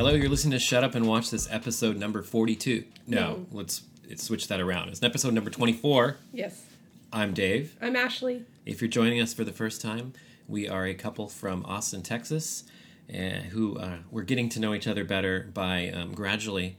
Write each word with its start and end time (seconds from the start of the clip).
Hello, 0.00 0.14
you're 0.14 0.30
listening 0.30 0.52
to 0.52 0.58
Shut 0.58 0.82
Up 0.82 0.94
and 0.94 1.06
Watch 1.06 1.28
This 1.28 1.46
episode 1.52 1.98
number 1.98 2.22
42. 2.22 2.84
No, 3.06 3.20
No. 3.20 3.46
let's 3.52 3.82
let's 4.08 4.22
switch 4.22 4.48
that 4.48 4.58
around. 4.58 4.88
It's 4.88 5.02
episode 5.02 5.34
number 5.34 5.50
24. 5.50 6.16
Yes. 6.32 6.64
I'm 7.12 7.34
Dave. 7.34 7.76
I'm 7.82 7.94
Ashley. 7.94 8.46
If 8.64 8.80
you're 8.80 8.88
joining 8.88 9.20
us 9.20 9.34
for 9.34 9.44
the 9.44 9.52
first 9.52 9.82
time, 9.82 10.14
we 10.48 10.66
are 10.66 10.86
a 10.86 10.94
couple 10.94 11.28
from 11.28 11.66
Austin, 11.66 12.00
Texas, 12.00 12.64
uh, 13.12 13.42
who 13.50 13.76
uh, 13.76 13.98
we're 14.10 14.22
getting 14.22 14.48
to 14.48 14.58
know 14.58 14.72
each 14.72 14.86
other 14.86 15.04
better 15.04 15.50
by 15.52 15.90
um, 15.90 16.14
gradually 16.14 16.78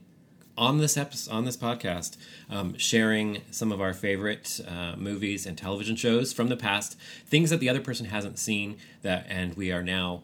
on 0.58 0.80
this 0.80 0.98
episode, 0.98 1.32
on 1.32 1.46
this 1.46 1.56
podcast, 1.58 2.18
um, 2.50 2.76
sharing 2.76 3.44
some 3.52 3.72
of 3.72 3.80
our 3.80 3.94
favorite 3.94 4.60
uh, 4.68 4.96
movies 4.98 5.46
and 5.46 5.60
television 5.60 5.96
shows 5.96 6.34
from 6.34 6.48
the 6.48 6.58
past, 6.58 6.98
things 7.28 7.52
that 7.52 7.60
the 7.60 7.70
other 7.70 7.82
person 7.82 8.08
hasn't 8.08 8.40
seen 8.40 8.78
that, 9.04 9.28
and 9.30 9.54
we 9.54 9.72
are 9.72 9.84
now 9.84 10.24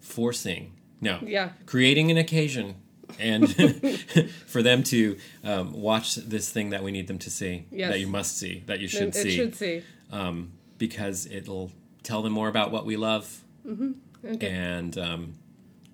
forcing, 0.00 0.72
no, 1.02 1.18
Yeah. 1.26 1.50
creating 1.66 2.10
an 2.10 2.16
occasion. 2.16 2.76
and 3.18 3.54
for 4.46 4.62
them 4.62 4.82
to 4.82 5.18
um, 5.44 5.74
watch 5.74 6.14
this 6.14 6.48
thing 6.48 6.70
that 6.70 6.82
we 6.82 6.90
need 6.90 7.06
them 7.08 7.18
to 7.18 7.30
see, 7.30 7.66
Yes. 7.70 7.90
that 7.92 8.00
you 8.00 8.06
must 8.06 8.38
see, 8.38 8.62
that 8.66 8.80
you 8.80 8.88
should 8.88 9.08
it 9.08 9.14
see 9.14 9.36
should 9.36 9.54
see. 9.54 9.82
um, 10.10 10.52
because 10.78 11.26
it'll 11.26 11.70
tell 12.02 12.22
them 12.22 12.32
more 12.32 12.48
about 12.48 12.72
what 12.72 12.86
we 12.86 12.96
love 12.96 13.42
Okay. 14.24 14.48
and 14.50 14.96
um, 14.96 15.34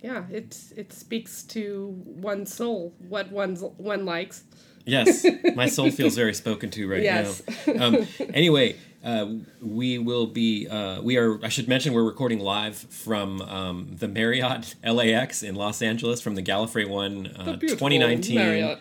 Yeah, 0.00 0.24
it 0.30 0.56
it 0.76 0.92
speaks 0.92 1.42
to 1.54 1.92
one's 2.06 2.54
soul, 2.54 2.94
what 3.08 3.32
one's 3.32 3.62
one 3.78 4.04
likes. 4.04 4.44
yes 4.86 5.26
my 5.56 5.66
soul 5.68 5.90
feels 5.98 6.14
very 6.14 6.34
spoken 6.34 6.70
to 6.70 6.88
right 6.88 7.02
Yes. 7.02 7.42
now 7.66 7.86
um, 7.86 8.06
anyway 8.32 8.76
uh, 9.04 9.26
we 9.60 9.98
will 9.98 10.26
be 10.26 10.68
uh, 10.68 11.00
we 11.02 11.16
are 11.16 11.44
i 11.44 11.48
should 11.48 11.68
mention 11.68 11.92
we're 11.92 12.02
recording 12.02 12.40
live 12.40 12.76
from 12.76 13.40
um, 13.42 13.88
the 13.98 14.08
marriott 14.08 14.74
lax 14.84 15.42
in 15.42 15.54
los 15.54 15.82
angeles 15.82 16.20
from 16.20 16.34
the 16.34 16.42
gallifrey 16.42 16.88
one 16.88 17.26
uh, 17.36 17.56
Beautiful 17.56 17.88
2019 17.88 18.34
Marriott. 18.34 18.80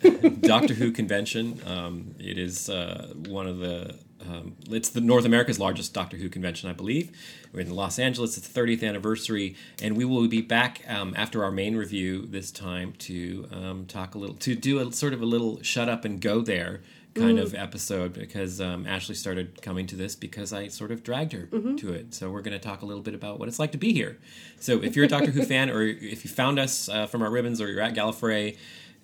Doctor 0.40 0.74
Who 0.74 0.92
convention. 0.92 1.60
Um, 1.66 2.14
it 2.18 2.38
is 2.38 2.68
uh, 2.70 3.12
one 3.26 3.46
of 3.46 3.58
the. 3.58 3.96
Um, 4.20 4.56
it's 4.68 4.90
the 4.90 5.00
North 5.00 5.24
America's 5.24 5.60
largest 5.60 5.94
Doctor 5.94 6.16
Who 6.16 6.28
convention, 6.28 6.68
I 6.68 6.72
believe. 6.72 7.16
We're 7.52 7.60
in 7.60 7.70
Los 7.70 7.98
Angeles. 7.98 8.36
It's 8.36 8.48
the 8.48 8.60
30th 8.60 8.86
anniversary, 8.86 9.56
and 9.80 9.96
we 9.96 10.04
will 10.04 10.26
be 10.28 10.42
back 10.42 10.82
um, 10.88 11.14
after 11.16 11.44
our 11.44 11.52
main 11.52 11.76
review 11.76 12.26
this 12.26 12.50
time 12.50 12.94
to 12.98 13.48
um, 13.52 13.86
talk 13.86 14.14
a 14.14 14.18
little, 14.18 14.36
to 14.36 14.54
do 14.54 14.80
a 14.80 14.92
sort 14.92 15.14
of 15.14 15.22
a 15.22 15.26
little 15.26 15.62
shut 15.62 15.88
up 15.88 16.04
and 16.04 16.20
go 16.20 16.40
there 16.40 16.80
kind 17.18 17.38
of 17.38 17.54
episode 17.54 18.12
because 18.14 18.60
um, 18.60 18.86
Ashley 18.86 19.14
started 19.14 19.60
coming 19.62 19.86
to 19.88 19.96
this 19.96 20.14
because 20.14 20.52
I 20.52 20.68
sort 20.68 20.90
of 20.90 21.02
dragged 21.02 21.32
her 21.32 21.46
to 21.46 21.92
it. 21.92 22.14
So 22.14 22.30
we're 22.30 22.42
going 22.42 22.58
to 22.58 22.64
talk 22.64 22.82
a 22.82 22.86
little 22.86 23.02
bit 23.02 23.14
about 23.14 23.38
what 23.38 23.48
it's 23.48 23.58
like 23.58 23.72
to 23.72 23.78
be 23.78 23.92
here. 23.92 24.18
So 24.60 24.82
if 24.82 24.96
you're 24.96 25.04
a 25.04 25.08
Doctor 25.08 25.30
Who 25.30 25.42
fan, 25.52 25.70
or 25.70 25.82
if 25.82 26.24
you 26.24 26.30
found 26.30 26.58
us 26.58 26.88
uh, 26.88 27.06
from 27.06 27.22
our 27.22 27.30
ribbons, 27.30 27.60
or 27.60 27.68
you're 27.68 27.82
at 27.82 27.94
Gallifrey 27.94 28.56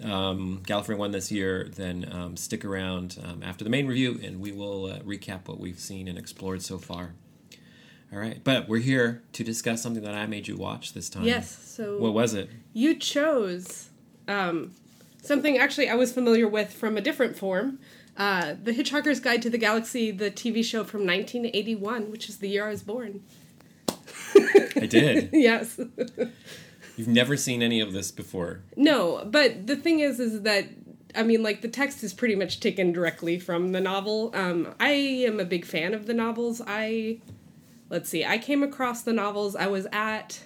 um, 0.03 0.61
Gallifrey 0.65 0.97
One 0.97 1.13
this 1.13 1.31
year, 1.31 1.69
then 1.75 2.09
um, 2.11 2.37
stick 2.37 2.65
around 2.65 3.19
um, 3.23 3.43
after 3.43 3.65
the 3.65 3.71
main 3.71 3.87
review 3.87 4.19
and 4.23 4.41
we 4.41 4.53
will 4.53 4.87
uh, 4.87 4.99
recap 5.01 5.47
what 5.47 5.61
we've 5.61 5.79
seen 5.79 6.09
and 6.09 6.19
explored 6.19 6.63
so 6.63 6.79
far. 6.79 7.15
All 8.13 8.19
right, 8.19 8.43
but 8.45 8.69
we're 8.69 8.79
here 8.79 9.23
to 9.33 9.43
discuss 9.45 9.83
something 9.83 10.03
that 10.05 10.15
I 10.15 10.27
made 10.27 10.47
you 10.47 10.57
watch 10.57 10.93
this 10.93 11.09
time. 11.09 11.25
Yes. 11.25 11.51
So 11.51 11.99
What 11.99 12.13
was 12.15 12.35
it? 12.35 12.51
you 12.73 12.97
chose 12.97 13.91
um, 14.27 14.73
something 15.23 15.59
actually 15.59 15.89
I 15.89 15.95
was 15.95 16.13
familiar 16.13 16.49
with 16.49 16.73
from 16.73 16.97
a 16.97 17.01
different 17.01 17.37
form. 17.37 17.79
Uh, 18.17 18.55
the 18.63 18.73
Hitchhiker's 18.73 19.21
Guide 19.21 19.43
to 19.43 19.51
the 19.51 19.59
Galaxy, 19.59 20.11
the 20.11 20.31
TV 20.31 20.65
show 20.65 20.85
from 20.85 21.01
1981, 21.01 22.11
which 22.11 22.29
is 22.29 22.39
the 22.39 22.49
year 22.49 22.67
I 22.67 22.71
was 22.71 22.83
born. 22.83 23.23
I 24.37 24.87
did. 24.89 25.31
yes. 25.33 25.81
You've 26.97 27.09
never 27.09 27.37
seen 27.37 27.63
any 27.63 27.81
of 27.81 27.93
this 27.93 28.13
before. 28.13 28.61
No, 28.77 29.25
but 29.25 29.67
the 29.67 29.77
thing 29.77 30.01
is, 30.01 30.21
is 30.21 30.43
that 30.43 30.69
I 31.17 31.23
mean, 31.23 31.43
like 31.43 31.61
the 31.61 31.69
text 31.69 32.03
is 32.03 32.13
pretty 32.13 32.35
much 32.35 32.61
taken 32.61 32.93
directly 32.93 33.39
from 33.39 33.73
the 33.73 33.81
novel. 33.81 34.31
Um, 34.35 34.75
I 34.81 34.91
am 34.91 35.39
a 35.39 35.45
big 35.45 35.65
fan 35.65 35.95
of 35.95 36.07
the 36.07 36.15
novels. 36.15 36.61
I 36.67 37.19
let's 37.91 38.09
see, 38.09 38.25
I 38.25 38.39
came 38.39 38.63
across 38.63 39.03
the 39.03 39.13
novels. 39.13 39.55
I 39.55 39.67
was 39.67 39.87
at 39.93 40.41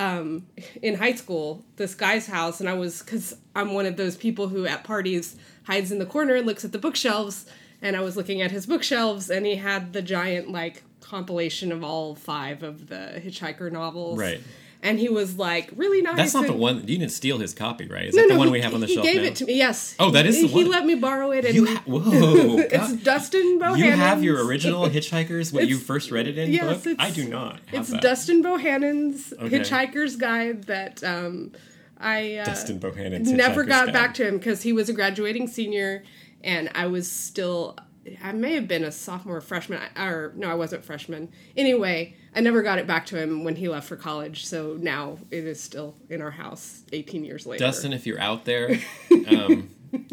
um, 0.00 0.46
in 0.80 0.94
high 0.94 1.12
school 1.12 1.62
this 1.76 1.94
guy's 1.94 2.26
house, 2.26 2.58
and 2.58 2.68
I 2.68 2.72
was 2.72 3.02
because 3.02 3.36
I'm 3.54 3.74
one 3.74 3.84
of 3.86 3.96
those 3.96 4.16
people 4.16 4.48
who 4.48 4.66
at 4.66 4.82
parties 4.82 5.36
hides 5.64 5.92
in 5.92 5.98
the 5.98 6.06
corner 6.06 6.34
and 6.34 6.46
looks 6.46 6.64
at 6.64 6.72
the 6.72 6.78
bookshelves. 6.78 7.46
And 7.82 7.96
I 7.96 8.00
was 8.00 8.16
looking 8.16 8.42
at 8.42 8.50
his 8.50 8.66
bookshelves, 8.66 9.30
and 9.30 9.46
he 9.46 9.56
had 9.56 9.92
the 9.92 10.02
giant 10.02 10.50
like 10.50 10.82
compilation 11.00 11.70
of 11.70 11.84
all 11.84 12.14
five 12.14 12.62
of 12.62 12.88
the 12.88 13.20
Hitchhiker 13.22 13.70
novels. 13.70 14.18
Right. 14.18 14.40
And 14.82 14.98
he 14.98 15.10
was 15.10 15.36
like 15.36 15.68
really 15.76 16.00
nice. 16.00 16.16
That's 16.16 16.32
not 16.34 16.46
the 16.46 16.54
one. 16.54 16.78
You 16.88 16.96
didn't 16.98 17.10
steal 17.10 17.36
his 17.36 17.52
copy, 17.52 17.86
right? 17.86 18.06
Is 18.06 18.14
that 18.14 18.28
the 18.28 18.36
one 18.38 18.46
he, 18.48 18.52
we 18.52 18.60
have 18.62 18.72
on 18.72 18.80
the 18.80 18.86
he 18.86 18.94
shelf 18.94 19.04
gave 19.06 19.16
now? 19.16 19.22
it 19.24 19.36
to 19.36 19.44
me. 19.44 19.58
Yes. 19.58 19.94
Oh, 19.98 20.10
that 20.12 20.24
is 20.24 20.36
he, 20.36 20.42
the 20.42 20.48
He 20.48 20.64
let 20.64 20.86
me 20.86 20.94
borrow 20.94 21.32
it, 21.32 21.44
and 21.44 21.54
You 21.54 21.66
ha- 21.66 21.82
whoa! 21.86 22.56
it's 22.60 22.94
Dustin 23.02 23.58
Bohannon. 23.60 23.78
you 23.78 23.90
have 23.90 24.24
your 24.24 24.42
original 24.46 24.84
Hitchhikers, 24.88 25.52
what 25.52 25.68
you 25.68 25.76
first 25.76 26.10
read 26.10 26.26
it 26.28 26.38
in 26.38 26.50
yes, 26.50 26.82
book? 26.82 26.96
I 26.98 27.10
do 27.10 27.28
not. 27.28 27.60
Have 27.66 27.80
It's 27.82 27.90
that. 27.90 28.00
Dustin 28.00 28.42
Bohannon's 28.42 29.34
Okay. 29.34 29.58
Hitchhiker's 29.58 30.16
Guide 30.16 30.64
that 30.64 31.04
um, 31.04 31.52
I 31.98 32.36
uh, 32.36 32.44
Dustin 32.46 32.78
Bohannon's 32.80 33.30
never 33.30 33.64
got 33.64 33.86
Guide. 33.88 33.92
back 33.92 34.14
to 34.14 34.26
him 34.26 34.38
because 34.38 34.62
he 34.62 34.72
was 34.72 34.88
a 34.88 34.94
graduating 34.94 35.46
senior, 35.48 36.04
and 36.42 36.70
I 36.74 36.86
was 36.86 37.10
still. 37.10 37.76
I 38.22 38.32
may 38.32 38.54
have 38.54 38.66
been 38.68 38.84
a 38.84 38.92
sophomore, 38.92 39.40
freshman, 39.40 39.80
or 39.96 40.32
no, 40.36 40.50
I 40.50 40.54
wasn't 40.54 40.84
freshman. 40.84 41.28
Anyway, 41.56 42.14
I 42.34 42.40
never 42.40 42.62
got 42.62 42.78
it 42.78 42.86
back 42.86 43.06
to 43.06 43.16
him 43.20 43.44
when 43.44 43.56
he 43.56 43.68
left 43.68 43.88
for 43.88 43.96
college. 43.96 44.46
So 44.46 44.76
now 44.80 45.18
it 45.30 45.44
is 45.44 45.60
still 45.62 45.94
in 46.08 46.20
our 46.22 46.30
house, 46.30 46.82
18 46.92 47.24
years 47.24 47.46
later. 47.46 47.64
Dustin, 47.64 47.92
if 47.92 48.06
you're 48.06 48.20
out 48.20 48.44
there, 48.44 48.78
um, 49.28 49.70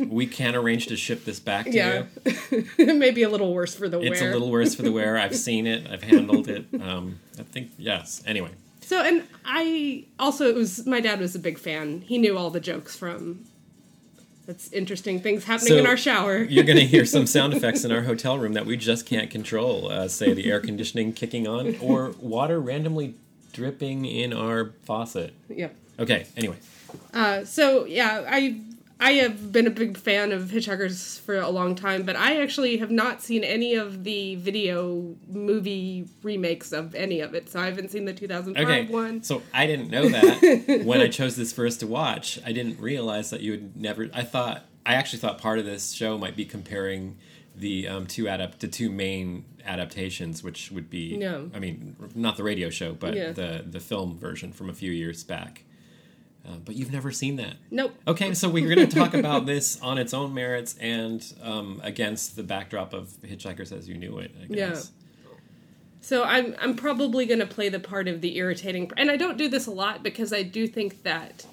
we 0.08 0.26
can 0.28 0.56
arrange 0.56 0.88
to 0.88 0.96
ship 0.96 1.24
this 1.26 1.40
back 1.40 1.66
to 1.66 1.72
Yeah, 1.72 2.04
you. 2.26 2.66
it 2.78 2.96
may 2.96 3.12
be 3.12 3.24
a 3.24 3.30
little 3.30 3.54
worse 3.54 3.76
for 3.76 3.88
the 3.88 4.00
It's 4.00 4.20
wear. 4.22 4.32
a 4.32 4.34
little 4.34 4.50
worse 4.52 4.74
for 4.76 4.82
the 4.82 4.92
wearer. 4.92 5.18
I've 5.18 5.36
seen 5.48 5.68
it. 5.68 5.90
I've 5.90 6.04
handled 6.04 6.48
it. 6.48 6.66
Um, 6.82 7.20
I 7.40 7.44
think 7.44 7.72
yes. 7.78 8.24
Anyway, 8.26 8.50
So, 8.82 9.02
and 9.04 9.24
I 9.46 10.06
also, 10.20 10.48
it 10.48 10.56
was 10.56 10.86
my 10.88 11.00
dad 11.02 11.20
was 11.20 11.36
a 11.36 11.40
big 11.40 11.58
fan. 11.60 12.02
He 12.02 12.18
knew 12.18 12.38
all 12.38 12.50
the 12.50 12.60
jokes 12.60 12.96
from. 12.98 13.46
That's 14.48 14.72
interesting 14.72 15.20
things 15.20 15.44
happening 15.44 15.74
So, 15.74 15.78
in 15.78 15.86
our 15.86 15.98
shower. 15.98 16.38
you're 16.50 16.64
going 16.64 16.80
to 16.80 16.86
hear 16.86 17.06
some 17.06 17.28
sound 17.28 17.54
effects 17.58 17.84
in 17.84 17.92
our 17.92 18.02
hotel 18.04 18.38
room 18.40 18.54
that 18.54 18.66
we 18.66 18.78
just 18.78 19.06
can't 19.06 19.30
control. 19.30 19.92
Uh, 19.92 20.08
say 20.08 20.34
the 20.34 20.50
air 20.50 20.60
conditioning 20.62 21.12
kicking 21.14 21.46
on 21.48 21.76
or 21.82 22.12
water 22.20 22.60
randomly 22.60 23.14
dripping 23.52 24.06
in 24.06 24.32
our 24.34 24.72
faucet. 24.86 25.34
Yep. 25.50 25.76
Okay. 26.00 26.26
Anyway, 26.38 26.56
Uh, 27.14 27.44
so 27.44 27.86
yeah, 27.86 28.24
I 28.28 28.62
I 29.00 29.12
have 29.14 29.52
been 29.52 29.68
a 29.68 29.72
big 29.72 29.98
fan 29.98 30.32
of 30.32 30.44
Hitchhikers 30.46 31.20
for 31.20 31.38
a 31.38 31.50
long 31.50 31.76
time, 31.76 32.04
but 32.04 32.16
I 32.16 32.42
actually 32.42 32.78
have 32.78 32.90
not 32.90 33.22
seen 33.22 33.44
any 33.44 33.76
of 33.76 34.04
the 34.04 34.36
video 34.36 35.16
movie 35.28 36.08
remakes 36.24 36.72
of 36.72 36.96
any 36.96 37.20
of 37.20 37.36
it. 37.36 37.50
So 37.50 37.60
I 37.60 37.66
haven't 37.66 37.92
seen 37.92 38.06
the 38.06 38.14
2005 38.14 38.68
okay. 38.68 38.92
one. 38.92 39.22
So 39.22 39.44
I 39.54 39.68
didn't 39.68 39.90
know 39.90 40.10
that 40.10 40.82
when 40.86 41.00
I 41.00 41.10
chose 41.10 41.36
this 41.36 41.54
for 41.54 41.68
us 41.68 41.78
to 41.78 41.88
watch. 41.88 42.40
I 42.46 42.52
didn't 42.52 42.80
realize 42.80 43.30
that 43.30 43.42
you 43.42 43.52
would 43.52 43.78
never. 43.78 44.10
I 44.14 44.24
thought 44.24 44.66
I 44.86 44.96
actually 44.96 45.20
thought 45.20 45.38
part 45.38 45.60
of 45.60 45.66
this 45.66 45.92
show 45.92 46.18
might 46.18 46.36
be 46.36 46.46
comparing 46.46 47.18
the 47.56 47.88
um, 47.88 48.08
two 48.08 48.28
adapt 48.28 48.60
the 48.60 48.68
two 48.68 48.90
main 48.90 49.46
adaptations, 49.66 50.44
which 50.44 50.72
would 50.72 50.90
be 50.90 51.18
No. 51.18 51.52
I 51.54 51.60
mean 51.60 51.96
not 52.16 52.38
the 52.38 52.44
radio 52.44 52.70
show, 52.70 52.94
but 52.94 53.14
Yeah. 53.14 53.32
the 53.32 53.64
the 53.68 53.80
film 53.80 54.18
version 54.18 54.54
from 54.54 54.70
a 54.70 54.74
few 54.74 54.92
years 54.92 55.24
back. 55.24 55.64
Uh, 56.48 56.56
but 56.64 56.76
you've 56.76 56.94
never 56.94 57.12
seen 57.12 57.36
that. 57.36 57.56
Nope. 57.70 57.94
Okay, 58.08 58.34
so 58.34 58.48
we're 58.48 58.74
going 58.74 58.88
to 58.88 58.96
talk 58.96 59.14
about 59.14 59.46
this 59.46 59.82
on 59.82 59.98
its 59.98 60.14
own 60.14 60.34
merits 60.34 60.76
and 60.80 61.26
um, 61.42 61.82
against 61.84 62.38
the 62.38 62.44
backdrop 62.44 62.94
of 62.94 63.10
Hitchhikers 63.22 63.76
as 63.76 63.90
You 63.90 63.98
Knew 63.98 64.20
It. 64.20 64.32
I 64.42 64.46
Yeah. 64.50 64.80
So 66.00 66.24
I'm 66.24 66.56
I'm 66.62 66.76
probably 66.76 67.26
going 67.26 67.42
to 67.42 67.46
play 67.46 67.68
the 67.68 67.82
part 67.82 68.08
of 68.08 68.22
the 68.22 68.38
irritating, 68.38 68.90
and 68.96 69.12
I 69.12 69.18
don't 69.18 69.38
do 69.38 69.50
this 69.50 69.68
a 69.68 69.72
lot 69.72 70.04
because 70.04 70.32
I 70.32 70.44
do 70.44 70.66
think 70.66 71.04
that 71.04 71.46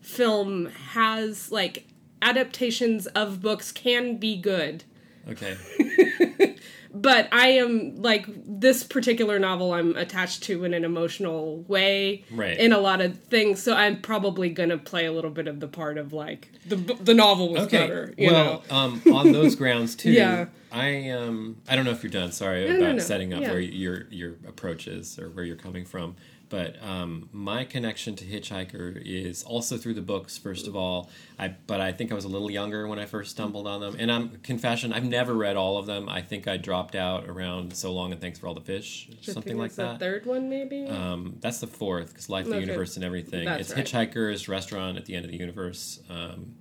film 0.00 0.66
has 0.66 1.52
like 1.52 1.86
adaptations 2.22 3.06
of 3.08 3.42
books 3.42 3.70
can 3.70 4.16
be 4.16 4.40
good. 4.40 4.84
Okay. 5.28 5.56
But 6.94 7.28
I 7.32 7.48
am 7.48 8.00
like 8.00 8.26
this 8.46 8.82
particular 8.82 9.38
novel 9.38 9.72
I'm 9.74 9.94
attached 9.96 10.42
to 10.44 10.64
in 10.64 10.72
an 10.74 10.84
emotional 10.84 11.62
way 11.68 12.24
Right. 12.30 12.56
in 12.58 12.72
a 12.72 12.78
lot 12.78 13.00
of 13.00 13.18
things, 13.24 13.62
so 13.62 13.74
I'm 13.74 14.00
probably 14.00 14.48
going 14.50 14.70
to 14.70 14.78
play 14.78 15.06
a 15.06 15.12
little 15.12 15.30
bit 15.30 15.46
of 15.48 15.60
the 15.60 15.68
part 15.68 15.98
of 15.98 16.12
like 16.12 16.50
the 16.66 16.76
the 16.76 17.14
novel 17.14 17.52
was 17.52 17.62
Okay. 17.62 17.78
better, 17.78 18.14
you 18.16 18.30
well, 18.30 18.64
um, 18.70 19.02
on 19.12 19.32
those 19.32 19.54
grounds 19.54 19.94
too. 20.02 20.12
Yeah. 20.12 20.46
I 20.70 21.08
um 21.10 21.56
I 21.68 21.76
don't 21.76 21.84
know 21.86 21.92
if 21.92 22.02
you're 22.02 22.10
done. 22.10 22.30
Sorry 22.32 22.64
No, 22.68 22.76
about 22.76 22.80
no, 22.80 22.92
no. 22.92 22.98
setting 22.98 23.32
up 23.32 23.40
Yeah. 23.42 23.52
where 23.52 23.60
your 23.60 24.06
your 24.10 24.34
approach 24.46 24.86
is 24.86 25.18
or 25.18 25.30
where 25.30 25.44
you're 25.44 25.56
coming 25.56 25.84
from. 25.84 26.16
But 26.50 26.82
um, 26.82 27.28
my 27.32 27.64
connection 27.64 28.16
to 28.16 28.24
Hitchhiker 28.24 29.02
is 29.04 29.42
also 29.42 29.76
through 29.76 29.94
the 29.94 30.02
books. 30.02 30.38
First 30.38 30.66
of 30.66 30.74
all, 30.74 31.10
I 31.38 31.48
but 31.48 31.80
I 31.80 31.92
think 31.92 32.10
I 32.10 32.14
was 32.14 32.24
a 32.24 32.28
little 32.28 32.50
younger 32.50 32.88
when 32.88 32.98
I 32.98 33.04
first 33.04 33.32
stumbled 33.32 33.66
on 33.66 33.80
them. 33.80 33.96
And 33.98 34.10
I'm 34.10 34.36
confession, 34.38 34.92
I've 34.92 35.04
never 35.04 35.34
read 35.34 35.56
all 35.56 35.76
of 35.76 35.86
them. 35.86 36.08
I 36.08 36.22
think 36.22 36.48
I 36.48 36.56
dropped 36.56 36.94
out 36.94 37.28
around 37.28 37.76
So 37.76 37.92
Long 37.92 38.12
and 38.12 38.20
Thanks 38.20 38.38
for 38.38 38.46
All 38.46 38.54
the 38.54 38.60
Fish, 38.62 39.10
something 39.20 39.58
like 39.58 39.74
that. 39.74 39.98
The 39.98 40.04
third 40.04 40.26
one, 40.26 40.48
maybe. 40.48 40.86
Um, 40.86 41.36
that's 41.40 41.60
the 41.60 41.66
fourth 41.66 42.08
because 42.08 42.30
Life, 42.30 42.46
the 42.46 42.60
Universe, 42.60 42.96
and 42.96 43.04
everything. 43.04 43.44
That's 43.44 43.70
it's 43.70 43.94
right. 43.94 44.10
Hitchhiker's 44.12 44.48
Restaurant 44.48 44.96
at 44.96 45.04
the 45.04 45.14
End 45.14 45.24
of 45.24 45.30
the 45.30 45.38
Universe, 45.38 46.00
um, 46.08 46.54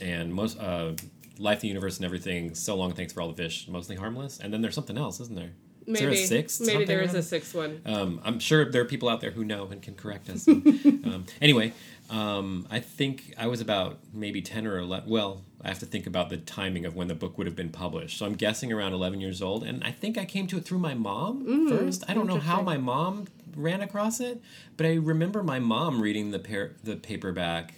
and 0.00 0.32
most 0.32 0.58
uh, 0.60 0.92
Life, 1.38 1.60
the 1.60 1.68
Universe, 1.68 1.96
and 1.96 2.04
everything. 2.04 2.54
So 2.54 2.76
long, 2.76 2.90
and 2.90 2.96
thanks 2.96 3.12
for 3.12 3.20
all 3.20 3.28
the 3.28 3.36
fish. 3.36 3.66
Mostly 3.68 3.96
harmless, 3.96 4.38
and 4.38 4.52
then 4.52 4.60
there's 4.62 4.74
something 4.74 4.96
else, 4.98 5.18
isn't 5.18 5.34
there? 5.34 5.54
Maybe 5.88 6.04
Is 6.04 6.28
there 6.28 6.38
a 6.38 6.42
sixth? 6.42 6.60
Maybe 6.60 6.84
there 6.84 7.00
is 7.00 7.14
a 7.14 7.22
sixth 7.22 7.54
one. 7.54 7.80
Um, 7.86 8.20
I'm 8.24 8.38
sure 8.38 8.70
there 8.70 8.82
are 8.82 8.86
people 8.86 9.08
out 9.08 9.20
there 9.20 9.30
who 9.30 9.44
know 9.44 9.66
and 9.66 9.82
can 9.82 9.94
correct 9.94 10.28
us. 10.28 10.46
um, 10.48 11.24
anyway, 11.40 11.72
um, 12.10 12.66
I 12.70 12.80
think 12.80 13.34
I 13.36 13.46
was 13.46 13.60
about 13.60 13.98
maybe 14.12 14.40
10 14.40 14.66
or 14.66 14.78
11. 14.78 15.08
Well, 15.08 15.42
I 15.62 15.68
have 15.68 15.78
to 15.80 15.86
think 15.86 16.06
about 16.06 16.30
the 16.30 16.36
timing 16.36 16.84
of 16.84 16.94
when 16.94 17.08
the 17.08 17.14
book 17.14 17.36
would 17.36 17.46
have 17.46 17.56
been 17.56 17.70
published. 17.70 18.18
So 18.18 18.26
I'm 18.26 18.34
guessing 18.34 18.72
around 18.72 18.92
11 18.92 19.20
years 19.20 19.42
old. 19.42 19.64
And 19.64 19.82
I 19.82 19.90
think 19.90 20.16
I 20.16 20.24
came 20.24 20.46
to 20.48 20.58
it 20.58 20.64
through 20.64 20.78
my 20.78 20.94
mom 20.94 21.68
first. 21.68 22.04
I 22.08 22.14
don't 22.14 22.26
know 22.26 22.38
how 22.38 22.62
my 22.62 22.76
mom 22.76 23.26
ran 23.56 23.80
across 23.80 24.20
it, 24.20 24.40
but 24.76 24.86
I 24.86 24.94
remember 24.94 25.42
my 25.42 25.58
mom 25.58 26.00
reading 26.00 26.30
the, 26.30 26.38
par- 26.38 26.72
the 26.84 26.96
paperback 26.96 27.74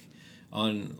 on 0.53 0.97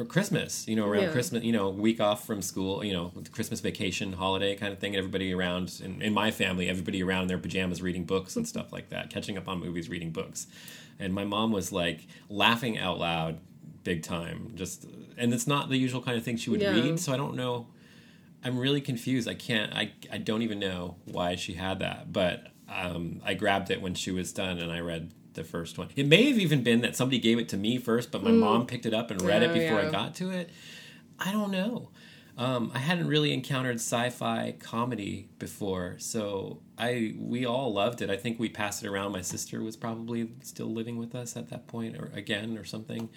or 0.00 0.04
Christmas, 0.06 0.66
you 0.66 0.74
know, 0.74 0.86
around 0.86 1.02
Yeah. 1.02 1.10
Christmas, 1.10 1.44
you 1.44 1.52
know, 1.52 1.68
week 1.68 2.00
off 2.00 2.26
from 2.26 2.40
school, 2.40 2.82
you 2.82 2.92
know, 2.94 3.12
Christmas 3.32 3.60
vacation, 3.60 4.14
holiday 4.14 4.56
kind 4.56 4.72
of 4.72 4.78
thing. 4.78 4.96
Everybody 4.96 5.32
around, 5.34 5.78
in, 5.84 6.00
in 6.00 6.14
my 6.14 6.30
family, 6.30 6.68
everybody 6.68 7.02
around 7.02 7.22
in 7.22 7.28
their 7.28 7.38
pajamas 7.38 7.82
reading 7.82 8.04
books 8.04 8.34
and 8.34 8.48
stuff 8.48 8.72
like 8.72 8.88
that, 8.88 9.10
catching 9.10 9.36
up 9.36 9.46
on 9.46 9.60
movies, 9.60 9.90
reading 9.90 10.10
books. 10.10 10.46
And 10.98 11.12
my 11.12 11.24
mom 11.24 11.52
was 11.52 11.70
like 11.70 12.06
laughing 12.30 12.78
out 12.78 12.98
loud 12.98 13.40
big 13.84 14.02
time. 14.02 14.52
Just, 14.54 14.86
and 15.18 15.34
it's 15.34 15.46
not 15.46 15.68
the 15.68 15.76
usual 15.76 16.00
kind 16.00 16.16
of 16.16 16.24
thing 16.24 16.38
she 16.38 16.48
would 16.48 16.62
Yeah. 16.62 16.70
read. 16.70 16.98
So 16.98 17.12
I 17.12 17.18
don't 17.18 17.36
know. 17.36 17.66
I'm 18.42 18.58
really 18.58 18.80
confused. 18.80 19.28
I 19.28 19.34
can't, 19.34 19.74
I, 19.74 19.92
I 20.10 20.16
don't 20.16 20.40
even 20.40 20.58
know 20.58 20.96
why 21.04 21.34
she 21.36 21.54
had 21.54 21.80
that. 21.80 22.10
But 22.10 22.46
um, 22.70 23.20
I 23.22 23.34
grabbed 23.34 23.70
it 23.70 23.82
when 23.82 23.94
she 23.94 24.10
was 24.12 24.32
done 24.32 24.56
and 24.58 24.72
I 24.72 24.80
read 24.80 25.12
the 25.34 25.44
first 25.44 25.78
one. 25.78 25.88
It 25.96 26.06
may 26.06 26.24
have 26.28 26.38
even 26.38 26.62
been 26.62 26.80
that 26.80 26.96
somebody 26.96 27.18
gave 27.18 27.38
it 27.38 27.48
to 27.50 27.56
me 27.56 27.78
first, 27.78 28.10
but 28.10 28.22
my 28.22 28.30
mom 28.30 28.66
picked 28.66 28.86
it 28.86 28.94
up 28.94 29.10
and 29.10 29.20
read 29.22 29.42
it 29.42 29.50
Oh, 29.50 29.54
before 29.54 29.80
I 29.80 29.90
got 29.90 30.14
to 30.16 30.30
it. 30.30 30.50
I 31.18 31.32
don't 31.32 31.50
know. 31.50 31.90
Um, 32.38 32.70
I 32.74 32.78
hadn't 32.78 33.08
really 33.08 33.34
encountered 33.34 33.76
sci-fi 33.76 34.54
comedy 34.58 35.28
before, 35.38 35.96
so 35.98 36.60
I 36.78 37.14
we 37.18 37.44
all 37.44 37.72
loved 37.74 38.00
it. 38.00 38.08
I 38.08 38.16
think 38.16 38.38
we 38.38 38.48
passed 38.48 38.82
it 38.82 38.88
around. 38.88 39.12
My 39.12 39.20
sister 39.20 39.62
was 39.62 39.76
probably 39.76 40.30
still 40.42 40.68
living 40.72 40.96
with 40.96 41.14
us 41.14 41.36
at 41.36 41.50
that 41.50 41.66
point, 41.66 41.96
or 41.98 42.10
again, 42.14 42.56
or 42.56 42.64
something. 42.64 43.10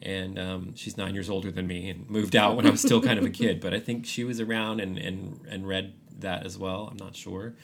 And 0.00 0.38
um, 0.38 0.74
she's 0.76 0.96
nine 0.96 1.12
years 1.12 1.28
older 1.28 1.50
than 1.50 1.66
me, 1.66 1.90
and 1.90 2.08
moved 2.08 2.34
out 2.34 2.56
when 2.56 2.66
I 2.66 2.70
was 2.70 2.80
still 2.80 3.02
kind 3.02 3.18
of 3.18 3.24
a 3.26 3.30
kid. 3.30 3.60
But 3.60 3.74
I 3.74 3.80
think 3.80 4.06
she 4.06 4.24
was 4.24 4.40
around 4.40 4.80
and 4.80 4.96
and 4.96 5.40
and 5.46 5.68
read 5.68 5.92
that 6.20 6.46
as 6.46 6.56
well. 6.56 6.88
I'm 6.90 6.96
not 6.96 7.14
sure. 7.14 7.54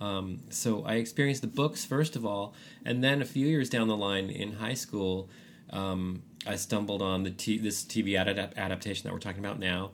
Um, 0.00 0.40
so 0.50 0.84
I 0.84 0.94
experienced 0.94 1.42
the 1.42 1.48
books 1.48 1.84
first 1.84 2.16
of 2.16 2.26
all, 2.26 2.54
and 2.84 3.02
then 3.02 3.22
a 3.22 3.24
few 3.24 3.46
years 3.46 3.70
down 3.70 3.88
the 3.88 3.96
line 3.96 4.28
in 4.30 4.52
high 4.54 4.74
school, 4.74 5.28
um, 5.70 6.22
I 6.46 6.56
stumbled 6.56 7.00
on 7.00 7.22
the 7.22 7.30
t- 7.30 7.58
this 7.58 7.82
TV 7.84 8.10
adap- 8.10 8.56
adaptation 8.56 9.04
that 9.04 9.12
we're 9.12 9.20
talking 9.20 9.44
about 9.44 9.58
now, 9.58 9.92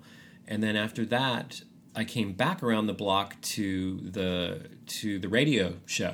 and 0.49 0.62
then 0.62 0.75
after 0.75 1.05
that, 1.06 1.62
I 1.94 2.05
came 2.05 2.32
back 2.32 2.62
around 2.62 2.87
the 2.87 2.93
block 2.94 3.41
to 3.43 3.99
the 3.99 4.69
to 4.87 5.19
the 5.19 5.29
radio 5.29 5.75
show. 5.87 6.12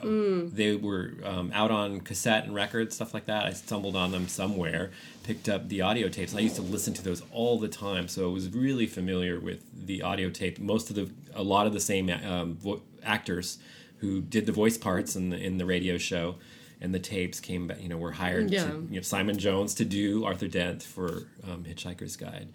They 0.54 0.74
were 0.74 1.14
um, 1.22 1.50
out 1.54 1.70
on 1.70 2.00
cassette 2.00 2.44
and 2.44 2.54
records, 2.54 2.94
stuff 2.94 3.12
like 3.12 3.26
that. 3.26 3.44
I 3.44 3.52
stumbled 3.52 3.94
on 3.94 4.10
them 4.10 4.26
somewhere, 4.26 4.90
picked 5.22 5.48
up 5.50 5.68
the 5.68 5.82
audio 5.82 6.08
tapes, 6.08 6.32
and 6.32 6.40
I 6.40 6.42
used 6.42 6.56
to 6.56 6.62
listen 6.62 6.94
to 6.94 7.02
those 7.04 7.22
all 7.30 7.58
the 7.58 7.68
time. 7.68 8.08
So 8.08 8.28
I 8.28 8.32
was 8.32 8.48
really 8.54 8.86
familiar 8.86 9.38
with 9.38 9.86
the 9.86 10.02
audio 10.02 10.30
tape. 10.30 10.58
Most 10.58 10.88
of 10.90 10.96
the 10.96 11.10
a 11.34 11.42
lot 11.42 11.66
of 11.66 11.74
the 11.74 11.80
same 11.80 12.08
um, 12.10 12.54
vo- 12.56 12.82
actors 13.02 13.58
who 13.98 14.20
did 14.20 14.46
the 14.46 14.52
voice 14.52 14.76
parts 14.78 15.16
in 15.16 15.30
the 15.30 15.38
in 15.38 15.58
the 15.58 15.66
radio 15.66 15.98
show. 15.98 16.36
And 16.78 16.94
the 16.94 16.98
tapes 16.98 17.40
came 17.40 17.66
back, 17.68 17.80
you 17.80 17.88
know, 17.88 17.96
were 17.96 18.12
hired 18.12 18.50
Yeah. 18.50 18.64
to 18.66 18.86
you 18.90 18.96
know, 18.96 19.00
Simon 19.00 19.38
Jones 19.38 19.72
to 19.76 19.84
do 19.86 20.26
Arthur 20.26 20.46
Dent 20.46 20.82
for 20.82 21.26
um, 21.42 21.64
Hitchhiker's 21.64 22.16
Guide. 22.16 22.48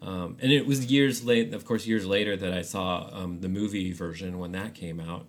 Um, 0.00 0.36
and 0.40 0.52
it 0.52 0.66
was 0.68 0.86
years 0.86 1.24
late, 1.24 1.52
of 1.52 1.64
course, 1.64 1.84
years 1.84 2.06
later 2.06 2.36
that 2.36 2.52
I 2.52 2.62
saw 2.62 3.08
um, 3.12 3.40
the 3.40 3.48
movie 3.48 3.92
version 3.92 4.38
when 4.38 4.52
that 4.52 4.74
came 4.74 5.00
out, 5.00 5.26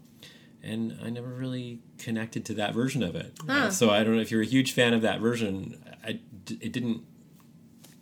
and 0.62 1.00
I 1.04 1.10
never 1.10 1.30
really 1.30 1.80
connected 1.98 2.46
to 2.46 2.54
that 2.56 2.76
version 2.76 3.02
of 3.02 3.16
it. 3.16 3.34
Uh, 3.50 3.72
so 3.72 3.90
I 3.90 4.04
don't 4.04 4.16
know 4.16 4.22
if 4.22 4.30
you're 4.30 4.44
a 4.44 4.46
huge 4.46 4.72
fan 4.74 4.94
of 4.94 5.02
that 5.02 5.20
version. 5.20 5.84
I, 6.04 6.20
it 6.62 6.72
didn't 6.72 7.02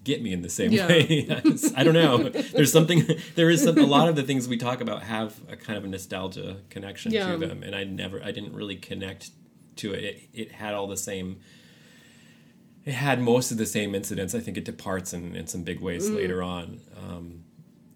get 0.05 0.21
me 0.23 0.31
in 0.31 0.41
the 0.41 0.49
same 0.49 0.71
Yeah. 0.71 0.87
way. 0.87 1.27
I 1.75 1.83
don't 1.83 1.93
know. 1.93 2.29
There's 2.29 2.71
something. 2.71 3.03
There 3.35 3.49
is 3.49 3.61
some, 3.63 3.77
a 3.77 3.81
lot 3.85 4.07
of 4.07 4.15
the 4.15 4.23
things 4.23 4.47
we 4.47 4.55
talk 4.57 4.79
about 4.79 5.03
have 5.03 5.33
a 5.49 5.57
kind 5.57 5.77
of 5.77 5.83
a 5.83 5.87
nostalgia 5.87 6.57
connection 6.69 7.11
Yeah. 7.11 7.31
to 7.33 7.37
them, 7.37 7.61
and 7.63 7.75
I 7.75 7.83
never. 7.83 8.23
I 8.23 8.31
didn't 8.31 8.53
really 8.53 8.77
connect 8.77 9.31
to 9.77 9.91
it. 9.93 10.03
It, 10.03 10.29
it 10.33 10.51
had 10.53 10.73
all 10.73 10.87
the 10.87 10.95
same 10.97 11.39
it 12.85 12.93
had 12.93 13.19
most 13.19 13.51
of 13.51 13.57
the 13.57 13.65
same 13.65 13.95
incidents. 13.95 14.35
I 14.35 14.39
think 14.39 14.57
it 14.57 14.63
departs 14.65 15.11
in, 15.11 15.35
in 15.35 15.47
some 15.47 15.63
big 15.63 15.79
ways 15.79 16.07
Mm. 16.09 16.15
later 16.15 16.43
on. 16.43 16.79
Um, 16.95 17.43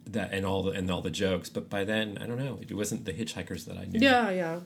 that 0.07 0.33
and 0.33 0.43
all 0.43 0.63
the 0.63 0.71
and 0.71 0.89
all 0.89 1.01
the 1.03 1.11
jokes, 1.11 1.49
but 1.49 1.69
by 1.69 1.83
then 1.83 2.17
I 2.19 2.25
don't 2.25 2.39
know. 2.39 2.59
It 2.67 2.73
wasn't 2.73 3.05
the 3.05 3.13
hitchhikers 3.13 3.65
that 3.65 3.77
I 3.77 3.85
knew. 3.85 3.99
Yeah, 3.99 4.31
yeah. 4.31 4.59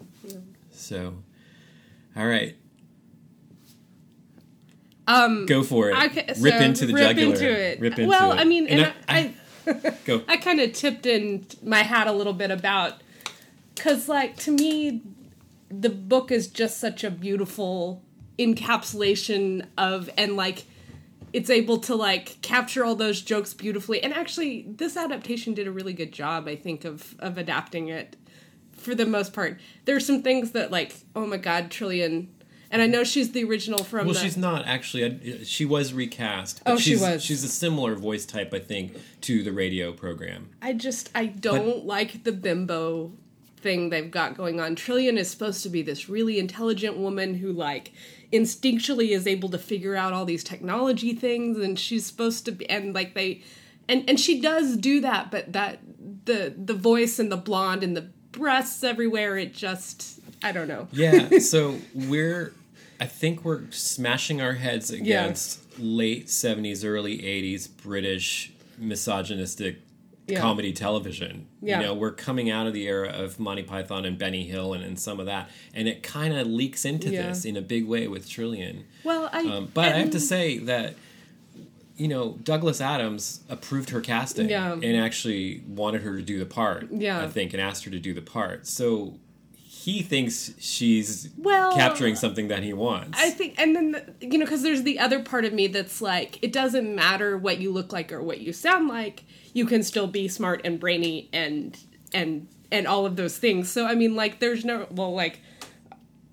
So, 0.72 1.16
all 2.16 2.26
right, 2.26 2.56
Um, 5.08 5.46
go 5.46 5.64
for 5.64 5.90
it. 5.90 5.98
Okay, 6.06 6.26
rip 6.40 6.54
so 6.54 6.60
into 6.60 6.86
the 6.86 6.94
jugular. 6.94 7.08
rip 7.08 7.16
jugular. 7.18 7.34
into 7.34 7.62
it. 7.62 7.80
Rip 7.80 8.00
into 8.00 8.10
well, 8.10 8.32
it. 8.32 8.40
I 8.40 8.44
mean, 8.46 8.68
and, 8.68 8.94
I, 9.08 9.34
I, 9.68 9.94
go. 10.06 10.22
I 10.28 10.38
kind 10.38 10.60
of 10.60 10.74
tipped 10.74 11.06
in 11.06 11.46
my 11.62 11.80
hat 11.80 12.08
a 12.08 12.12
little 12.12 12.34
bit 12.34 12.52
about 12.52 13.02
because, 13.76 14.08
like, 14.08 14.38
to 14.38 14.52
me, 14.52 15.02
the 15.70 15.90
book 15.90 16.32
is 16.32 16.48
just 16.48 16.80
such 16.80 17.04
a 17.04 17.12
beautiful 17.12 18.02
encapsulation 18.40 19.66
of 19.78 20.10
and 20.18 20.36
like 20.36 20.66
it's 21.34 21.50
able 21.50 21.78
to 21.80 21.96
like 21.96 22.40
capture 22.42 22.86
all 22.86 22.96
those 22.96 23.22
jokes 23.22 23.54
beautifully. 23.54 24.02
And 24.04 24.14
actually, 24.14 24.66
this 24.68 24.96
adaptation 24.96 25.54
did 25.54 25.68
a 25.68 25.72
really 25.72 25.94
good 25.94 26.12
job, 26.12 26.48
I 26.48 26.56
think, 26.56 26.86
of 26.86 27.16
of 27.20 27.38
adapting 27.38 27.90
it 27.90 28.16
for 28.74 28.94
the 28.94 29.06
most 29.06 29.34
part. 29.34 29.60
There's 29.86 30.06
some 30.06 30.22
things 30.22 30.52
that 30.52 30.72
like, 30.72 30.96
oh 31.16 31.26
my 31.26 31.38
god, 31.38 31.70
Trillian. 31.70 32.28
And 32.74 32.82
I 32.82 32.88
know 32.88 33.04
she's 33.04 33.32
the 33.34 33.44
original 33.44 33.84
from 33.84 34.08
Well, 34.08 34.16
the, 34.16 34.20
she's 34.20 34.36
not 34.36 34.66
actually. 34.66 35.06
I- 35.06 35.44
She 35.44 35.64
was 35.64 35.94
recast. 35.94 36.62
but 36.66 36.74
Oh, 36.74 36.78
she 36.78 36.92
she's, 36.92 37.02
was. 37.02 37.24
She's 37.24 37.44
a 37.44 37.48
similar 37.48 37.94
voice 37.96 38.26
type, 38.26 38.52
I 38.54 38.60
think, 38.60 38.98
to 39.22 39.44
the 39.44 39.52
radio 39.52 39.94
program. 39.94 40.50
I 40.62 40.74
just 40.74 41.12
I 41.14 41.28
don't 41.28 41.86
like 41.86 42.24
the 42.24 42.32
bimbo 42.32 43.12
thing 43.58 43.92
they've 43.92 44.10
got 44.10 44.36
going 44.36 44.60
on. 44.60 44.76
Trillian 44.76 45.18
is 45.18 45.30
supposed 45.30 45.62
to 45.64 45.70
be 45.70 45.84
this 45.84 46.10
really 46.10 46.40
intelligent 46.40 46.98
woman 46.98 47.36
who 47.36 47.54
like 47.54 47.94
instinctually 48.34 49.10
is 49.12 49.28
able 49.28 49.50
to 49.50 49.60
figure 49.60 49.96
out 49.96 50.12
all 50.12 50.26
these 50.26 50.44
technology 50.44 51.14
things 51.14 51.58
and 51.60 51.78
she's 51.80 52.06
supposed 52.06 52.44
to 52.46 52.52
be 52.52 52.68
and 52.70 52.96
like 52.96 53.14
they 53.14 53.42
and 53.88 54.04
and 54.10 54.20
she 54.20 54.42
does 54.42 54.76
do 54.78 55.00
that 55.02 55.30
but 55.30 55.54
that 55.54 55.78
the 56.26 56.54
the 56.58 56.74
voice 56.74 57.20
and 57.20 57.32
the 57.32 57.38
blonde 57.38 57.84
and 57.84 57.96
the 57.96 58.08
breasts 58.32 58.84
everywhere 58.84 59.38
it 59.38 59.54
just 59.54 60.20
I 60.44 60.52
don't 60.52 60.68
know. 60.68 60.88
Yeah, 60.92 61.38
so 61.40 61.78
we're 61.94 62.54
I 63.00 63.06
think 63.06 63.44
we're 63.44 63.70
smashing 63.72 64.42
our 64.42 64.54
heads 64.54 64.90
against 64.92 65.80
late 65.80 66.28
70s 66.28 66.86
early 66.86 67.18
80s 67.20 67.68
British 67.84 68.54
misogynistic 68.78 69.78
Yeah. 70.28 70.40
comedy 70.40 70.72
television. 70.72 71.48
Yeah. 71.62 71.80
You 71.82 71.88
know, 71.88 71.94
we're 71.96 72.12
coming 72.14 72.50
out 72.50 72.66
of 72.68 72.74
the 72.74 72.88
era 72.88 73.10
of 73.10 73.40
Monty 73.40 73.64
Python 73.64 74.06
and 74.06 74.18
Benny 74.18 74.44
Hill 74.44 74.74
and, 74.74 74.84
and 74.84 74.98
some 75.00 75.20
of 75.20 75.26
that 75.26 75.50
and 75.74 75.88
it 75.88 76.02
kind 76.04 76.34
of 76.34 76.48
leaks 76.48 76.86
into 76.86 77.10
Yeah. 77.10 77.28
this 77.30 77.44
in 77.46 77.58
a 77.58 77.62
big 77.62 77.86
way 77.86 78.08
with 78.08 78.28
Trillian. 78.30 78.84
Well, 79.04 79.30
I 79.34 79.42
Um, 79.44 79.72
but 79.74 79.94
I 79.94 80.00
have 80.00 80.12
to 80.12 80.20
say 80.20 80.60
that 80.60 80.96
you 81.98 82.08
know 82.08 82.40
Douglas 82.44 82.80
Adams 82.82 83.42
approved 83.50 83.90
her 83.92 84.02
casting 84.02 84.50
Yeah. 84.50 84.74
and 84.74 84.96
actually 84.98 85.62
wanted 85.68 86.02
her 86.04 86.16
to 86.16 86.24
do 86.24 86.40
the 86.40 86.46
part. 86.46 86.88
Yeah. 86.92 87.22
I 87.22 87.28
think, 87.28 87.54
and 87.54 87.62
asked 87.62 87.84
her 87.86 87.92
to 87.92 88.00
do 88.00 88.14
the 88.14 88.22
part. 88.22 88.66
So 88.66 89.20
he 89.84 90.02
thinks 90.02 90.54
she's 90.60 91.28
Well, 91.38 91.76
capturing 91.76 92.16
something 92.16 92.48
that 92.48 92.64
he 92.64 92.72
wants. 92.72 93.20
I 93.20 93.32
think, 93.32 93.56
and 93.60 93.76
then 93.76 93.92
the, 93.92 94.14
you 94.22 94.38
know, 94.38 94.46
because 94.46 94.64
there's 94.64 94.84
the 94.84 94.98
other 94.98 95.20
part 95.20 95.44
of 95.44 95.52
me 95.52 95.68
that's 95.68 96.02
like, 96.02 96.42
it 96.42 96.54
doesn't 96.54 96.96
matter 96.96 97.38
what 97.38 97.58
you 97.58 97.70
look 97.70 97.92
like 97.92 98.14
or 98.14 98.24
what 98.24 98.40
you 98.40 98.54
sound 98.54 98.88
like. 98.88 99.26
You 99.52 99.66
can 99.66 99.84
still 99.84 100.08
be 100.08 100.30
smart 100.30 100.62
and 100.64 100.80
brainy 100.80 101.30
and 101.34 101.78
and 102.14 102.48
and 102.72 102.88
all 102.88 103.06
of 103.06 103.18
those 103.18 103.38
things. 103.38 103.70
So 103.70 103.86
I 103.86 103.96
mean, 103.96 104.16
like, 104.16 104.40
there's 104.40 104.64
no 104.64 104.88
well, 104.90 105.14
like, 105.14 105.42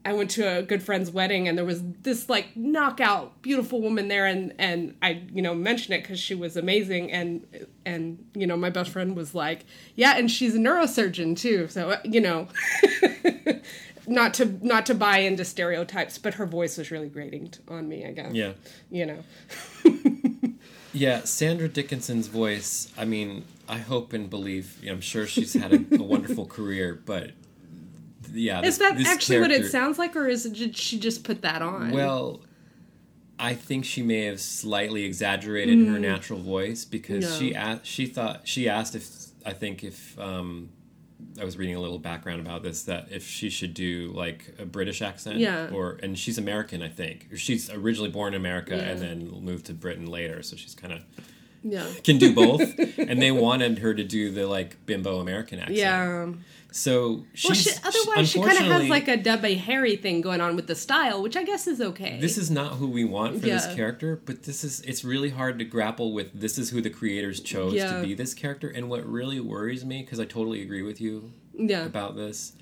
I 0.05 0.15
went 0.15 0.31
to 0.33 0.59
a 0.59 0.63
good 0.63 0.83
friend's 0.83 1.11
wedding 1.11 1.47
and 1.47 1.59
there 1.59 1.65
was 1.65 1.83
this 2.03 2.29
like 2.29 2.57
knockout 2.57 3.43
beautiful 3.43 3.81
woman 3.81 4.09
there, 4.09 4.27
and 4.27 4.55
and 4.59 4.97
I 5.03 5.23
you 5.33 5.43
know 5.43 5.55
mentioned 5.55 5.95
it 5.95 6.03
because 6.03 6.19
she 6.19 6.35
was 6.35 6.57
amazing, 6.57 7.13
and 7.13 7.47
and 7.85 8.25
you 8.35 8.47
know 8.47 8.57
my 8.57 8.71
best 8.71 8.91
friend 8.91 9.17
was 9.17 9.35
like, 9.35 9.65
yeah, 9.95 10.17
and 10.17 10.31
she's 10.31 10.55
a 10.55 10.59
neurosurgeon 10.59 11.37
too, 11.37 11.69
so 11.69 11.91
uh, 11.91 12.01
you 12.05 12.21
know. 12.21 12.49
not 14.07 14.35
to 14.35 14.47
not 14.67 14.87
to 14.87 14.95
buy 14.95 15.19
into 15.19 15.45
stereotypes, 15.45 16.19
but 16.19 16.35
her 16.35 16.47
voice 16.47 16.79
was 16.79 16.91
really 16.91 17.09
grating 17.09 17.53
on 17.69 17.89
me. 17.89 18.05
I 18.05 18.11
guess. 18.11 18.33
Yeah. 18.33 18.53
You 18.91 19.07
know. 19.07 19.25
Yeah, 20.93 21.23
Sandra 21.25 21.69
Dickinson's 21.69 22.27
voice. 22.27 22.93
I 22.99 23.05
mean, 23.05 23.45
I 23.69 23.79
hope 23.79 24.13
and 24.13 24.29
believe. 24.29 24.83
I'm 24.89 25.01
sure 25.01 25.27
she's 25.27 25.55
had 25.55 25.73
a, 25.73 25.85
a 25.95 26.03
wonderful 26.03 26.47
career, 26.47 27.01
but 27.05 27.31
yeah, 28.33 28.61
Is 28.61 28.79
this- 28.79 28.79
that 28.89 28.99
this 28.99 29.09
actually 29.09 29.41
what 29.41 29.51
it 29.51 29.67
sounds 29.71 29.99
like, 29.99 30.15
or 30.17 30.29
is 30.29 30.47
it 30.47 30.55
did 30.55 30.77
she 30.77 30.99
just 30.99 31.25
put 31.25 31.43
that 31.43 31.63
on? 31.63 31.91
Well, 31.93 32.43
I 33.39 33.55
think 33.55 33.85
she 33.87 34.03
may 34.03 34.27
have 34.27 34.41
slightly 34.41 35.05
exaggerated 35.05 35.87
her 35.89 35.99
natural 35.99 36.39
voice 36.41 36.85
because 36.85 37.25
Mm. 37.25 37.31
No. 37.31 37.39
she 37.39 37.55
asked, 37.55 37.87
she 37.87 38.07
thought 38.07 38.47
she 38.47 38.69
asked 38.69 38.95
if 38.95 39.09
I 39.47 39.55
think 39.55 39.83
if 39.83 40.19
um, 40.19 40.69
I 41.41 41.45
was 41.47 41.57
reading 41.57 41.75
a 41.75 41.81
little 41.81 41.99
background 41.99 42.41
about 42.43 42.63
this 42.63 42.83
that 42.83 43.09
if 43.11 43.27
she 43.27 43.49
should 43.49 43.73
do 43.73 44.13
like 44.15 44.55
a 44.59 44.67
British 44.67 45.01
accent 45.01 45.39
Yeah. 45.39 45.71
or 45.73 45.99
and 46.03 46.19
she's 46.19 46.37
American 46.37 46.83
I 46.83 46.89
think 46.91 47.29
she's 47.37 47.71
originally 47.71 48.11
born 48.11 48.35
in 48.35 48.41
America 48.41 48.77
Yeah. 48.77 48.83
and 48.91 49.01
then 49.01 49.31
moved 49.43 49.65
to 49.67 49.73
Britain 49.75 50.07
later 50.07 50.43
so 50.43 50.57
she's 50.57 50.75
kind 50.75 50.93
of 50.93 51.01
yeah. 51.63 51.87
can 52.05 52.19
do 52.19 52.35
both 52.45 52.61
and 52.99 53.23
they 53.23 53.31
wanted 53.33 53.79
her 53.79 53.95
to 53.95 54.05
do 54.05 54.31
the 54.31 54.47
like 54.47 54.85
bimbo 54.85 55.19
American 55.21 55.59
accent 55.61 55.79
Yeah. 55.79 56.29
So 56.73 57.25
she's 57.35 57.49
Well, 57.51 57.55
she, 57.55 57.71
otherwise 57.85 58.29
she 58.31 58.39
kind 58.41 58.53
of 58.59 58.65
has 58.67 58.89
like 58.89 59.09
a 59.09 59.17
Debbie 59.17 59.55
Harry 59.57 59.97
thing 59.97 60.21
going 60.21 60.41
on 60.41 60.55
with 60.57 60.67
the 60.67 60.75
style, 60.75 61.23
which 61.23 61.37
I 61.37 61.43
guess 61.45 61.67
is 61.67 61.81
okay. 61.81 62.19
this 62.21 62.39
is 62.39 62.51
not 62.51 62.75
who 62.75 62.89
we 62.89 63.05
want 63.05 63.35
for 63.41 63.47
this 63.47 63.67
character 63.75 64.21
but 64.25 64.45
this 64.45 64.63
is 64.65 64.81
it's 64.83 65.05
really 65.05 65.31
hard 65.31 65.59
to 65.59 65.65
grapple 65.65 66.13
with 66.13 66.33
this 66.33 66.59
is 66.59 66.71
who 66.71 66.81
the 66.81 66.91
creators 66.91 67.41
chose 67.41 67.75
Yeah. 67.75 68.01
to 68.01 68.07
be 68.07 68.15
this 68.15 68.35
character 68.35 68.69
and 68.69 68.89
what 68.89 69.05
really 69.07 69.41
worries 69.41 69.85
me 69.85 70.03
because 70.03 70.21
i 70.21 70.25
totally 70.25 70.63
agree 70.63 70.83
with 70.83 71.01
you 71.01 71.33
yeah. 71.55 71.85
about 71.85 72.17
this 72.17 72.53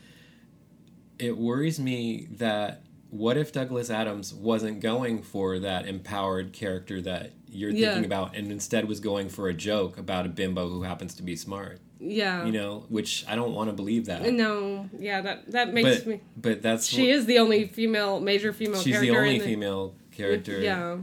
it 1.19 1.37
worries 1.37 1.79
me 1.81 2.29
that 2.33 2.83
what 3.11 3.37
if 3.37 3.53
douglas 3.53 3.91
adams 3.91 4.33
wasn't 4.35 4.81
going 4.81 5.23
for 5.23 5.59
that 5.59 5.87
empowered 5.87 6.53
character 6.53 7.01
that 7.03 7.33
you're 7.51 7.71
Yeah. 7.71 7.89
thinking 7.95 8.05
about 8.05 8.37
and 8.37 8.51
instead 8.53 8.87
was 8.87 9.01
going 9.01 9.29
for 9.29 9.49
a 9.49 9.55
joke 9.55 9.99
about 9.99 10.27
a 10.27 10.29
bimbo 10.29 10.69
who 10.69 10.83
happens 10.83 11.15
to 11.17 11.23
be 11.23 11.35
smart 11.37 11.81
yeah. 12.01 12.45
you 12.45 12.53
know 12.53 12.85
which 12.89 13.25
i 13.29 13.35
don't 13.35 13.55
want 13.55 13.69
to 13.69 13.73
believe 13.75 14.07
that 14.07 14.23
No, 14.33 14.89
yeah, 14.99 15.21
that 15.21 15.51
that 15.53 15.73
makes 15.73 15.99
but 15.99 16.07
me. 16.07 16.21
but 16.37 16.63
that's 16.63 16.87
She 16.87 17.11
is 17.11 17.27
the 17.27 17.39
only 17.39 17.67
female, 17.67 18.21
major 18.21 18.53
female 18.53 18.83
character. 18.83 18.91
she's 18.91 19.01
the 19.01 19.17
only 19.17 19.39
the, 19.39 19.45
female 19.45 19.95
character 20.13 20.61
Yeah. 20.61 20.99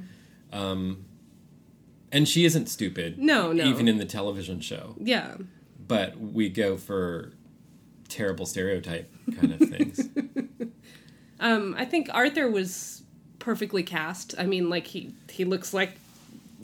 Um, 0.54 1.06
and 2.12 2.28
she 2.30 2.46
isn't 2.46 2.68
stupid. 2.68 3.20
No, 3.20 3.52
no. 3.52 3.66
Even 3.66 3.90
in 3.90 3.98
the 3.98 4.06
television 4.06 4.62
show. 4.62 4.96
Yeah. 5.02 5.36
But 5.86 6.18
we 6.18 6.48
go 6.48 6.78
for 6.78 7.34
terrible 8.08 8.46
stereotype 8.46 9.12
kind 9.38 9.52
of 9.52 9.60
things. 9.70 10.08
Um, 11.40 11.76
I 11.78 11.86
think 11.86 12.10
Arthur 12.14 12.50
was 12.50 13.04
perfectly 13.40 13.84
cast. 13.84 14.36
I 14.38 14.46
mean, 14.46 14.70
like 14.70 14.88
he 14.88 15.14
he 15.30 15.44
looks 15.46 15.74
like 15.74 15.92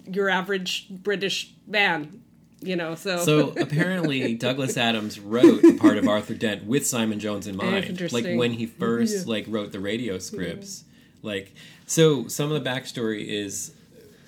your 0.05 0.29
average 0.29 0.87
British 0.89 1.53
man, 1.67 2.20
you 2.61 2.75
know. 2.75 2.95
So, 2.95 3.17
so 3.17 3.49
apparently 3.59 4.33
Douglas 4.47 4.77
Adams 4.77 5.19
wrote 5.19 5.61
the 5.61 5.77
part 5.77 5.97
of 5.97 6.07
Arthur 6.07 6.33
Dent 6.35 6.65
with 6.65 6.85
Simon 6.85 7.19
Jones 7.19 7.47
in 7.47 7.55
mind. 7.57 7.99
Like 8.11 8.25
when 8.37 8.53
he 8.53 8.65
first 8.65 9.25
Yeah. 9.27 9.31
like 9.33 9.45
wrote 9.47 9.71
the 9.71 9.79
radio 9.79 10.17
scripts. 10.19 10.83
Like 11.23 11.53
so 11.85 12.27
some 12.27 12.51
of 12.51 12.63
the 12.63 12.69
backstory 12.69 13.25
is 13.27 13.73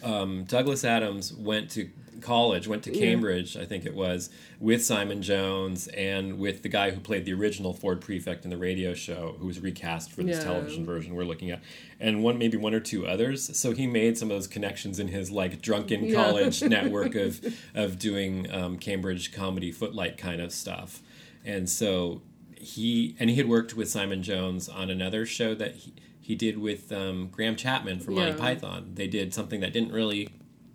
um, 0.04 0.44
Douglas 0.44 0.84
Adams 0.84 1.34
went 1.34 1.72
to 1.72 1.90
college, 2.22 2.68
went 2.68 2.84
to 2.84 2.92
Cambridge, 2.92 3.56
I 3.58 3.66
think 3.66 3.86
it 3.86 3.94
was, 3.96 4.30
with 4.60 4.84
Simon 4.84 5.22
Jones 5.22 5.88
and 5.90 6.38
with 6.40 6.62
the 6.64 6.70
guy 6.70 6.92
who 6.92 7.00
played 7.00 7.26
the 7.26 7.34
original 7.34 7.74
Ford 7.74 8.02
Prefect 8.02 8.44
in 8.44 8.50
the 8.50 8.58
radio 8.58 8.94
show, 8.94 9.36
who 9.40 9.48
was 9.48 9.60
recast 9.60 10.12
for 10.12 10.24
this 10.24 10.38
Yeah. 10.38 10.44
television 10.44 10.86
version 10.86 11.16
we're 11.16 11.24
looking 11.26 11.52
at, 11.52 11.62
and 12.00 12.24
one 12.24 12.38
maybe 12.38 12.58
one 12.58 12.74
or 12.74 12.80
two 12.80 13.06
others. 13.08 13.58
So 13.58 13.72
he 13.72 13.88
made 13.88 14.18
some 14.18 14.30
of 14.32 14.36
those 14.38 14.48
connections 14.48 15.00
in 15.00 15.08
his 15.10 15.32
like 15.32 15.62
drunken 15.62 16.06
Yeah. 16.06 16.16
college 16.16 16.62
network 16.76 17.16
of 17.16 17.42
of 17.74 18.00
doing 18.00 18.50
um, 18.52 18.78
Cambridge 18.78 19.32
comedy 19.34 19.72
footlight 19.72 20.18
kind 20.18 20.42
of 20.42 20.52
stuff, 20.52 21.02
and 21.46 21.70
so 21.70 22.22
he 22.58 23.16
and 23.20 23.30
he 23.30 23.36
had 23.36 23.48
worked 23.50 23.76
with 23.76 23.90
Simon 23.90 24.24
Jones 24.24 24.70
on 24.70 24.90
another 24.90 25.26
show 25.26 25.54
that 25.56 25.76
he, 25.76 25.94
he 26.22 26.36
did 26.36 26.58
with 26.58 26.90
um, 26.94 27.28
Graham 27.30 27.58
Chapman 27.58 28.00
from 28.00 28.16
Monty 28.16 28.32
Yeah. 28.32 28.38
Python. 28.38 28.92
They 28.94 29.08
did 29.08 29.34
something 29.34 29.60
that 29.60 29.74
didn't 29.74 29.92
really. 29.92 30.30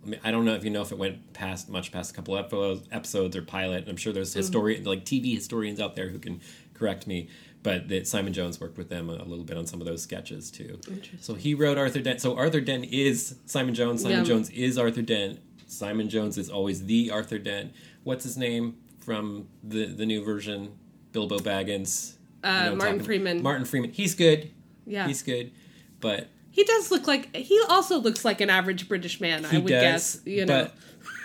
I, 0.05 0.09
mean, 0.09 0.19
I 0.23 0.31
don't 0.31 0.45
know 0.45 0.53
if 0.55 0.63
you 0.63 0.69
know 0.69 0.81
if 0.81 0.91
it 0.91 0.97
went 0.97 1.33
past 1.33 1.69
much 1.69 1.91
past 1.91 2.11
a 2.11 2.13
couple 2.13 2.37
episodes, 2.37 2.87
episodes 2.91 3.35
or 3.35 3.41
pilot. 3.41 3.87
I'm 3.87 3.97
sure 3.97 4.13
there's 4.13 4.33
historian 4.33 4.83
like 4.85 5.03
TV 5.05 5.35
historians 5.35 5.79
out 5.79 5.95
there 5.95 6.09
who 6.09 6.19
can 6.19 6.41
correct 6.73 7.07
me. 7.07 7.27
But 7.61 7.89
that 7.89 8.07
Simon 8.07 8.31
Jones 8.31 8.57
worked 8.61 8.77
with 8.77 8.87
them 8.87 9.09
a, 9.09 9.13
a 9.15 9.25
little 9.25 9.43
bit 9.43 9.57
on 9.57 9.65
some 9.65 9.81
of 9.81 9.85
those 9.87 10.01
sketches 10.01 10.49
too. 10.49 10.79
So 11.19 11.33
he 11.33 11.53
wrote 11.53 11.77
Arthur 11.77 11.99
Dent. 11.99 12.21
So 12.21 12.37
Arthur 12.37 12.61
Dent 12.61 12.85
is 12.85 13.35
Simon 13.47 13.75
Jones. 13.75 14.01
Simon 14.03 14.19
Yeah. 14.19 14.23
Jones 14.23 14.49
is 14.51 14.77
Arthur 14.77 15.01
Dent. 15.01 15.39
Simon 15.67 16.07
Jones 16.09 16.37
is 16.37 16.49
always 16.49 16.85
the 16.85 17.11
Arthur 17.11 17.37
Dent. 17.37 17.73
What's 18.03 18.23
his 18.23 18.37
name 18.37 18.77
from 19.01 19.49
the 19.61 19.87
the 19.87 20.05
new 20.05 20.23
version? 20.23 20.77
Bilbo 21.11 21.39
Baggins. 21.39 22.13
You 22.45 22.49
Uh, 22.49 22.53
know 22.69 22.75
Martin 22.77 22.77
talking- 22.99 23.05
Freeman. 23.05 23.43
Martin 23.43 23.65
Freeman. 23.65 23.91
He's 23.91 24.15
good. 24.15 24.51
yeah, 24.85 25.05
He's 25.07 25.21
good. 25.23 25.51
But 25.99 26.29
he 26.59 26.65
does 26.65 26.91
look 26.91 27.07
like 27.07 27.33
he 27.35 27.57
also 27.69 27.99
looks 27.99 28.25
like 28.25 28.41
an 28.41 28.49
average 28.49 28.87
British 28.89 29.21
man. 29.21 29.45
he 29.45 29.57
I 29.57 29.59
would 29.59 29.69
does. 29.69 29.81
guess. 29.81 30.21
You 30.25 30.45
know. 30.45 30.69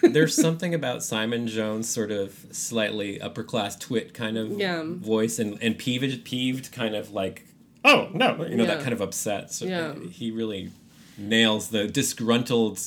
But 0.02 0.12
there's 0.12 0.34
something 0.36 0.74
about 0.74 1.02
Simon 1.02 1.48
Jones' 1.48 1.88
sort 1.88 2.12
of 2.12 2.46
slightly 2.52 3.20
upper 3.20 3.42
class 3.42 3.74
twit 3.76 4.14
kind 4.14 4.38
of 4.38 4.52
Yeah. 4.58 4.82
voice 4.86 5.38
and 5.40 5.58
and 5.60 5.76
peeved 5.76 6.24
peeved 6.24 6.70
kind 6.72 6.94
of 6.94 7.10
like 7.10 7.46
oh 7.84 8.08
no 8.14 8.46
you 8.46 8.54
know 8.56 8.66
that 8.66 8.80
kind 8.80 8.92
of 8.92 9.00
upset. 9.00 9.50
So 9.52 9.64
Yeah. 9.66 9.94
he 10.10 10.30
really 10.30 10.70
nails 11.18 11.68
the 11.70 11.86
disgruntled, 11.88 12.78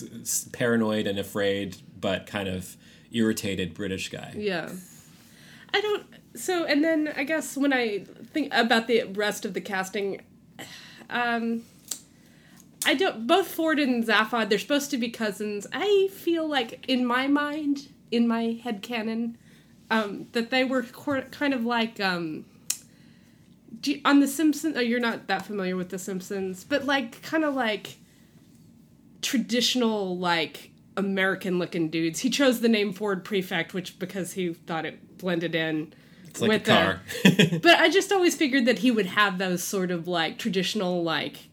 paranoid 0.54 1.06
and 1.08 1.20
afraid, 1.20 1.77
but 2.00 2.25
kind 2.27 2.48
of 2.48 2.77
irritated 3.12 3.74
British 3.74 4.10
guy. 4.10 4.34
Yeah. 4.38 4.70
I 5.74 5.82
don't. 5.82 6.06
So, 6.36 6.63
and 6.66 6.84
then 6.84 7.13
I 7.18 7.24
guess 7.25 7.58
when 7.58 7.74
I 7.74 8.06
think 8.34 8.54
about 8.54 8.88
the 8.88 9.04
rest 9.04 9.44
of 9.46 9.54
the 9.54 9.62
casting, 9.62 10.22
um, 11.10 11.63
I 12.88 12.94
don't. 12.96 13.27
Both 13.27 13.50
Ford 13.50 13.79
and 13.79 14.03
Zaphod, 14.03 14.50
they're 14.50 14.58
supposed 14.60 14.89
to 14.91 14.98
be 14.98 15.10
cousins. 15.10 15.67
I 15.74 16.10
feel 16.13 16.48
like, 16.48 16.86
in 16.88 17.06
my 17.06 17.27
mind, 17.27 17.89
in 18.12 18.27
my 18.27 18.60
head 18.63 18.82
canon, 18.82 19.38
um, 19.91 20.27
that 20.32 20.50
they 20.50 20.63
were 20.63 20.84
cor- 20.84 21.22
kind 21.24 21.53
of 21.53 21.63
like. 21.65 22.00
Um, 22.00 22.46
you- 23.84 24.01
on 24.06 24.20
The 24.22 24.27
Simpsons, 24.27 24.75
oh, 24.77 24.79
you're 24.79 25.00
not 25.00 25.27
that 25.27 25.46
familiar 25.46 25.75
with 25.75 25.89
The 25.89 26.00
Simpsons, 26.00 26.63
but 26.63 26.86
like, 26.86 27.22
kind 27.22 27.44
of 27.44 27.53
like 27.53 27.98
traditional, 29.22 30.17
like, 30.17 30.72
American 30.96 31.60
looking 31.60 31.89
dudes. 31.89 32.20
He 32.22 32.29
chose 32.29 32.60
the 32.62 32.70
name 32.70 32.91
Ford 32.94 33.24
Prefect, 33.24 33.74
which 33.74 34.00
because 34.00 34.34
he 34.34 34.53
thought 34.53 34.86
it 34.86 35.17
blended 35.17 35.53
in 35.56 35.94
like 36.39 36.50
with 36.50 36.62
a 36.67 36.72
car. 36.72 37.01
the. 37.24 37.60
But 37.63 37.79
I 37.79 37.89
just 37.89 38.12
always 38.12 38.36
figured 38.36 38.65
that 38.65 38.79
he 38.79 38.89
would 38.91 39.06
have 39.08 39.38
those 39.38 39.63
sort 39.63 39.91
of 39.91 40.08
like 40.08 40.38
traditional, 40.39 41.03
like 41.03 41.47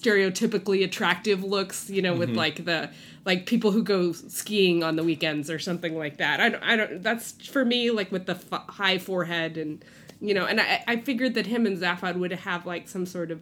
stereotypically 0.00 0.84
attractive 0.84 1.42
looks, 1.44 1.90
you 1.90 2.02
know, 2.02 2.10
Mm-hmm. 2.12 2.20
with 2.20 2.30
like 2.30 2.64
the 2.64 2.90
like 3.24 3.46
people 3.46 3.70
who 3.70 3.82
go 3.82 4.12
skiing 4.12 4.82
on 4.82 4.96
the 4.96 5.04
weekends 5.04 5.50
or 5.50 5.58
something 5.58 5.96
like 5.98 6.16
that. 6.16 6.40
I 6.40 6.48
don't, 6.48 6.62
I 6.62 6.76
don't. 6.76 7.02
That's 7.02 7.32
for 7.46 7.64
me, 7.64 7.90
like 7.90 8.10
with 8.10 8.26
the 8.26 8.34
f- 8.50 8.66
high 8.68 8.98
forehead 8.98 9.56
and 9.56 9.84
you 10.22 10.34
know, 10.34 10.44
and 10.46 10.60
I, 10.60 10.82
I 10.86 10.96
figured 10.98 11.34
that 11.34 11.46
him 11.46 11.64
and 11.66 11.78
Zaphod 11.78 12.16
would 12.16 12.32
have 12.32 12.66
like 12.66 12.88
some 12.88 13.06
sort 13.06 13.30
of 13.30 13.40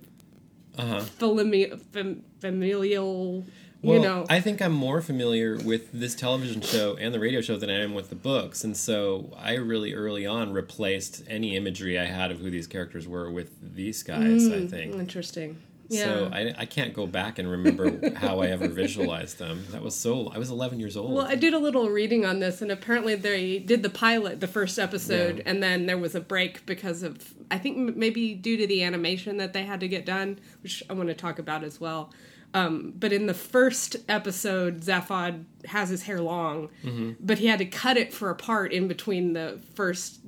uh-huh. 0.77 1.01
famili- 1.19 1.81
fam- 1.93 2.23
familial, 2.41 3.45
Well, 3.83 3.97
you 3.97 4.03
know. 4.03 4.27
I 4.31 4.41
think 4.41 4.63
I'm 4.63 4.73
more 4.73 5.01
familiar 5.01 5.57
with 5.57 5.91
this 5.93 6.15
television 6.15 6.61
show 6.61 6.97
and 6.97 7.13
the 7.13 7.19
radio 7.19 7.41
show 7.41 7.57
than 7.57 7.69
I 7.69 7.81
am 7.83 7.95
with 7.95 8.11
the 8.11 8.15
books, 8.17 8.63
and 8.63 8.77
so 8.77 9.33
I 9.37 9.55
really 9.55 9.93
early 9.95 10.25
on 10.27 10.53
replaced 10.53 11.23
any 11.29 11.57
imagery 11.57 11.99
I 11.99 12.05
had 12.05 12.31
of 12.31 12.39
who 12.39 12.49
these 12.51 12.67
characters 12.69 13.09
were 13.09 13.29
with 13.31 13.75
these 13.75 14.03
guys. 14.05 14.49
I 14.49 14.67
think. 14.67 14.95
Interesting. 14.95 15.57
Yeah. 15.91 16.05
So 16.05 16.31
I, 16.33 16.55
I 16.59 16.65
can't 16.67 16.93
go 16.93 17.07
back 17.07 17.39
and 17.39 17.51
remember 17.51 18.11
how 18.17 18.41
I 18.41 18.49
ever 18.49 18.69
visualized 18.69 19.39
them. 19.39 19.65
That 19.71 19.83
was 19.83 19.95
so 19.97 20.29
I 20.29 20.39
was 20.39 20.51
11 20.51 20.79
years 20.81 20.97
old. 20.97 21.15
Well, 21.15 21.27
I 21.27 21.35
did 21.35 21.55
a 21.55 21.59
little 21.59 21.89
reading 21.89 22.27
on 22.27 22.41
this, 22.41 22.61
and 22.61 22.71
apparently 22.71 23.15
they 23.15 23.59
did 23.59 23.83
the 23.83 23.89
pilot, 23.91 24.41
the 24.41 24.47
first 24.47 24.79
episode, 24.79 25.39
Yeah. 25.39 25.43
and 25.47 25.63
then 25.63 25.87
there 25.87 25.97
was 25.97 26.15
a 26.15 26.21
break 26.21 26.67
because 26.67 27.03
of, 27.03 27.33
I 27.51 27.57
think 27.59 27.97
maybe 27.97 28.35
due 28.35 28.57
to 28.59 28.67
the 28.67 28.83
animation 28.85 29.39
that 29.39 29.55
they 29.55 29.65
had 29.65 29.81
to 29.81 29.89
get 29.89 30.05
done, 30.05 30.39
which 30.63 30.83
I 30.91 30.93
want 30.93 31.09
to 31.09 31.15
talk 31.15 31.39
about 31.39 31.65
as 31.65 31.81
well. 31.81 32.13
Um, 32.55 32.93
but 32.99 33.13
in 33.13 33.27
the 33.27 33.35
first 33.35 33.97
episode, 34.09 34.81
Zaphod 34.81 35.45
has 35.67 35.89
his 35.91 36.03
hair 36.03 36.21
long, 36.21 36.69
Mm-hmm. 36.85 37.13
but 37.21 37.39
he 37.39 37.47
had 37.47 37.59
to 37.61 37.67
cut 37.67 37.97
it 37.97 38.13
for 38.13 38.31
a 38.31 38.35
part 38.35 38.73
in 38.73 38.89
between 38.89 39.33
the 39.35 39.59
first 39.75 40.21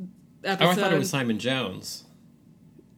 episode. 0.45 0.67
oh, 0.69 0.71
I 0.71 0.75
thought 0.75 0.93
it 0.93 0.99
was 0.99 1.11
Simon 1.11 1.39
Jones. 1.39 2.05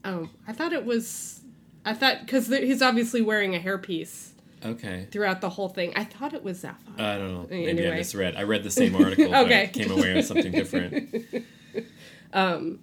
Oh, 0.04 0.28
I 0.48 0.52
thought 0.52 0.72
it 0.72 0.84
was. 0.84 1.41
I 1.84 1.94
thought 1.94 2.20
because 2.20 2.46
he's 2.48 2.82
obviously 2.82 3.22
wearing 3.22 3.54
a 3.54 3.58
hairpiece 3.58 4.30
Okay. 4.64 5.08
throughout 5.10 5.40
the 5.40 5.50
whole 5.50 5.68
thing. 5.68 5.92
I 5.96 6.04
thought 6.04 6.32
it 6.34 6.44
was 6.44 6.62
Zaphod. 6.62 7.00
I 7.00 7.18
don't 7.18 7.32
know. 7.34 7.46
Maybe 7.50 7.66
I 7.66 7.70
Anyway. 7.70 7.96
misread. 7.96 8.36
I 8.36 8.44
read 8.44 8.62
the 8.62 8.70
same 8.70 8.94
article, 9.02 9.28
but 9.30 9.44
Okay. 9.46 9.62
I 9.62 9.66
came 9.66 9.90
away 9.90 10.14
with 10.14 10.24
something 10.26 10.52
different. 10.52 11.24
um, 12.32 12.78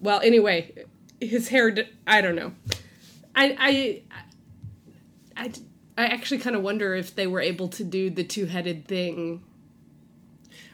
well, 0.00 0.20
anyway, 0.22 0.72
his 1.20 1.48
hair. 1.48 1.70
d- 1.70 1.88
I 2.06 2.20
don't 2.20 2.36
know. 2.36 2.52
I 3.34 3.56
I 3.58 4.02
I, 5.44 5.52
I 5.96 6.06
actually 6.06 6.38
kind 6.38 6.54
of 6.56 6.62
wonder 6.62 6.94
if 6.94 7.14
they 7.14 7.26
were 7.26 7.40
able 7.40 7.68
to 7.68 7.84
do 7.84 8.10
the 8.10 8.24
two 8.24 8.46
headed 8.46 8.86
thing 8.86 9.42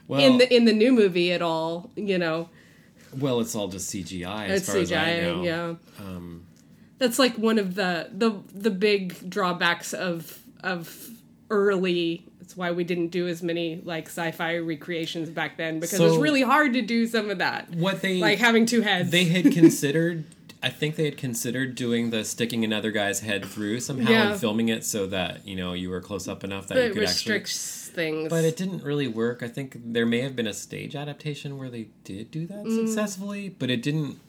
Well, 0.07 0.19
in 0.19 0.37
the 0.39 0.53
in 0.53 0.65
the 0.65 0.73
new 0.73 0.91
movie 0.91 1.31
at 1.31 1.41
all. 1.41 1.91
You 1.95 2.17
know, 2.17 2.49
well, 3.17 3.39
it's 3.39 3.55
all 3.55 3.67
just 3.69 3.89
CGI 3.93 4.47
as 4.49 4.61
it's 4.61 4.69
far 4.69 4.77
as 4.81 4.91
I 4.91 4.95
CGI. 4.97 5.21
know. 5.21 5.43
Yeah, 5.43 5.75
Um, 6.05 6.44
that's 7.05 7.19
like 7.19 7.35
one 7.37 7.59
of 7.59 7.75
the 7.75 8.09
the 8.11 8.31
the 8.53 8.71
big 8.71 9.29
drawbacks 9.29 9.93
of 9.93 10.39
of 10.63 11.09
early. 11.49 12.23
That's 12.39 12.55
why 12.57 12.71
we 12.71 12.83
didn't 12.83 13.07
do 13.07 13.27
as 13.27 13.41
many 13.41 13.81
like 13.83 14.05
sci-fi 14.07 14.55
recreations 14.57 15.29
back 15.29 15.57
then 15.57 15.79
because 15.79 15.99
it's 15.99 16.13
So- 16.15 16.19
really 16.21 16.41
hard 16.43 16.73
to 16.73 16.81
do 16.81 17.07
some 17.07 17.29
of 17.29 17.39
that, 17.39 17.69
what 17.75 18.01
they 18.01 18.19
like 18.19 18.39
having 18.39 18.65
two 18.65 18.81
heads. 18.81 19.09
they 19.11 19.25
had 19.25 19.51
considered 19.51 20.25
I 20.63 20.69
think 20.69 20.95
they 20.95 21.05
had 21.05 21.17
considered 21.17 21.75
doing 21.75 22.09
the 22.09 22.23
sticking 22.25 22.63
another 22.63 22.89
guy's 22.91 23.19
head 23.19 23.45
through 23.45 23.79
somehow 23.81 24.09
Yeah. 24.11 24.31
and 24.31 24.39
filming 24.39 24.69
it 24.69 24.83
so 24.83 25.05
that 25.07 25.47
you 25.47 25.55
know 25.55 25.73
you 25.73 25.89
were 25.89 26.01
close 26.01 26.27
up 26.27 26.43
enough 26.43 26.67
that 26.67 26.75
but 26.75 26.83
you 26.83 26.89
it 26.89 26.93
could 26.93 27.03
actually 27.03 27.33
restricts 27.33 27.89
things. 27.95 28.29
but 28.29 28.43
it 28.43 28.57
didn't 28.57 28.83
really 28.83 29.07
work 29.07 29.41
i 29.41 29.47
think 29.47 29.77
there 29.83 30.05
may 30.05 30.21
have 30.21 30.35
been 30.35 30.47
a 30.47 30.53
stage 30.53 30.95
adaptation 30.95 31.57
where 31.57 31.69
they 31.69 31.87
did 32.03 32.29
do 32.31 32.45
that 32.47 32.65
Mm. 32.65 32.75
successfully 32.87 33.49
but 33.49 33.69
it 33.69 33.81
didn't 33.81 34.19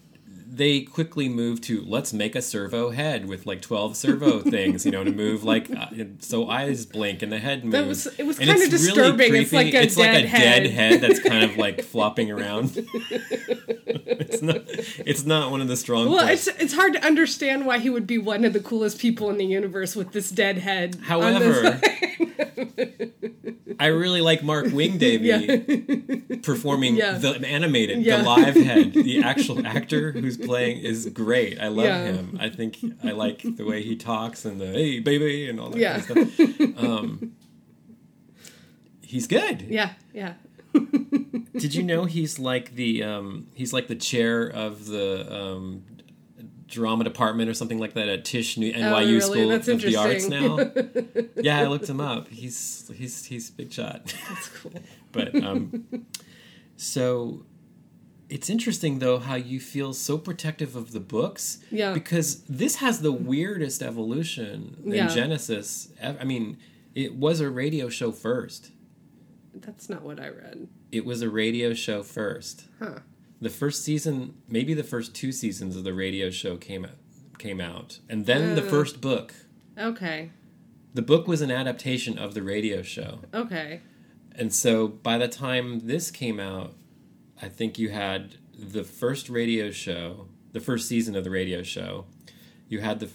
they 0.49 0.81
quickly 0.83 1.29
moved 1.29 1.65
to 1.65 1.83
let's 1.87 2.12
make 2.12 2.37
a 2.37 2.41
servo 2.43 2.91
head 2.91 3.26
with 3.29 3.47
like 3.47 3.61
12 3.61 3.97
servo 3.97 4.41
things 4.50 4.87
you 4.87 4.93
know 4.93 5.03
to 5.03 5.11
move 5.11 5.43
like 5.43 5.69
uh, 5.76 5.87
so 6.21 6.49
eyes 6.49 6.87
blink 6.87 7.21
and 7.21 7.33
the 7.33 7.38
head 7.38 7.65
moves 7.65 7.73
That 7.73 7.87
was- 7.87 8.07
it 8.19 8.23
was 8.25 8.38
And 8.38 8.49
it's 8.50 8.59
really 8.61 8.71
disturbing. 8.71 9.35
It's 9.35 9.50
creepy. 9.50 9.65
like 9.67 9.75
a 9.75 9.83
it's 9.83 9.97
like 9.97 10.12
dead 10.12 10.25
a 10.25 10.29
dead 10.29 10.67
head. 10.67 10.67
head 10.71 11.00
that's 11.00 11.19
kind 11.21 11.43
of 11.45 11.57
like 11.57 11.83
flopping 11.83 12.31
around 12.31 12.73
it's 13.87 14.41
not 14.41 14.62
it's 14.67 15.25
not 15.25 15.50
one 15.50 15.61
of 15.61 15.69
the 15.69 15.76
strong 15.76 16.09
well, 16.11 16.25
points. 16.26 16.47
it's 16.47 16.62
it's 16.62 16.75
hard 16.75 16.93
to 16.95 17.05
understand 17.05 17.67
why 17.67 17.79
he 17.79 17.91
would 17.91 18.07
be 18.07 18.17
one 18.19 18.45
of 18.45 18.53
the 18.53 18.61
coolest 18.61 18.99
people 19.00 19.29
in 19.31 19.37
the 19.38 19.45
universe 19.45 19.97
with 19.97 20.12
this 20.12 20.31
dead 20.31 20.59
head. 20.59 20.97
However, 21.05 21.81
I 23.78 23.87
really 23.87 24.21
like 24.21 24.42
Mark 24.42 24.66
Wing-Davey 24.73 26.38
performing 26.42 26.97
Yeah. 26.97 27.18
the 27.18 27.30
animated, 27.47 28.02
Yeah. 28.02 28.18
the 28.18 28.23
live 28.25 28.54
head. 28.54 28.92
The 28.95 29.23
actual 29.25 29.66
actor 29.66 30.12
who's 30.12 30.37
playing 30.37 30.78
is 30.78 31.06
great. 31.06 31.61
I 31.61 31.68
love 31.68 31.87
Yeah. 31.87 32.04
him. 32.12 32.38
I 32.40 32.49
think 32.49 32.78
I 33.04 33.11
like 33.12 33.42
the 33.56 33.64
way 33.64 33.83
he 33.83 33.97
talks 33.97 34.45
and 34.45 34.61
the 34.61 34.66
hey 34.68 35.00
baby 35.00 35.49
and 35.49 35.61
all 35.61 35.71
that 35.71 35.78
Yeah. 35.78 36.00
kind 36.00 36.18
of 36.21 36.33
stuff. 36.33 36.61
Um, 36.85 37.33
he's 39.02 39.26
good. 39.26 39.62
yeah, 39.68 39.92
yeah. 40.14 40.35
Did 40.73 41.75
you 41.75 41.83
know 41.83 42.04
he's 42.04 42.38
like 42.38 42.75
the 42.75 43.02
um, 43.02 43.47
he's 43.54 43.73
like 43.73 43.88
the 43.88 43.95
chair 43.95 44.47
of 44.47 44.87
the 44.87 45.26
um, 45.35 45.85
drama 46.66 47.04
department 47.04 47.49
or 47.49 47.54
something 47.54 47.78
like 47.78 47.94
that 47.94 48.08
at 48.08 48.25
Tisch 48.25 48.58
New 48.58 48.73
NYU 48.73 48.82
Oh, 48.92 48.96
really? 49.04 49.20
School 49.20 49.49
That's 49.49 49.68
of 49.68 49.80
the 49.80 49.96
Arts 49.96 50.28
now? 50.28 50.58
yeah, 51.42 51.61
I 51.61 51.66
looked 51.66 51.88
him 51.88 52.00
up. 52.00 52.28
He's 52.28 52.90
he's 52.94 53.25
he's 53.25 53.50
big 53.50 53.73
shot. 53.73 54.12
That's 54.28 54.49
cool. 54.49 54.73
but 55.12 55.35
um, 55.44 55.85
so 56.76 57.44
it's 58.28 58.50
interesting 58.50 58.99
though 58.99 59.18
how 59.18 59.37
you 59.37 59.61
feel 59.61 59.92
so 59.94 60.18
protective 60.18 60.75
of 60.76 60.92
the 60.92 61.00
books. 61.00 61.58
Yeah. 61.70 61.92
Because 61.92 62.42
this 62.49 62.76
has 62.76 63.00
the 63.00 63.12
weirdest 63.12 63.82
evolution 63.82 64.76
in 64.85 64.92
Yeah. 64.92 65.06
Genesis. 65.08 65.88
I 66.02 66.25
mean, 66.25 66.58
it 66.94 67.14
was 67.14 67.40
a 67.40 67.49
radio 67.50 67.88
show 67.88 68.11
first. 68.12 68.73
That's 69.54 69.88
not 69.88 70.02
what 70.02 70.20
I 70.20 70.28
read. 70.28 70.68
It 70.92 71.04
was 71.06 71.23
a 71.23 71.30
radio 71.30 71.73
show 71.75 72.02
first. 72.02 72.64
Huh. 72.78 72.99
The 73.40 73.50
first 73.50 73.85
season, 73.85 74.35
maybe 74.49 74.75
the 74.75 74.85
first 74.85 75.14
two 75.14 75.31
seasons 75.33 75.76
of 75.76 75.85
the 75.85 75.93
radio 75.93 76.31
show 76.31 76.57
came 76.57 76.85
out, 76.85 76.97
came 77.38 77.61
out, 77.61 77.99
and 78.09 78.26
then 78.26 78.55
the 78.55 78.62
first 78.62 79.00
book. 79.00 79.35
Okay. 79.78 80.31
The 80.95 81.02
book 81.02 81.28
was 81.28 81.43
an 81.43 81.50
adaptation 81.50 82.19
of 82.19 82.33
the 82.33 82.43
radio 82.43 82.81
show. 82.81 83.21
Okay. 83.35 83.83
And 84.35 84.52
so 84.52 84.88
by 84.88 85.19
the 85.19 85.28
time 85.28 85.81
this 85.81 86.11
came 86.11 86.40
out, 86.40 86.75
I 87.40 87.49
think 87.49 87.78
you 87.78 87.90
had 87.90 88.37
the 88.59 88.85
first 88.85 89.28
radio 89.28 89.71
show, 89.71 90.28
the 90.52 90.61
first 90.61 90.88
season 90.88 91.14
of 91.14 91.25
the 91.25 91.31
radio 91.31 91.62
show. 91.62 92.07
You 92.69 92.81
had 92.81 93.00
the, 93.00 93.11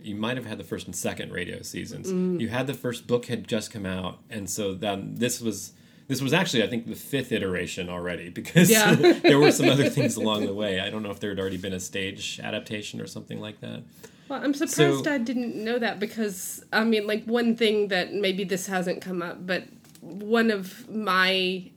you 0.00 0.16
might 0.16 0.36
have 0.36 0.46
had 0.46 0.58
the 0.58 0.64
first 0.64 0.86
and 0.86 0.96
second 0.96 1.32
radio 1.32 1.62
seasons. 1.62 2.12
Mm. 2.12 2.40
You 2.40 2.48
had 2.48 2.66
the 2.66 2.74
first 2.74 3.06
book 3.06 3.26
had 3.26 3.46
just 3.46 3.72
come 3.72 3.86
out, 3.86 4.18
and 4.28 4.50
so 4.50 4.74
then 4.74 5.14
this 5.14 5.40
was 5.40 5.72
this 6.12 6.20
was 6.20 6.32
actually 6.34 6.62
I 6.62 6.66
think 6.68 6.86
the 6.86 6.94
fifth 6.94 7.32
iteration 7.32 7.88
already 7.88 8.28
because 8.40 8.70
Yeah. 8.70 8.94
there 9.30 9.38
were 9.38 9.50
some 9.52 9.68
other 9.68 9.88
things 9.88 10.16
along 10.16 10.44
the 10.46 10.54
way. 10.54 10.78
I 10.80 10.90
don't 10.90 11.02
know 11.02 11.10
if 11.10 11.20
there 11.20 11.30
had 11.30 11.40
already 11.40 11.56
been 11.56 11.72
a 11.72 11.80
stage 11.80 12.38
adaptation 12.42 13.00
or 13.00 13.06
something 13.06 13.40
like 13.40 13.60
that. 13.60 13.82
Well, 14.28 14.42
I'm 14.44 14.52
surprised 14.54 15.04
So- 15.04 15.12
I 15.12 15.18
didn't 15.18 15.56
know 15.56 15.78
that 15.78 15.98
because 15.98 16.64
I 16.72 16.84
mean, 16.84 17.06
like 17.06 17.24
one 17.24 17.56
thing 17.56 17.88
that 17.88 18.12
maybe 18.12 18.44
this 18.44 18.66
hasn't 18.66 19.00
come 19.00 19.22
up, 19.22 19.46
but 19.46 19.64
one 20.00 20.50
of 20.50 20.88
my 20.90 21.70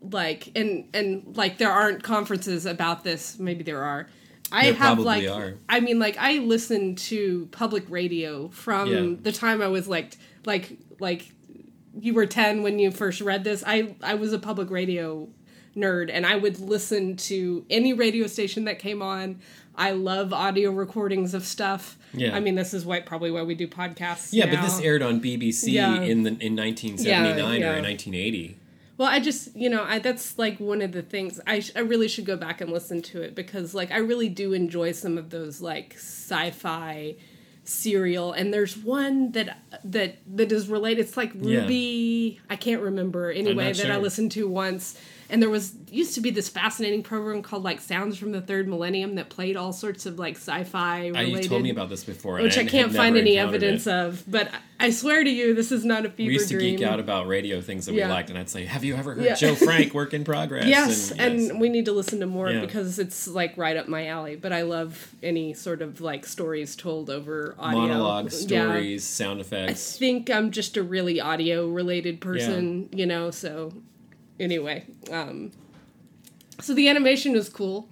like 0.00 0.50
and 0.54 0.88
and 0.94 1.36
like 1.36 1.58
there 1.58 1.72
aren't 1.72 2.02
conferences 2.02 2.66
about 2.66 3.02
this. 3.04 3.38
Maybe 3.38 3.62
there 3.64 3.82
are. 3.82 4.06
I 4.52 4.66
There 4.66 4.74
have 4.74 4.98
like 5.00 5.28
are. 5.28 5.54
I 5.68 5.80
mean 5.80 5.98
like 5.98 6.16
I 6.18 6.38
listened 6.38 6.98
to 7.10 7.48
public 7.50 7.84
radio 7.88 8.48
from 8.48 8.88
Yeah. 8.88 9.16
the 9.20 9.32
time 9.32 9.60
I 9.60 9.68
was 9.68 9.88
like 9.88 10.16
like 10.44 10.78
like 11.00 11.32
you 12.00 12.14
were 12.14 12.26
10 12.26 12.62
when 12.62 12.78
you 12.78 12.90
first 12.90 13.20
read 13.20 13.44
this. 13.44 13.62
I 13.66 13.94
I 14.02 14.14
was 14.14 14.32
a 14.32 14.38
public 14.38 14.70
radio 14.70 15.28
nerd 15.76 16.10
and 16.12 16.24
I 16.24 16.36
would 16.36 16.58
listen 16.58 17.16
to 17.16 17.64
any 17.68 17.92
radio 17.92 18.26
station 18.26 18.64
that 18.64 18.78
came 18.78 19.02
on. 19.02 19.40
I 19.74 19.90
love 19.90 20.32
audio 20.32 20.70
recordings 20.70 21.34
of 21.34 21.44
stuff. 21.44 21.98
Yeah. 22.14 22.34
I 22.34 22.40
mean, 22.40 22.54
this 22.54 22.72
is 22.72 22.86
why 22.86 23.00
probably 23.00 23.30
why 23.30 23.42
we 23.42 23.54
do 23.54 23.68
podcasts. 23.68 24.30
Yeah, 24.32 24.46
but 24.46 24.62
this 24.62 24.80
aired 24.80 25.02
on 25.02 25.20
BBC 25.20 25.72
Yeah. 25.72 26.00
in 26.00 26.22
the 26.22 26.30
in 26.40 26.56
1979 26.56 27.60
Yeah, 27.60 27.70
or 27.70 27.72
yeah. 27.72 27.76
in 27.78 27.84
1980. 27.84 28.56
Well, 28.98 29.08
I 29.08 29.20
just, 29.20 29.54
you 29.54 29.68
know, 29.68 29.84
I 29.84 29.98
that's 29.98 30.38
like 30.38 30.58
one 30.58 30.80
of 30.80 30.92
the 30.92 31.02
things 31.02 31.38
I 31.46 31.60
sh- 31.60 31.72
I 31.76 31.80
really 31.80 32.08
should 32.08 32.24
go 32.24 32.38
back 32.38 32.62
and 32.62 32.72
listen 32.72 33.02
to 33.02 33.20
it 33.20 33.34
because 33.34 33.74
like 33.74 33.90
I 33.90 33.98
really 33.98 34.30
do 34.30 34.54
enjoy 34.54 34.92
some 34.92 35.18
of 35.18 35.28
those 35.28 35.60
like 35.60 35.94
sci-fi 35.98 37.16
serial 37.68 38.32
and 38.32 38.52
there's 38.54 38.76
one 38.76 39.32
that 39.32 39.58
that 39.84 40.16
that 40.36 40.52
is 40.52 40.68
related. 40.68 41.06
It's 41.06 41.16
like 41.16 41.32
Yeah. 41.34 41.62
Ruby. 41.62 42.40
I 42.48 42.56
can't 42.56 42.82
remember. 42.82 43.30
Anyway 43.30 43.72
that 43.72 43.90
I 43.90 43.96
listened 43.98 44.32
to 44.32 44.48
once 44.48 44.98
and 45.30 45.42
there 45.42 45.50
was 45.50 45.74
used 45.90 46.14
to 46.14 46.20
be 46.20 46.30
this 46.30 46.48
fascinating 46.48 47.02
program 47.02 47.42
called 47.42 47.62
like 47.64 47.80
Sounds 47.80 48.18
from 48.18 48.32
the 48.32 48.40
Third 48.40 48.68
Millennium 48.68 49.14
that 49.16 49.28
played 49.28 49.56
all 49.56 49.72
sorts 49.72 50.06
of 50.06 50.18
like 50.18 50.34
sci-fi 50.36 50.96
I, 50.96 51.06
related 51.08 51.42
you 51.44 51.48
told 51.48 51.62
me 51.62 51.70
about 51.70 51.88
this 51.88 52.04
before, 52.04 52.40
which 52.40 52.56
I 52.56 52.62
and 52.62 52.70
can't 52.70 52.94
find 52.94 53.16
any 53.16 53.38
evidence 53.38 53.86
it. 53.86 53.92
of 53.94 54.24
but 54.26 54.50
I 54.78 54.90
swear 54.90 55.24
to 55.24 55.30
you 55.30 55.54
this 55.54 55.72
is 55.72 55.84
not 55.84 56.04
a 56.04 56.10
fever 56.10 56.16
dream. 56.16 56.26
We 56.28 56.32
used 56.34 56.48
to 56.48 56.54
dream 56.58 56.76
geek 56.76 56.86
out 56.86 57.00
about 57.00 57.26
radio 57.26 57.60
things 57.60 57.86
that 57.86 57.94
we 57.94 58.04
liked, 58.04 58.28
and 58.30 58.38
I'd 58.38 58.50
say, 58.50 58.64
"Have 58.66 58.84
you 58.84 58.94
ever 58.96 59.14
heard 59.14 59.24
Yeah. 59.24 59.34
Joe 59.34 59.54
Frank 59.54 59.94
Work 59.94 60.12
in 60.12 60.22
Progress?" 60.32 60.66
Yes, 60.66 61.10
and, 61.12 61.40
yes. 61.40 61.52
we 61.54 61.68
need 61.70 61.86
to 61.86 61.92
listen 61.92 62.20
to 62.20 62.26
more 62.26 62.50
Yeah. 62.50 62.60
because 62.60 62.98
it's 62.98 63.26
like 63.26 63.56
right 63.56 63.76
up 63.76 63.88
my 63.88 64.06
alley. 64.06 64.36
But 64.36 64.52
I 64.52 64.62
love 64.62 65.14
any 65.22 65.54
sort 65.54 65.80
of 65.82 66.00
like 66.00 66.26
stories 66.26 66.76
told 66.76 67.08
over 67.10 67.54
audio. 67.58 67.80
monologue 67.80 68.24
Yeah. 68.32 68.38
stories, 68.38 69.04
sound 69.04 69.40
effects. 69.40 69.96
I 69.96 69.98
think 69.98 70.30
I'm 70.30 70.50
just 70.50 70.76
a 70.76 70.82
really 70.82 71.20
audio 71.20 71.68
related 71.68 72.20
person, 72.20 72.88
you 72.92 73.06
know, 73.06 73.30
so 73.30 73.72
anyway. 74.38 74.84
Um 75.10 75.52
so 76.60 76.74
the 76.74 76.88
animation 76.88 77.36
is 77.36 77.48
cool. 77.48 77.88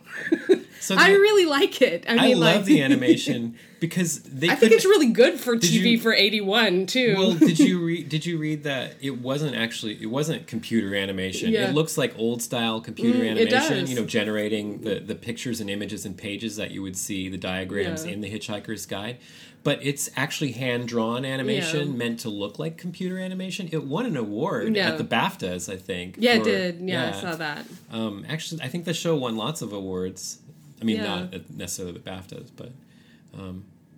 So 0.80 0.94
I 0.98 1.11
really 1.11 1.46
like 1.46 1.83
it. 1.83 2.04
I 2.09 2.14
mean, 2.14 2.20
I 2.20 2.33
love 2.33 2.57
like 2.57 2.64
the 2.64 2.83
animation 2.83 3.57
because 3.88 4.20
they. 4.22 4.48
I 4.48 4.54
think 4.54 4.72
it's 4.72 4.84
really 4.86 5.10
good 5.10 5.38
for 5.38 5.56
TV 5.56 5.92
you- 5.92 5.98
for 6.00 6.12
81 6.12 6.86
too. 6.86 7.14
Well, 7.18 7.34
did 7.34 7.58
you 7.58 7.84
read? 7.86 8.08
Did 8.08 8.24
you 8.24 8.38
read 8.38 8.62
that 8.64 8.94
it 9.00 9.20
wasn't 9.20 9.54
actually 9.56 10.00
it 10.02 10.06
wasn't 10.10 10.46
computer 10.46 10.94
animation. 10.94 11.50
Yeah. 11.50 11.68
It 11.68 11.74
looks 11.74 11.98
like 11.98 12.14
old 12.18 12.40
style 12.42 12.80
computer 12.80 13.18
Mm, 13.20 13.30
animation. 13.32 13.86
You 13.86 13.96
know, 13.96 14.04
generating 14.06 14.80
the 14.80 15.00
the 15.00 15.14
pictures 15.14 15.60
and 15.60 15.68
images 15.68 16.06
and 16.06 16.16
pages 16.16 16.56
that 16.56 16.70
you 16.70 16.80
would 16.82 16.96
see 16.96 17.28
the 17.28 17.36
diagrams 17.38 18.04
Yeah. 18.06 18.12
in 18.12 18.20
the 18.22 18.30
Hitchhiker's 18.30 18.86
Guide. 18.86 19.18
But 19.62 19.78
it's 19.82 20.10
actually 20.14 20.52
hand 20.52 20.88
drawn 20.88 21.24
animation 21.24 21.92
Yeah. 21.92 21.96
meant 21.96 22.18
to 22.20 22.28
look 22.28 22.58
like 22.58 22.76
computer 22.76 23.18
animation. 23.18 23.68
It 23.72 23.84
won 23.84 24.04
an 24.06 24.16
award 24.16 24.76
at 24.76 24.98
the 24.98 25.04
BAFTAs, 25.04 25.72
I 25.72 25.76
think. 25.78 26.16
yeah, 26.18 26.34
it 26.34 26.44
did. 26.44 26.80
Yeah, 26.82 27.08
I 27.14 27.20
saw 27.20 27.34
that. 27.36 27.64
Um, 27.90 28.26
actually, 28.28 28.60
I 28.60 28.68
think 28.68 28.84
the 28.84 28.92
show 28.92 29.16
won 29.16 29.36
lots 29.36 29.62
of 29.62 29.72
awards. 29.72 30.38
I 30.82 30.84
mean, 30.84 30.98
not 31.02 31.32
necessarily 31.56 31.94
the 31.94 32.00
BAFTAs, 32.10 32.50
but 32.56 32.72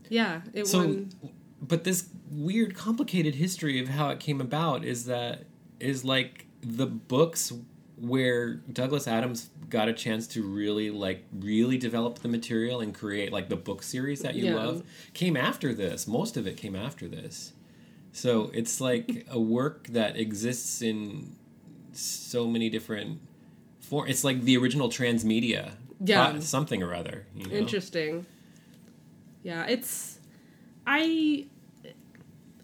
Yeah, 0.09 0.43
it 0.53 0.67
so 0.67 0.79
won. 0.81 1.11
but 1.61 1.85
this 1.85 2.09
weird 2.31 2.75
complicated 2.75 3.35
history 3.37 3.81
of 3.81 3.89
how 3.89 4.11
it 4.11 4.21
came 4.21 4.41
about 4.41 4.85
is 4.85 5.07
that 5.07 5.45
is 5.81 6.05
like 6.05 6.47
the 6.63 6.87
books 6.87 7.53
where 7.99 8.55
Douglas 8.55 9.09
Adams 9.09 9.49
got 9.71 9.89
a 9.89 9.93
chance 9.93 10.27
to 10.29 10.43
really 10.43 10.91
like 10.91 11.25
really 11.33 11.79
develop 11.79 12.19
the 12.19 12.29
material 12.29 12.81
and 12.81 12.95
create 12.95 13.33
like 13.33 13.49
the 13.49 13.57
book 13.57 13.83
series 13.83 14.21
that 14.21 14.35
you 14.35 14.47
Yeah. 14.47 14.55
love 14.57 14.83
came 15.15 15.37
after 15.37 15.73
this 15.73 16.07
most 16.07 16.37
of 16.37 16.47
it 16.47 16.57
came 16.57 16.77
after 16.77 17.09
this 17.09 17.53
so 18.13 18.51
it's 18.55 18.81
like 18.81 19.27
a 19.31 19.41
work 19.41 19.87
that 19.89 20.17
exists 20.17 20.83
in 20.83 21.37
so 21.93 22.47
many 22.47 22.69
different 22.69 23.21
forms. 23.81 24.11
it's 24.11 24.25
like 24.25 24.43
the 24.43 24.57
original 24.57 24.89
transmedia 24.89 25.73
Yeah. 26.05 26.39
something 26.41 26.83
or 26.83 26.95
other. 26.95 27.27
You 27.35 27.47
know? 27.49 27.55
Interesting. 27.57 28.27
Yeah, 29.47 29.65
it's 29.67 30.19
I 30.89 31.47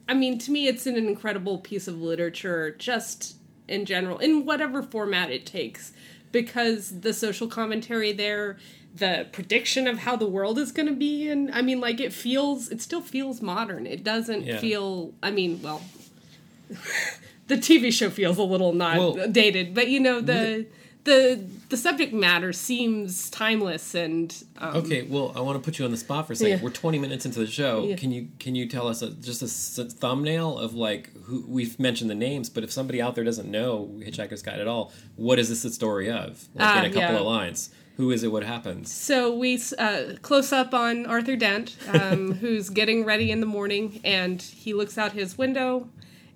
I 0.09 0.15
mean, 0.15 0.37
to 0.39 0.51
me 0.51 0.67
it's 0.67 0.85
an 0.85 0.97
incredible 0.97 1.59
piece 1.59 1.87
of 1.87 2.03
literature 2.03 2.75
just 2.77 3.37
in 3.69 3.85
general 3.85 4.19
in 4.19 4.45
whatever 4.45 4.83
format 4.83 5.31
it 5.31 5.47
takes 5.47 5.93
because 6.33 7.01
the 7.03 7.13
social 7.15 7.47
commentary 7.47 8.11
there 8.13 8.59
the 8.97 9.29
prediction 9.31 9.87
of 9.87 9.99
how 10.01 10.17
the 10.17 10.27
world 10.27 10.59
is 10.59 10.73
going 10.73 10.89
to 10.89 10.95
be 10.95 11.29
and 11.29 11.53
I 11.55 11.63
mean 11.63 11.79
like 11.81 12.01
it 12.01 12.13
feels 12.13 12.69
it 12.71 12.83
still 12.83 13.01
feels 13.01 13.41
modern. 13.41 13.87
It 13.87 14.03
doesn't 14.03 14.43
Yeah. 14.45 14.59
feel 14.59 15.15
I 15.23 15.31
mean, 15.31 15.63
well 15.63 15.83
the 17.47 17.57
TV 17.59 17.93
show 17.93 18.11
feels 18.11 18.39
a 18.39 18.43
little 18.43 18.73
not 18.73 18.97
Well- 18.99 19.29
dated, 19.31 19.73
but 19.73 19.87
you 19.89 20.01
know 20.01 20.21
the 20.21 20.67
the 21.05 21.45
the 21.69 21.77
subject 21.77 22.13
matter 22.13 22.53
seems 22.53 23.29
timeless 23.31 23.95
and 23.95 24.45
um, 24.59 24.77
Okay, 24.77 25.03
well, 25.03 25.33
I 25.35 25.41
want 25.41 25.57
to 25.59 25.65
put 25.65 25.79
you 25.79 25.85
on 25.85 25.91
the 25.91 25.97
spot 25.97 26.27
for 26.27 26.33
a 26.33 26.37
second. 26.37 26.59
Yeah. 26.59 26.63
We're 26.63 26.71
20 26.71 26.99
minutes 26.99 27.27
into 27.27 27.41
the 27.41 27.47
show. 27.47 27.85
Yeah. 27.85 27.97
Can 27.97 28.13
you 28.13 28.29
can 28.39 28.55
you 28.55 28.69
tell 28.69 28.87
us 28.87 29.03
a, 29.03 29.11
just 29.11 29.43
a 29.43 29.47
s- 29.47 29.81
thumbnail 29.95 30.59
of 30.59 30.75
like 30.75 31.11
who 31.25 31.45
we've 31.49 31.79
mentioned 31.81 32.09
the 32.11 32.15
names, 32.15 32.49
but 32.49 32.63
if 32.63 32.71
somebody 32.71 33.03
out 33.03 33.15
there 33.15 33.25
doesn't 33.25 33.51
know 33.51 33.91
Hitchhiker's 33.99 34.43
Guide 34.43 34.61
at 34.61 34.69
all, 34.69 34.93
what 35.17 35.39
is 35.39 35.49
this 35.49 35.63
the 35.63 35.71
story 35.71 36.11
of? 36.11 36.47
Like 36.55 36.69
Ah, 36.69 36.79
in 36.81 36.85
a 36.85 36.89
couple 36.95 37.01
yeah. 37.15 37.19
of 37.21 37.27
lines. 37.27 37.71
Who 37.99 38.11
is 38.11 38.23
it? 38.23 38.33
What 38.33 38.43
happens? 38.45 38.91
So 38.91 39.35
we 39.37 39.61
uh, 39.79 40.15
close 40.23 40.51
up 40.51 40.73
on 40.73 41.05
Arthur 41.05 41.37
Dent, 41.37 41.77
um, 41.93 42.33
who's 42.41 42.71
getting 42.71 43.05
ready 43.05 43.31
in 43.31 43.41
the 43.41 43.47
morning, 43.47 44.01
and 44.03 44.41
he 44.41 44.73
looks 44.73 44.97
out 44.97 45.13
his 45.13 45.37
window, 45.37 45.89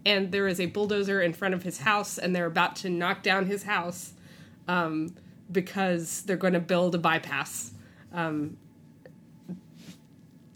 and 0.04 0.32
there 0.32 0.46
is 0.48 0.60
a 0.60 0.66
bulldozer 0.66 1.22
in 1.22 1.32
front 1.32 1.54
of 1.54 1.62
his 1.62 1.78
house, 1.78 2.18
and 2.18 2.36
they're 2.36 2.44
about 2.46 2.76
to 2.76 2.90
knock 2.90 3.22
down 3.22 3.46
his 3.46 3.62
house 3.62 4.12
um, 4.68 5.14
because 5.50 6.22
they're 6.22 6.36
going 6.36 6.52
to 6.54 6.60
build 6.60 6.94
a 6.94 6.98
bypass. 6.98 7.72
Um, 8.12 8.56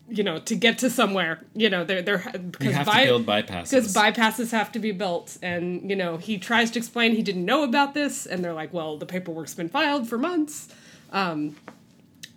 you 0.09 0.25
know, 0.25 0.39
to 0.41 0.57
get 0.57 0.79
to 0.79 0.91
somewhere. 0.91 1.45
You 1.55 1.71
know, 1.71 1.85
they're 1.85 2.03
they're 2.03 2.25
You 2.35 2.41
because 2.41 2.75
have 2.75 2.87
by, 2.87 3.03
to 3.05 3.11
build 3.11 3.27
bypasses. 3.27 3.71
because 3.71 3.95
bypasses 3.95 4.51
have 4.51 4.73
to 4.73 4.79
be 4.81 4.91
built 4.91 5.39
and 5.41 5.89
you 5.89 5.95
know 5.95 6.17
he 6.17 6.37
tries 6.37 6.71
to 6.73 6.79
explain 6.81 7.15
he 7.15 7.23
didn't 7.23 7.45
know 7.45 7.63
about 7.63 7.95
this 7.95 8.27
and 8.27 8.45
they're 8.45 8.53
like 8.53 8.73
well 8.73 8.97
the 8.97 9.07
paperwork's 9.07 9.55
been 9.55 9.69
filed 9.69 10.09
for 10.09 10.19
months 10.19 10.69
um, 11.13 11.55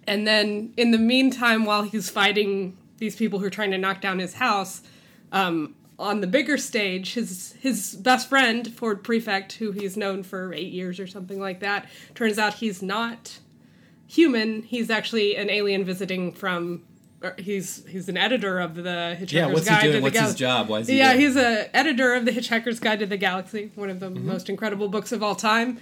and 0.06 0.28
then 0.28 0.72
in 0.78 0.92
the 0.92 1.00
meantime 1.00 1.66
while 1.66 1.82
he's 1.82 2.10
fighting 2.12 2.78
these 2.98 3.16
people 3.16 3.40
who 3.40 3.46
are 3.46 3.50
trying 3.50 3.72
to 3.72 3.78
knock 3.80 4.02
down 4.02 4.20
his 4.20 4.36
house 4.36 4.84
um, 5.32 5.74
on 6.00 6.22
the 6.22 6.28
bigger 6.28 6.58
stage 6.58 7.14
his 7.14 7.54
his 7.60 7.94
best 7.96 8.28
friend 8.28 8.74
ford 8.76 9.04
prefect 9.04 9.54
who 9.54 9.72
he's 9.72 9.96
known 9.96 10.24
for 10.24 10.54
eight 10.54 10.72
years 10.74 11.00
or 11.00 11.06
something 11.08 11.40
like 11.40 11.60
that 11.60 11.88
turns 12.16 12.38
out 12.40 12.56
he's 12.56 12.82
not 12.82 13.40
human 14.08 14.64
he's 14.64 14.90
actually 14.90 15.36
an 15.36 15.50
alien 15.50 15.86
visiting 15.86 16.32
from 16.32 16.82
he's 17.38 17.86
he's 17.88 18.10
an 18.10 18.18
editor 18.18 18.60
of 18.60 18.76
the 18.76 19.16
Hitchhiker's 19.20 19.32
yeah, 19.34 19.46
what's 19.48 19.66
Guide 19.70 19.82
he 19.84 19.88
to 19.88 19.92
doing? 19.94 20.02
the 20.02 20.02
What's 20.04 20.16
his 20.20 20.36
Galaxy. 20.36 20.40
job? 20.40 20.68
Why 20.70 20.80
is 20.80 20.88
he 20.90 20.98
Yeah, 20.98 21.10
there? 21.14 21.20
he's 21.22 21.36
a 21.38 21.74
editor 21.76 22.14
of 22.16 22.26
the 22.26 22.32
Hitchhiker's 22.32 22.80
Guide 22.82 23.00
to 23.00 23.06
the 23.06 23.16
Galaxy, 23.18 23.72
one 23.76 23.90
of 23.90 24.00
the 24.02 24.10
most 24.10 24.50
incredible 24.50 24.90
books 24.90 25.12
of 25.14 25.24
all 25.24 25.36
time. 25.36 25.78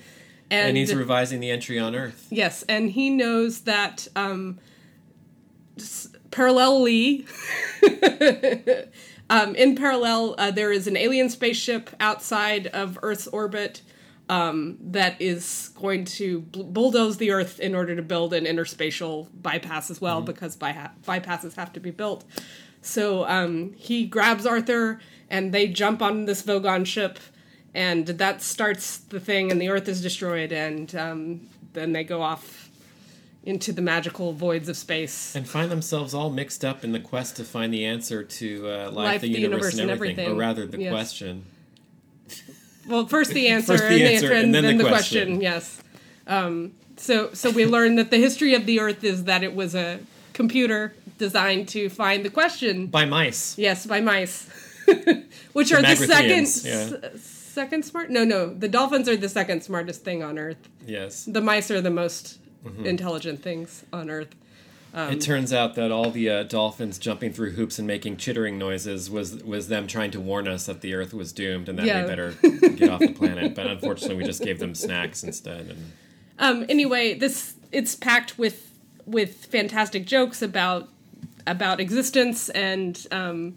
And, 0.52 0.68
and 0.68 0.78
he's 0.78 0.94
revising 0.94 1.40
the 1.40 1.50
entry 1.50 1.80
on 1.80 1.96
Earth. 1.96 2.28
yes, 2.30 2.62
and 2.70 2.92
he 2.92 3.10
knows 3.10 3.62
that 3.62 4.08
um, 4.16 4.60
parallelly, 6.30 7.26
um, 9.32 9.56
in 9.56 9.76
parallel, 9.76 10.36
uh, 10.38 10.52
there 10.52 10.74
is 10.74 10.88
an 10.88 10.98
alien 10.98 11.30
spaceship 11.30 11.90
outside 12.02 12.68
of 12.68 13.00
Earth's 13.02 13.28
orbit 13.28 13.82
um, 14.28 14.78
that 14.82 15.22
is 15.22 15.72
going 15.76 16.04
to 16.06 16.42
bl- 16.42 16.64
bulldoze 16.64 17.16
the 17.16 17.32
Earth 17.32 17.58
in 17.60 17.74
order 17.74 17.96
to 17.96 18.02
build 18.02 18.34
an 18.34 18.44
interspatial 18.44 19.28
bypass 19.34 19.90
as 19.90 20.02
well, 20.02 20.22
because 20.22 20.58
by- 20.58 20.90
bypasses 21.08 21.56
have 21.56 21.72
to 21.74 21.80
be 21.80 21.92
built. 21.92 22.26
So 22.82 23.26
um, 23.26 23.74
he 23.78 24.06
grabs 24.06 24.46
Arthur, 24.46 25.00
and 25.30 25.54
they 25.54 25.68
jump 25.68 26.02
on 26.02 26.26
this 26.26 26.44
Vogon 26.44 26.86
ship, 26.86 27.18
and 27.74 28.06
that 28.08 28.42
starts 28.42 28.98
the 28.98 29.22
thing, 29.22 29.50
and 29.50 29.62
the 29.62 29.70
Earth 29.70 29.88
is 29.88 30.02
destroyed, 30.02 30.52
and 30.52 30.94
um, 30.96 31.48
then 31.72 31.94
they 31.94 32.04
go 32.04 32.22
off 32.22 32.70
into 33.44 33.72
the 33.74 33.82
magical 33.82 34.34
voids 34.34 34.70
of 34.70 34.78
space. 34.78 35.36
And 35.36 35.48
find 35.48 35.72
themselves 35.72 36.14
all 36.14 36.30
mixed 36.30 36.64
up 36.64 36.84
in 36.84 36.92
the 36.92 37.00
quest 37.00 37.38
to 37.38 37.44
find 37.44 37.74
the 37.74 37.86
answer 37.86 38.24
to 38.24 38.70
uh, 38.70 38.92
life, 38.92 39.22
the, 39.22 39.30
universe, 39.30 39.78
and, 39.80 39.90
everything. 39.90 40.30
Or 40.32 40.36
rather, 40.36 40.68
the 40.68 40.80
Yes. 40.80 40.92
question. 40.92 41.46
Well, 42.88 43.08
first 43.08 43.32
the 43.32 43.48
answer, 43.56 43.78
First 43.78 43.90
the 43.90 43.96
and, 44.04 44.14
answer, 44.14 44.28
the, 44.30 44.36
and 44.36 44.54
then 44.54 44.78
the 44.78 44.84
question. 44.84 45.40
question. 45.40 45.42
Yes. 45.42 45.82
Um, 46.28 46.74
so, 46.98 47.34
so 47.34 47.50
we 47.50 47.66
learn 47.66 47.96
that 47.96 48.12
the 48.12 48.18
history 48.18 48.54
of 48.54 48.66
the 48.66 48.80
Earth 48.80 49.04
is 49.04 49.24
that 49.24 49.44
it 49.44 49.56
was 49.56 49.74
a 49.74 50.00
computer 50.34 50.94
designed 51.18 51.68
to 51.70 51.90
find 51.90 52.24
the 52.24 52.30
question. 52.30 52.88
By 52.88 53.06
mice. 53.06 53.58
Yes, 53.58 53.86
by 53.88 54.02
mice, 54.02 54.48
which 55.54 55.72
are 55.72 55.82
the 55.82 55.96
second 55.96 56.48
yeah. 56.64 57.10
s- 57.16 57.22
second 57.22 57.86
smart. 57.86 58.12
No, 58.12 58.24
no, 58.24 58.54
the 58.54 58.68
dolphins 58.68 59.10
are 59.10 59.18
the 59.18 59.30
second 59.30 59.62
smartest 59.64 60.04
thing 60.04 60.22
on 60.22 60.38
Earth. 60.38 60.58
Yes. 60.86 61.26
The 61.26 61.42
mice 61.42 61.72
are 61.72 61.82
the 61.82 61.90
most 61.90 62.38
Mm-hmm. 62.66 62.86
intelligent 62.86 63.42
things 63.42 63.86
on 63.92 64.10
Earth. 64.10 64.36
Um, 64.94 65.14
it 65.14 65.22
turns 65.22 65.52
out 65.54 65.76
that 65.76 65.90
all 65.92 66.12
the 66.12 66.30
uh, 66.30 66.44
dolphins 66.44 67.00
jumping 67.00 67.32
through 67.34 67.52
hoops 67.52 67.80
and 67.80 67.88
making 67.88 68.18
chittering 68.18 68.58
noises 68.60 69.10
was 69.10 69.42
was 69.44 69.68
them 69.70 69.88
trying 69.88 70.12
to 70.12 70.20
warn 70.20 70.48
us 70.48 70.66
that 70.66 70.82
the 70.82 70.94
Earth 70.94 71.14
was 71.14 71.32
doomed 71.32 71.70
and 71.70 71.80
that 71.80 71.86
Yeah. 71.86 72.02
we 72.04 72.08
better 72.08 72.32
get 72.76 72.90
off 72.90 73.00
the 73.00 73.14
planet. 73.14 73.56
But 73.56 73.68
unfortunately, 73.68 74.18
we 74.18 74.24
just 74.26 74.44
gave 74.44 74.60
them 74.60 74.76
snacks 74.76 75.24
instead. 75.24 75.68
And 75.68 75.92
Um, 76.40 76.66
anyway, 76.70 77.14
this 77.14 77.54
it's 77.72 77.96
packed 77.96 78.38
with 78.38 78.70
with 79.06 79.46
fantastic 79.46 80.06
jokes 80.06 80.42
about 80.42 80.90
about 81.48 81.80
existence 81.80 82.50
and 82.50 83.08
um, 83.12 83.56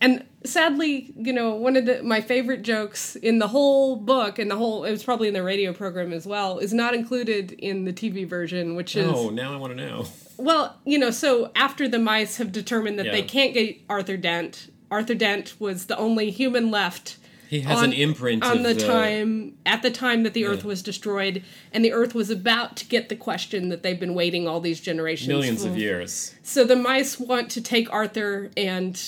and 0.00 0.24
sadly, 0.44 1.12
you 1.16 1.32
know, 1.32 1.54
one 1.54 1.76
of 1.76 1.86
the 1.86 2.02
my 2.02 2.20
favorite 2.20 2.62
jokes 2.62 3.16
in 3.16 3.38
the 3.38 3.48
whole 3.48 3.96
book 3.96 4.38
and 4.38 4.50
the 4.50 4.56
whole 4.56 4.84
it 4.84 4.90
was 4.90 5.02
probably 5.02 5.28
in 5.28 5.34
the 5.34 5.42
radio 5.42 5.72
program 5.72 6.12
as 6.12 6.26
well 6.26 6.58
is 6.58 6.72
not 6.72 6.94
included 6.94 7.52
in 7.52 7.84
the 7.84 7.92
TV 7.92 8.28
version, 8.28 8.74
which 8.76 8.96
is 8.96 9.10
oh, 9.12 9.30
now 9.30 9.52
I 9.52 9.56
want 9.56 9.76
to 9.76 9.76
know. 9.76 10.06
well, 10.36 10.78
you 10.84 10.98
know, 10.98 11.10
so 11.10 11.50
after 11.54 11.88
the 11.88 11.98
mice 11.98 12.36
have 12.36 12.52
determined 12.52 12.98
that 12.98 13.10
they 13.10 13.22
can't 13.22 13.54
get 13.54 13.80
Arthur 13.88 14.16
Dent, 14.16 14.70
Arthur 14.90 15.14
Dent 15.14 15.54
was 15.58 15.86
the 15.86 15.96
only 15.96 16.30
human 16.30 16.70
left. 16.70 17.16
He 17.48 17.60
has 17.60 17.82
an 17.82 17.92
imprint 17.92 18.42
on 18.42 18.58
of 18.58 18.62
the 18.64 18.74
the- 18.74 18.86
time 18.86 19.56
at 19.64 19.82
the 19.82 19.90
time 19.90 20.24
that 20.24 20.34
the 20.34 20.44
Earth 20.44 20.64
was 20.64 20.82
destroyed, 20.82 21.44
and 21.72 21.84
the 21.84 21.92
Earth 21.92 22.14
was 22.14 22.28
about 22.28 22.74
to 22.76 22.86
get 22.86 23.08
the 23.08 23.16
question 23.16 23.68
that 23.68 23.82
they've 23.82 24.00
been 24.00 24.14
waiting 24.14 24.48
all 24.48 24.60
these 24.60 24.80
generations. 24.80 25.28
Millions 25.28 25.62
for. 25.62 25.68
of 25.68 25.78
years. 25.78 26.34
So 26.42 26.64
the 26.64 26.74
mice 26.74 27.20
want 27.20 27.50
to 27.52 27.60
take 27.60 27.92
Arthur 27.92 28.50
and 28.56 29.00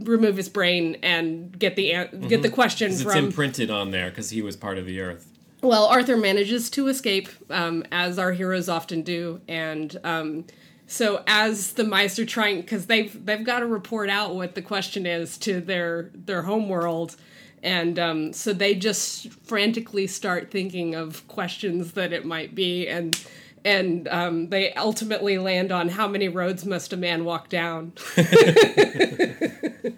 remove 0.00 0.36
his 0.36 0.48
brain 0.48 0.96
and 1.02 1.58
get 1.58 1.76
the 1.76 1.92
an- 1.92 2.26
get 2.28 2.42
the 2.42 2.50
question 2.50 2.88
'Cause 2.90 3.00
It's 3.02 3.12
from 3.12 3.26
imprinted 3.26 3.70
on 3.70 3.90
there 3.90 4.10
because 4.10 4.30
he 4.30 4.42
was 4.42 4.56
part 4.56 4.78
of 4.78 4.86
the 4.86 5.00
Earth. 5.00 5.26
well, 5.62 5.86
Arthur 5.86 6.16
manages 6.16 6.68
to 6.70 6.88
escape, 6.88 7.28
um, 7.50 7.82
as 7.90 8.18
our 8.18 8.32
heroes 8.32 8.68
often 8.68 9.02
do, 9.02 9.40
and 9.48 9.98
um, 10.04 10.44
so 10.86 11.22
as 11.26 11.72
the 11.72 11.84
mice 11.84 12.18
are 12.18 12.26
trying, 12.26 12.60
because 12.60 12.86
they've 12.86 13.24
they've 13.24 13.44
got 13.44 13.60
to 13.60 13.66
report 13.66 14.08
out 14.10 14.34
what 14.34 14.54
the 14.54 14.62
question 14.62 15.06
is 15.06 15.36
to 15.38 15.60
their 15.60 16.10
their 16.14 16.42
home 16.42 16.68
world, 16.68 17.16
and 17.62 17.98
um, 17.98 18.32
so 18.32 18.52
they 18.52 18.74
just 18.74 19.30
frantically 19.44 20.06
start 20.06 20.50
thinking 20.50 20.94
of 20.94 21.26
questions 21.26 21.92
that 21.92 22.12
it 22.12 22.24
might 22.24 22.54
be, 22.54 22.86
and 22.86 23.18
and 23.66 24.06
um, 24.08 24.48
they 24.50 24.72
ultimately 24.74 25.38
land 25.38 25.72
on 25.72 25.88
how 25.88 26.06
many 26.06 26.28
roads 26.28 26.64
must 26.64 26.92
a 26.92 26.96
man 26.96 27.24
walk 27.24 27.48
down, 27.48 27.92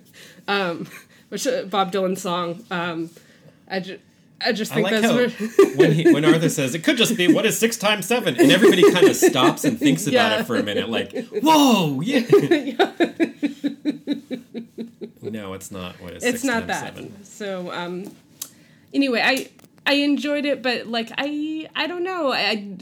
um, 0.48 0.88
which 1.28 1.46
uh, 1.46 1.64
Bob 1.64 1.92
Dylan 1.92 2.16
song. 2.18 2.64
Um, 2.70 3.10
I 3.68 3.80
just. 3.80 4.00
I 4.40 4.52
just 4.52 4.70
I 4.70 4.76
think 4.76 4.90
like 4.92 5.02
that's 5.02 5.58
when 5.76 5.90
he, 5.90 6.12
when 6.12 6.24
Arthur 6.24 6.48
says 6.48 6.72
it 6.76 6.84
could 6.84 6.96
just 6.96 7.16
be 7.16 7.26
what 7.34 7.44
is 7.44 7.58
six 7.58 7.76
times 7.76 8.06
seven, 8.06 8.36
and 8.40 8.52
everybody 8.52 8.88
kind 8.92 9.08
of 9.08 9.16
stops 9.16 9.64
and 9.64 9.76
thinks 9.76 10.06
about 10.06 10.30
Yeah. 10.30 10.40
it 10.42 10.46
for 10.46 10.54
a 10.54 10.62
minute, 10.62 10.88
like, 10.88 11.12
"Whoa, 11.42 12.00
yeah." 12.00 12.20
no, 15.22 15.54
it's 15.54 15.72
not. 15.72 16.00
What 16.00 16.12
is 16.12 16.22
it's 16.22 16.42
six 16.42 16.44
not 16.44 16.54
times 16.54 16.66
that. 16.68 16.94
seven? 16.94 17.24
So 17.24 17.72
um, 17.72 18.14
anyway, 18.94 19.22
I 19.24 19.48
I 19.84 19.94
enjoyed 19.94 20.44
it, 20.44 20.62
but 20.62 20.86
like 20.86 21.10
I 21.18 21.68
I 21.74 21.88
don't 21.88 22.04
know 22.04 22.32
I. 22.32 22.76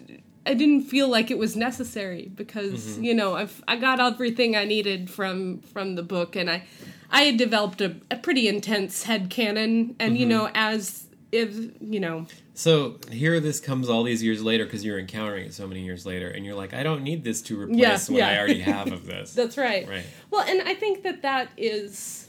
I 0.46 0.54
didn't 0.54 0.82
feel 0.82 1.08
like 1.08 1.30
it 1.30 1.38
was 1.38 1.56
necessary 1.56 2.30
because 2.34 2.74
Mm-hmm. 2.74 3.04
you 3.04 3.14
know 3.14 3.34
I've 3.36 3.62
I 3.68 3.76
got 3.76 4.00
everything 4.00 4.56
I 4.56 4.64
needed 4.64 5.10
from 5.10 5.58
from 5.72 5.94
the 5.96 6.02
book 6.02 6.36
and 6.36 6.48
I 6.50 6.62
I 7.10 7.22
had 7.22 7.36
developed 7.36 7.80
a, 7.80 7.96
a 8.10 8.16
pretty 8.16 8.46
intense 8.48 9.02
head 9.04 9.28
canon 9.30 9.96
and 9.98 10.12
Mm-hmm. 10.12 10.16
you 10.16 10.26
know 10.26 10.50
as 10.54 11.06
if 11.32 11.50
you 11.80 12.00
know 12.00 12.26
So 12.54 12.98
here, 13.10 13.38
this 13.40 13.60
comes 13.60 13.88
all 13.90 14.02
these 14.04 14.22
years 14.22 14.40
later 14.42 14.64
because 14.64 14.82
you're 14.84 14.98
encountering 14.98 15.44
it 15.46 15.52
so 15.54 15.66
many 15.66 15.82
years 15.84 16.06
later, 16.06 16.28
and 16.30 16.42
you're 16.46 16.54
like, 16.54 16.72
I 16.72 16.82
don't 16.82 17.02
need 17.02 17.22
this 17.24 17.42
to 17.42 17.60
replace 17.60 17.78
Yeah, 17.78 17.98
what 18.14 18.18
yeah. 18.18 18.30
I 18.30 18.38
already 18.38 18.60
have 18.60 18.90
of 18.92 19.04
this. 19.12 19.34
That's 19.34 19.58
right. 19.58 19.86
Right. 19.86 20.06
Well, 20.30 20.40
and 20.48 20.62
I 20.66 20.74
think 20.74 21.02
that 21.02 21.20
that 21.22 21.50
is 21.58 22.28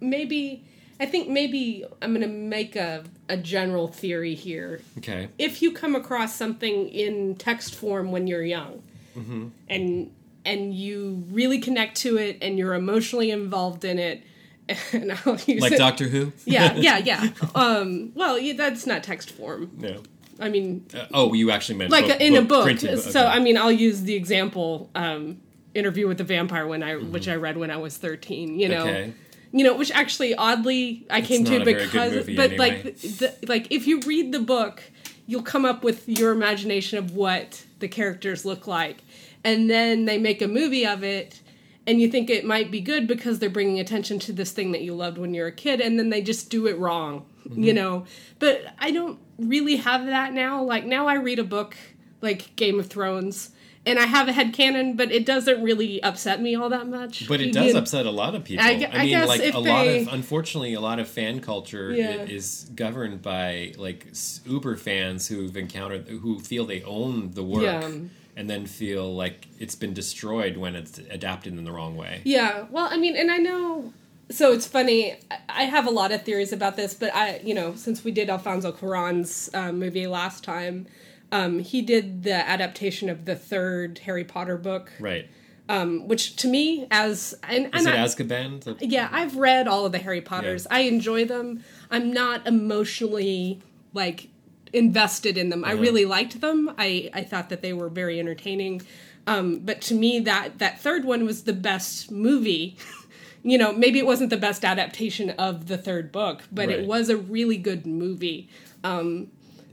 maybe 0.00 0.64
I 1.00 1.06
think 1.06 1.28
maybe 1.28 1.84
I'm 2.02 2.10
going 2.14 2.20
to 2.20 2.28
make 2.28 2.76
a, 2.76 3.04
a 3.28 3.36
general 3.38 3.88
theory 3.88 4.34
here. 4.34 4.80
Okay. 4.98 5.28
If 5.38 5.62
you 5.62 5.72
come 5.72 5.94
across 5.96 6.34
something 6.36 6.88
in 6.90 7.36
text 7.36 7.74
form 7.74 8.12
when 8.12 8.26
you're 8.26 8.44
young, 8.44 8.82
Mm-hmm. 9.16 9.48
and 9.68 10.12
and 10.44 10.72
you 10.74 11.24
really 11.30 11.58
connect 11.58 11.96
to 11.98 12.16
it, 12.16 12.38
and 12.42 12.56
you're 12.56 12.74
emotionally 12.74 13.30
involved 13.32 13.84
in 13.84 13.98
it, 13.98 14.22
and 14.92 15.12
I'll 15.26 15.36
use 15.46 15.60
Like 15.60 15.72
it. 15.72 15.78
Doctor 15.78 16.06
Who? 16.08 16.32
yeah, 16.44 16.74
yeah, 16.76 16.98
yeah. 16.98 17.28
Um, 17.56 18.12
well, 18.14 18.38
yeah, 18.38 18.52
that's 18.54 18.86
not 18.86 19.02
text 19.02 19.32
form. 19.32 19.70
No. 19.78 20.02
I 20.38 20.48
mean, 20.48 20.86
Uh, 20.94 21.06
oh, 21.12 21.34
you 21.34 21.50
actually 21.50 21.78
meant 21.78 21.90
like 21.90 22.06
book, 22.06 22.20
in 22.20 22.36
a 22.36 22.42
book. 22.42 22.62
printed 22.64 22.90
book, 22.94 23.00
So 23.04 23.20
okay. 23.26 23.28
I 23.36 23.40
mean, 23.40 23.58
I'll 23.58 23.72
use 23.72 24.02
the 24.02 24.14
example 24.14 24.88
um, 24.94 25.40
interview 25.74 26.06
with 26.06 26.18
the 26.18 26.24
vampire 26.24 26.66
when 26.66 26.82
I 26.82 26.92
Mm-hmm. 26.94 27.10
which 27.12 27.26
I 27.28 27.34
read 27.34 27.56
when 27.58 27.70
I 27.72 27.76
was 27.78 27.96
thirteen. 27.96 28.58
You 28.60 28.68
know, 28.68 28.82
Okay. 28.86 29.12
You 29.52 29.64
know, 29.64 29.76
which 29.76 29.90
actually 29.90 30.34
oddly 30.34 31.06
I 31.10 31.20
came 31.20 31.42
not 31.44 31.50
to 31.50 31.62
a 31.62 31.64
very 31.64 31.74
good 31.74 31.90
because, 31.92 32.12
but 32.36 32.52
anyway. 32.52 32.56
like 32.56 32.82
the, 33.00 33.34
like 33.46 33.66
if 33.70 33.86
you 33.86 34.00
read 34.00 34.32
the 34.32 34.40
book, 34.40 34.82
you'll 35.26 35.42
come 35.42 35.64
up 35.64 35.82
with 35.82 36.08
your 36.08 36.32
imagination 36.32 36.98
of 36.98 37.14
what 37.14 37.64
the 37.78 37.88
characters 37.88 38.44
look 38.44 38.66
like, 38.66 38.98
and 39.44 39.68
then 39.70 40.04
they 40.04 40.18
make 40.18 40.42
a 40.42 40.48
movie 40.48 40.86
of 40.86 41.02
it. 41.02 41.40
And 41.86 42.00
you 42.00 42.08
think 42.08 42.30
it 42.30 42.44
might 42.44 42.70
be 42.70 42.80
good 42.80 43.08
because 43.08 43.38
they're 43.38 43.50
bringing 43.50 43.80
attention 43.80 44.18
to 44.20 44.32
this 44.32 44.52
thing 44.52 44.70
that 44.72 44.82
you 44.82 44.94
loved 44.94 45.18
when 45.18 45.34
you 45.34 45.40
were 45.42 45.48
a 45.48 45.52
kid, 45.52 45.80
and 45.80 45.98
then 45.98 46.10
they 46.10 46.20
just 46.22 46.50
do 46.50 46.66
it 46.66 46.78
wrong, 46.78 47.24
Mm-hmm. 47.48 47.64
you 47.64 47.72
know. 47.72 48.04
But 48.38 48.62
I 48.78 48.90
don't 48.90 49.18
really 49.38 49.76
have 49.76 50.04
that 50.06 50.32
now. 50.34 50.62
Like 50.62 50.84
now, 50.84 51.08
I 51.08 51.14
read 51.14 51.38
a 51.38 51.44
book 51.44 51.74
like 52.20 52.54
Game 52.54 52.78
of 52.78 52.86
Thrones, 52.88 53.50
and 53.90 53.98
I 53.98 54.06
have 54.06 54.28
a 54.28 54.32
head 54.32 54.52
canon, 54.54 54.94
but 54.96 55.10
it 55.12 55.26
doesn't 55.26 55.62
really 55.62 56.02
upset 56.02 56.40
me 56.40 56.54
all 56.54 56.68
that 56.70 56.86
much. 56.88 57.26
But 57.28 57.40
it 57.40 57.52
does 57.52 57.72
you- 57.72 57.78
upset 57.78 58.06
a 58.06 58.10
lot 58.10 58.34
of 58.34 58.44
people. 58.44 58.64
I 58.64 58.70
I, 58.70 58.90
I 59.00 59.04
mean, 59.04 59.26
like 59.26 59.40
if 59.40 59.54
a 59.54 59.58
lot 59.58 59.86
of, 59.86 60.08
unfortunately, 60.08 60.74
a 60.74 60.80
lot 60.80 60.98
of 60.98 61.08
fan 61.08 61.40
culture 61.40 61.92
Yeah. 61.92 62.22
is 62.22 62.70
governed 62.74 63.20
by 63.22 63.72
like 63.76 64.06
uber 64.46 64.76
fans 64.76 65.28
who've 65.28 65.56
encountered, 65.56 66.08
who 66.08 66.38
feel 66.40 66.64
they 66.64 66.82
own 66.82 67.32
the 67.32 67.42
work, 67.44 67.62
Yeah. 67.64 67.90
and 68.36 68.48
then 68.48 68.66
feel 68.66 69.14
like 69.14 69.48
it's 69.58 69.74
been 69.74 69.92
destroyed 69.92 70.56
when 70.56 70.74
it's 70.76 70.98
adapted 71.10 71.58
in 71.58 71.64
the 71.64 71.72
wrong 71.72 71.96
way. 71.96 72.20
Yeah, 72.24 72.64
well, 72.70 72.88
I 72.90 72.96
mean, 72.96 73.16
and 73.16 73.30
I 73.30 73.38
know. 73.38 73.92
So 74.30 74.52
it's 74.52 74.66
funny. 74.66 75.14
I- 75.30 75.38
I 75.48 75.64
have 75.64 75.86
a 75.86 75.90
lot 75.90 76.12
of 76.12 76.22
theories 76.22 76.52
about 76.52 76.76
this, 76.76 76.94
but 76.94 77.12
I, 77.14 77.40
you 77.44 77.52
know, 77.54 77.74
since 77.74 78.04
we 78.04 78.12
did 78.12 78.30
Alfonso 78.30 78.70
Cuarón's 78.72 79.50
um, 79.52 79.78
movie 79.80 80.06
last 80.06 80.44
time, 80.44 80.86
um, 81.32 81.58
he 81.60 81.82
did 81.82 82.22
the 82.24 82.34
adaptation 82.48 83.08
of 83.08 83.24
the 83.24 83.36
third 83.36 83.98
Harry 84.04 84.24
Potter 84.24 84.56
book, 84.56 84.92
Right? 85.00 85.28
um, 85.68 86.08
which 86.08 86.36
to 86.36 86.48
me, 86.48 86.86
as 86.90 87.34
and, 87.48 87.66
Is 87.74 87.86
and 87.86 87.88
it 87.88 87.94
I, 87.94 88.04
Azkaban? 88.04 88.60
The- 88.64 88.86
yeah, 88.86 89.08
I've 89.12 89.36
read 89.36 89.68
all 89.68 89.86
of 89.86 89.92
the 89.92 89.98
Harry 89.98 90.20
Potters. 90.20 90.66
I 90.70 90.80
enjoy 90.80 91.24
them. 91.24 91.62
I'm 91.90 92.12
not 92.12 92.46
emotionally 92.46 93.60
like 93.94 94.28
invested 94.72 95.36
in 95.36 95.48
them. 95.48 95.64
I 95.64 95.72
Uh-huh. 95.72 95.82
really 95.82 96.04
liked 96.04 96.40
them. 96.40 96.72
I 96.78 97.10
I 97.12 97.22
thought 97.24 97.48
that 97.50 97.62
they 97.62 97.72
were 97.72 97.88
very 97.88 98.18
entertaining. 98.20 98.82
Um, 99.26 99.58
but 99.60 99.80
to 99.82 99.94
me, 99.94 100.20
that 100.20 100.58
that 100.58 100.80
third 100.80 101.04
one 101.04 101.24
was 101.24 101.42
the 101.44 101.52
best 101.52 102.10
movie. 102.10 102.76
you 103.42 103.56
know, 103.58 103.72
maybe 103.72 103.98
it 103.98 104.06
wasn't 104.06 104.30
the 104.30 104.36
best 104.36 104.64
adaptation 104.64 105.30
of 105.30 105.66
the 105.68 105.78
third 105.78 106.10
book, 106.12 106.42
but 106.52 106.68
Right. 106.68 106.78
it 106.80 106.86
was 106.86 107.08
a 107.08 107.16
really 107.16 107.56
good 107.56 107.86
movie. 107.86 108.48
Um, 108.84 109.28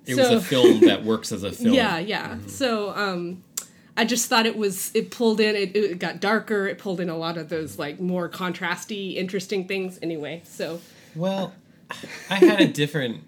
It 0.08 0.15
so- 0.15 0.34
was 0.34 0.43
a 0.43 0.46
film 0.46 0.80
that 0.82 1.04
works 1.04 1.32
as 1.32 1.43
a 1.43 1.52
film. 1.52 1.74
yeah, 1.76 2.00
yeah. 2.00 2.38
So 2.48 2.91
um 2.96 3.43
I 4.00 4.06
just 4.06 4.30
thought 4.30 4.46
it 4.46 4.56
was 4.58 4.91
it 4.96 5.10
pulled 5.12 5.39
in 5.39 5.56
it, 5.56 5.76
it 5.76 6.00
got 6.00 6.20
darker, 6.20 6.67
it 6.67 6.78
pulled 6.78 7.00
in 7.00 7.10
a 7.10 7.17
lot 7.17 7.38
of 7.38 7.50
those 7.50 7.78
like 7.80 8.00
more 8.00 8.30
contrasty, 8.30 9.15
interesting 9.15 9.67
things 9.67 9.98
anyway. 10.02 10.41
So 10.46 10.80
Well, 11.15 11.54
I 12.30 12.36
had 12.36 12.62
a 12.62 12.67
different 12.67 13.24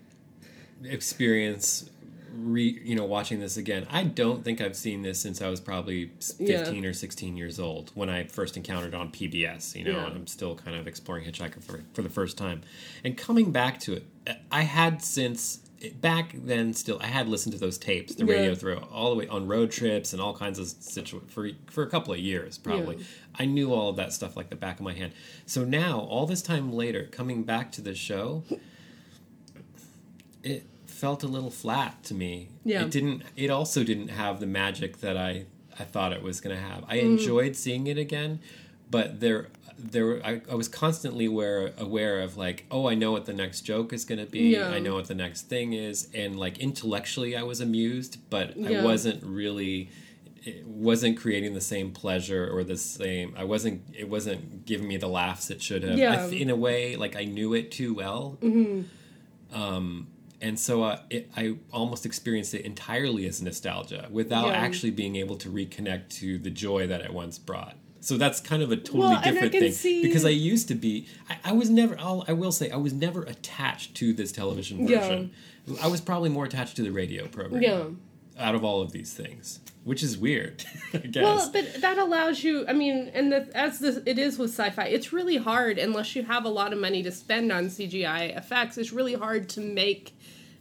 experience. 0.84 1.90
Re, 2.32 2.80
you 2.86 2.96
know, 2.96 3.06
watching 3.06 3.40
this 3.40 3.58
again, 3.58 3.86
I 3.90 4.04
don't 4.04 4.44
think 4.46 4.62
I've 4.62 4.76
seen 4.76 5.02
this 5.02 5.20
since 5.20 5.42
I 5.42 5.50
was 5.50 5.60
probably 5.60 6.12
Yeah. 6.38 6.64
fifteen 6.64 6.86
or 6.86 6.94
sixteen 6.94 7.36
years 7.36 7.60
old 7.60 7.92
when 7.96 8.08
I 8.10 8.26
first 8.26 8.56
encountered 8.56 8.94
it 8.94 8.96
on 8.98 9.12
PBS. 9.12 9.76
You 9.76 9.84
know, 9.86 9.92
Yeah. 9.92 10.06
and 10.06 10.16
I'm 10.16 10.28
still 10.28 10.56
kind 10.56 10.78
of 10.78 10.88
exploring 10.88 11.26
Hitchhiker 11.26 11.62
for 11.62 11.84
for 11.94 12.02
the 12.04 12.10
first 12.10 12.38
time, 12.38 12.62
and 13.04 13.18
coming 13.18 13.52
back 13.52 13.80
to 13.82 13.94
it, 13.94 14.04
I 14.52 14.62
had 14.62 15.02
since 15.04 15.60
back 16.02 16.34
then 16.36 16.74
still 16.74 16.98
I 17.02 17.08
had 17.08 17.28
listened 17.28 17.54
to 17.54 17.60
those 17.60 17.78
tapes, 17.78 18.16
the 18.16 18.26
Yeah. 18.26 18.34
radio 18.34 18.56
through 18.56 18.78
all 18.92 19.10
the 19.12 19.16
way 19.16 19.28
on 19.28 19.48
road 19.48 19.72
trips 19.72 20.12
and 20.14 20.22
all 20.22 20.36
kinds 20.36 20.60
of 20.60 20.68
situations 20.68 21.32
for 21.32 21.50
for 21.68 21.84
a 21.84 21.88
couple 21.90 22.14
of 22.14 22.20
years 22.20 22.58
probably. 22.58 22.98
Yeah. 22.98 23.04
I 23.36 23.46
knew 23.46 23.74
all 23.74 23.90
of 23.90 23.96
that 23.96 24.12
stuff 24.14 24.36
like 24.36 24.50
the 24.50 24.56
back 24.58 24.78
of 24.80 24.84
my 24.84 24.94
hand. 24.94 25.14
So 25.46 25.64
now, 25.64 26.00
all 26.00 26.26
this 26.26 26.42
time 26.42 26.74
later, 26.74 27.08
coming 27.12 27.44
back 27.44 27.72
to 27.74 27.82
the 27.82 27.96
show, 27.96 28.44
it 30.44 30.66
felt 30.86 31.24
a 31.24 31.28
little 31.28 31.52
flat 31.52 32.04
to 32.06 32.14
me. 32.14 32.50
Yeah. 32.66 32.84
It 32.84 32.92
didn't 32.92 33.24
it 33.36 33.50
also 33.50 33.84
didn't 33.84 34.10
have 34.10 34.40
the 34.40 34.46
magic 34.48 35.00
that 35.02 35.18
I 35.18 35.46
I 35.80 35.84
thought 35.86 36.12
it 36.12 36.22
was 36.22 36.42
going 36.42 36.54
to 36.56 36.62
have. 36.62 36.84
I 36.90 36.98
Mm. 36.98 37.04
enjoyed 37.18 37.56
seeing 37.56 37.88
it 37.88 37.98
again, 37.98 38.40
but 38.92 39.22
there 39.22 39.48
there 39.82 40.26
I, 40.26 40.42
I 40.52 40.56
was 40.56 40.68
constantly 40.68 41.26
aware 41.26 41.74
aware 41.78 42.20
of 42.22 42.38
like, 42.38 42.66
oh, 42.72 42.88
I 42.88 42.96
know 42.96 43.12
what 43.12 43.26
the 43.26 43.34
next 43.34 43.62
joke 43.62 43.94
is 43.94 44.06
going 44.06 44.20
to 44.20 44.26
be. 44.32 44.50
Yeah. 44.56 44.70
I 44.70 44.80
know 44.80 44.96
what 44.96 45.08
the 45.08 45.16
next 45.16 45.44
thing 45.50 45.74
is 45.74 46.08
and 46.14 46.40
like 46.40 46.58
intellectually 46.60 47.36
I 47.36 47.44
was 47.44 47.62
amused, 47.62 48.18
but 48.30 48.56
Yeah. 48.58 48.82
I 48.82 48.84
wasn't 48.84 49.24
really 49.24 49.90
it 50.44 50.66
wasn't 50.66 51.18
creating 51.18 51.54
the 51.54 51.62
same 51.62 51.92
pleasure 51.92 52.50
or 52.50 52.64
the 52.64 52.78
same 52.78 53.34
i 53.38 53.44
wasn't 53.44 53.82
it 53.94 54.08
wasn't 54.08 54.66
giving 54.66 54.88
me 54.88 54.96
the 54.96 55.06
laughs 55.08 55.50
it 55.50 55.62
should 55.62 55.84
have 55.84 55.92
I 55.92 56.02
Yeah. 56.02 56.28
th- 56.30 56.42
in 56.42 56.50
a 56.50 56.56
way 56.56 56.96
like 56.96 57.18
i 57.18 57.26
knew 57.26 57.54
it 57.54 57.72
too 57.72 57.94
well 57.94 58.38
um 59.52 60.08
and 60.42 60.58
so 60.58 60.84
uh, 60.84 61.00
it, 61.10 61.30
i 61.36 61.56
almost 61.72 62.06
experienced 62.06 62.54
it 62.54 62.62
entirely 62.64 63.28
as 63.28 63.42
nostalgia 63.42 64.08
without 64.10 64.48
Yeah. 64.48 64.54
actually 64.54 64.92
being 64.92 65.18
able 65.18 65.36
to 65.38 65.50
reconnect 65.50 66.08
to 66.20 66.38
the 66.38 66.50
joy 66.50 66.88
that 66.88 67.02
it 67.02 67.14
once 67.14 67.38
brought 67.38 67.76
so 68.02 68.18
that's 68.18 68.40
kind 68.40 68.64
of 68.64 68.72
a 68.72 68.78
totally 68.78 69.00
Well, 69.02 69.22
different 69.22 69.52
thing 69.52 69.72
see- 69.72 70.02
because 70.02 70.26
i 70.26 70.30
used 70.30 70.68
to 70.70 70.76
be 70.76 71.08
i, 71.30 71.38
I 71.46 71.52
was 71.54 71.70
never 71.70 71.98
I'll, 72.00 72.24
i 72.28 72.34
will 72.34 72.52
say 72.52 72.70
i 72.72 72.78
was 72.78 72.94
never 72.94 73.24
attached 73.24 73.96
to 73.96 74.14
this 74.14 74.32
television 74.32 74.88
version. 74.88 75.32
Yeah. 75.68 75.76
i 75.84 75.88
was 75.88 76.02
probably 76.02 76.30
more 76.30 76.46
attached 76.46 76.76
to 76.78 76.84
the 76.84 76.92
radio 76.92 77.28
program 77.28 77.62
yeah. 77.62 78.44
out 78.46 78.56
of 78.56 78.64
all 78.64 78.82
of 78.82 78.92
these 78.94 79.14
things, 79.14 79.60
which 79.84 80.02
is 80.04 80.18
weird. 80.18 80.64
I 80.94 80.98
guess. 81.00 81.24
Well, 81.24 81.50
but 81.52 81.82
that 81.82 81.98
allows 81.98 82.44
you. 82.44 82.66
I 82.68 82.74
mean, 82.74 83.12
and 83.14 83.32
the, 83.32 83.50
as 83.56 83.80
the, 83.80 84.02
it 84.06 84.18
is 84.18 84.38
with 84.40 84.52
sci-fi, 84.52 84.86
it's 84.86 85.12
really 85.12 85.38
hard 85.38 85.78
unless 85.78 86.16
you 86.16 86.24
have 86.24 86.46
a 86.46 86.50
lot 86.50 86.72
of 86.74 86.80
money 86.80 87.04
to 87.04 87.12
spend 87.12 87.52
on 87.52 87.66
CGI 87.66 88.36
effects. 88.38 88.78
It's 88.78 88.94
really 88.94 89.14
hard 89.16 89.50
to 89.50 89.62
make 89.62 90.14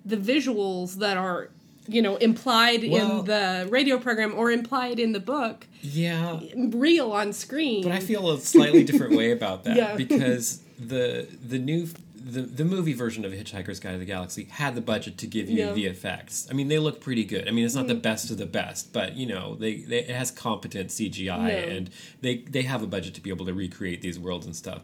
the 0.04 0.16
visuals 0.16 0.96
that 0.96 1.16
are, 1.16 1.50
you 1.88 2.02
know, 2.02 2.16
implied 2.16 2.88
Well- 2.88 3.20
in 3.20 3.24
the 3.26 3.66
radio 3.70 3.98
program 3.98 4.34
or 4.34 4.50
implied 4.50 4.98
in 4.98 5.12
the 5.12 5.20
book 5.20 5.66
yeah, 5.80 6.40
real 6.56 7.12
on 7.12 7.32
screen. 7.32 7.82
but 7.82 7.92
I 7.92 8.00
feel 8.00 8.30
a 8.30 8.38
slightly 8.40 8.84
different 8.84 9.16
way 9.16 9.30
about 9.30 9.64
that 9.64 9.76
Yeah. 9.82 9.96
because 9.96 10.60
the 10.78 11.26
the 11.44 11.58
new 11.58 11.88
the, 12.14 12.42
the 12.42 12.64
movie 12.64 12.92
version 12.92 13.24
of 13.24 13.32
Hitchhiker's 13.32 13.80
Guide 13.80 13.92
to 13.92 13.98
the 13.98 14.04
Galaxy 14.04 14.44
had 14.50 14.74
the 14.74 14.82
budget 14.82 15.16
to 15.18 15.26
give 15.26 15.48
you 15.48 15.58
Yeah. 15.58 15.72
the 15.72 15.86
effects. 15.86 16.46
I 16.50 16.52
mean, 16.52 16.68
they 16.68 16.78
look 16.78 17.00
pretty 17.00 17.24
good. 17.24 17.48
I 17.48 17.52
mean, 17.52 17.64
it's 17.64 17.74
not 17.74 17.86
the 17.86 17.94
mm-hmm. 17.94 18.02
best 18.02 18.30
of 18.30 18.36
the 18.36 18.44
best, 18.44 18.92
but 18.92 19.16
you 19.16 19.26
know, 19.26 19.54
they, 19.54 19.76
they 19.76 20.00
it 20.00 20.10
has 20.10 20.30
competent 20.30 20.90
CGI 20.90 21.76
and 21.76 21.90
they 22.20 22.38
they 22.38 22.62
have 22.62 22.82
a 22.82 22.86
budget 22.86 23.14
to 23.14 23.20
be 23.22 23.30
able 23.30 23.46
to 23.46 23.54
recreate 23.54 24.02
these 24.02 24.18
worlds 24.18 24.44
and 24.44 24.54
stuff. 24.54 24.82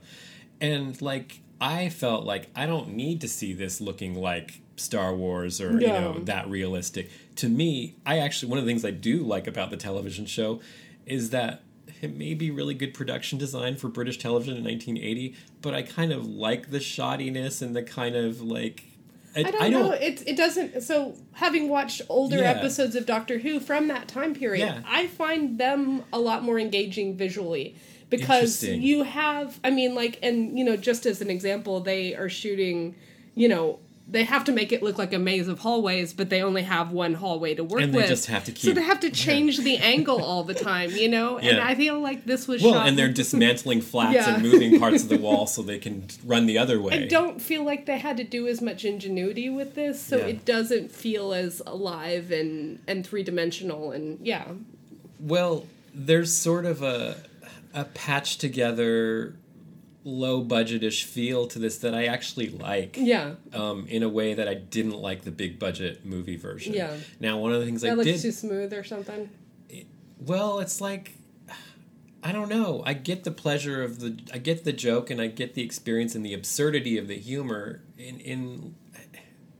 And 0.61 1.01
like 1.03 1.41
I 1.61 1.89
felt 1.91 2.25
like 2.25 2.49
I 2.57 2.67
don't 2.67 2.95
need 2.95 3.21
to 3.23 3.29
see 3.29 3.53
this 3.53 3.81
looking 3.81 4.15
like 4.15 4.61
Star 4.77 5.15
Wars 5.15 5.61
or 5.61 5.73
you 5.81 5.87
know 5.87 6.19
that 6.21 6.49
realistic. 6.49 7.11
To 7.37 7.49
me, 7.49 7.97
I 8.05 8.19
actually 8.19 8.51
one 8.51 8.59
of 8.59 8.65
the 8.65 8.71
things 8.71 8.85
I 8.85 8.91
do 8.91 9.19
like 9.23 9.47
about 9.47 9.71
the 9.71 9.77
television 9.77 10.27
show 10.27 10.61
is 11.07 11.31
that 11.31 11.63
it 12.01 12.17
may 12.17 12.35
be 12.35 12.51
really 12.51 12.75
good 12.75 12.93
production 12.95 13.39
design 13.39 13.77
for 13.77 13.89
British 13.89 14.19
television 14.19 14.57
in 14.57 14.65
1980, 14.65 15.35
but 15.63 15.75
I 15.75 15.83
kind 15.83 16.13
of 16.13 16.27
like 16.27 16.71
the 16.71 16.79
shoddiness 16.79 17.63
and 17.63 17.75
the 17.75 17.83
kind 17.83 18.17
of 18.17 18.41
like 18.43 18.85
I, 19.37 19.41
I 19.41 19.43
don't, 19.43 19.71
know. 19.73 19.91
It 19.93 20.23
it 20.27 20.37
doesn't. 20.37 20.83
So 20.83 21.15
having 21.33 21.69
watched 21.69 22.03
older 22.09 22.37
Yeah. 22.39 22.53
episodes 22.53 22.95
of 22.95 23.05
Doctor 23.07 23.39
Who 23.39 23.59
from 23.61 23.89
that 23.89 24.07
time 24.07 24.35
period, 24.35 24.65
Yeah. 24.67 24.83
I 24.87 25.07
find 25.09 25.59
them 25.59 26.05
a 26.13 26.19
lot 26.21 26.43
more 26.45 26.59
engaging 26.59 27.17
visually 27.17 27.75
because 28.11 28.63
you 28.63 29.03
have. 29.03 29.59
I 29.65 29.71
mean, 29.71 29.95
like, 29.95 30.19
and 30.23 30.57
you 30.59 30.65
know, 30.65 30.77
just 30.77 31.05
as 31.05 31.21
an 31.21 31.31
example, 31.31 31.81
they 31.81 32.15
are 32.15 32.29
shooting. 32.29 32.95
You 33.37 33.49
know, 33.49 33.81
they 34.07 34.25
have 34.25 34.45
to 34.45 34.53
make 34.53 34.71
it 34.71 34.83
look 34.83 34.99
like 34.99 35.15
a 35.15 35.19
maze 35.19 35.49
of 35.49 35.61
hallways, 35.61 36.13
but 36.13 36.29
they 36.29 36.43
only 36.43 36.63
have 36.63 36.93
one 36.93 37.15
hallway 37.15 37.55
to 37.55 37.65
work 37.65 37.81
And 37.81 37.93
they 37.95 37.99
with. 38.01 38.09
just 38.09 38.27
have 38.27 38.45
to 38.45 38.55
so 38.55 38.73
they 38.73 38.83
have 38.83 39.01
to 39.01 39.11
change 39.11 39.59
the 39.59 39.79
angle 39.79 40.23
all 40.23 40.45
the 40.45 40.53
time. 40.55 40.91
You 40.91 41.09
know, 41.09 41.39
and 41.49 41.59
I 41.59 41.75
feel 41.75 41.99
like 42.01 42.25
this 42.27 42.47
was 42.47 42.63
well, 42.63 42.81
and 42.81 42.99
they're 42.99 43.13
dismantling 43.23 43.81
flats 43.81 44.15
Yeah. 44.15 44.35
and 44.35 44.43
moving 44.43 44.79
parts 44.85 45.03
of 45.05 45.09
the 45.09 45.17
wall 45.19 45.47
so 45.47 45.63
they 45.63 45.79
can 45.79 46.07
run 46.25 46.45
the 46.47 46.59
other 46.59 46.81
way. 46.83 47.05
I 47.05 47.07
don't 47.07 47.41
feel 47.41 47.65
like 47.65 47.87
they 47.87 47.99
had 47.99 48.19
to 48.19 48.25
do 48.25 48.47
as 48.47 48.61
much 48.61 48.85
ingenuity 48.85 49.49
with 49.49 49.75
this, 49.75 50.03
so 50.03 50.19
Yeah. 50.19 50.27
it 50.27 50.45
doesn't 50.45 50.91
feel 50.93 51.33
as 51.33 51.63
alive 51.67 52.31
and 52.31 52.81
and 52.87 53.07
three 53.07 53.23
dimensional. 53.23 53.91
And 53.93 54.19
yeah, 54.25 54.45
Well, 55.19 55.67
there's 55.95 56.33
sort 56.37 56.67
of 56.67 56.83
a 56.83 57.17
a 57.73 57.85
patch 57.87 58.37
together 58.39 59.35
low 60.05 60.45
budgetish 60.45 61.05
feel 61.05 61.47
to 61.49 61.59
this 61.59 61.79
that 61.79 61.95
I 61.95 62.05
actually 62.05 62.51
like. 62.51 62.97
Yeah. 62.99 63.35
Um, 63.53 63.87
in 63.89 64.03
a 64.03 64.09
way 64.09 64.35
that 64.35 64.47
I 64.47 64.55
didn't 64.55 64.99
like 64.99 65.23
the 65.23 65.31
big 65.31 65.59
budget 65.59 66.05
movie 66.05 66.37
version. 66.37 66.75
Yeah. 66.75 66.95
Now, 67.21 67.39
one 67.39 67.53
of 67.53 67.61
the 67.61 67.67
things 67.67 67.83
I 67.83 67.89
That 67.91 67.97
looks 67.99 68.11
did. 68.11 68.21
too 68.23 68.33
smooth 68.33 68.73
or 68.75 68.85
something. 68.85 69.31
Well, 70.21 70.61
it's 70.61 70.81
like 70.81 71.15
I 72.23 72.33
don't 72.33 72.49
know. 72.49 72.83
I 72.87 72.95
get 72.95 73.25
the 73.25 73.31
pleasure 73.31 73.83
of 73.83 74.01
the 74.01 74.19
I 74.33 74.39
get 74.39 74.65
the 74.65 74.73
joke 74.73 75.11
and 75.11 75.21
I 75.21 75.27
get 75.27 75.55
the 75.55 75.63
experience 75.63 76.15
and 76.15 76.25
the 76.25 76.33
absurdity 76.33 76.97
of 76.97 77.07
the 77.09 77.17
humor 77.19 77.83
in 77.99 78.21
in 78.21 78.75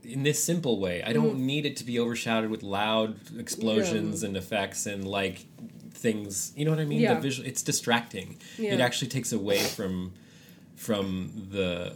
in 0.03 0.23
this 0.23 0.43
simple 0.43 0.79
way. 0.79 1.01
I 1.03 1.13
don't 1.13 1.39
need 1.39 1.65
it 1.65 1.75
to 1.77 1.83
be 1.83 1.99
overshadowed 1.99 2.49
with 2.51 2.61
loud 2.63 3.19
explosions 3.39 4.23
and 4.23 4.35
effects 4.37 4.85
and 4.85 5.07
like 5.07 5.45
things. 5.91 6.53
You 6.55 6.65
know 6.65 6.71
what 6.71 6.79
I 6.79 6.85
mean? 6.85 6.99
Yeah. 7.01 7.15
The 7.15 7.21
visual 7.21 7.47
it's 7.47 7.61
distracting. 7.61 8.37
It 8.57 8.79
actually 8.79 9.09
takes 9.09 9.31
away 9.31 9.59
from 9.59 10.13
from 10.75 11.47
the 11.51 11.95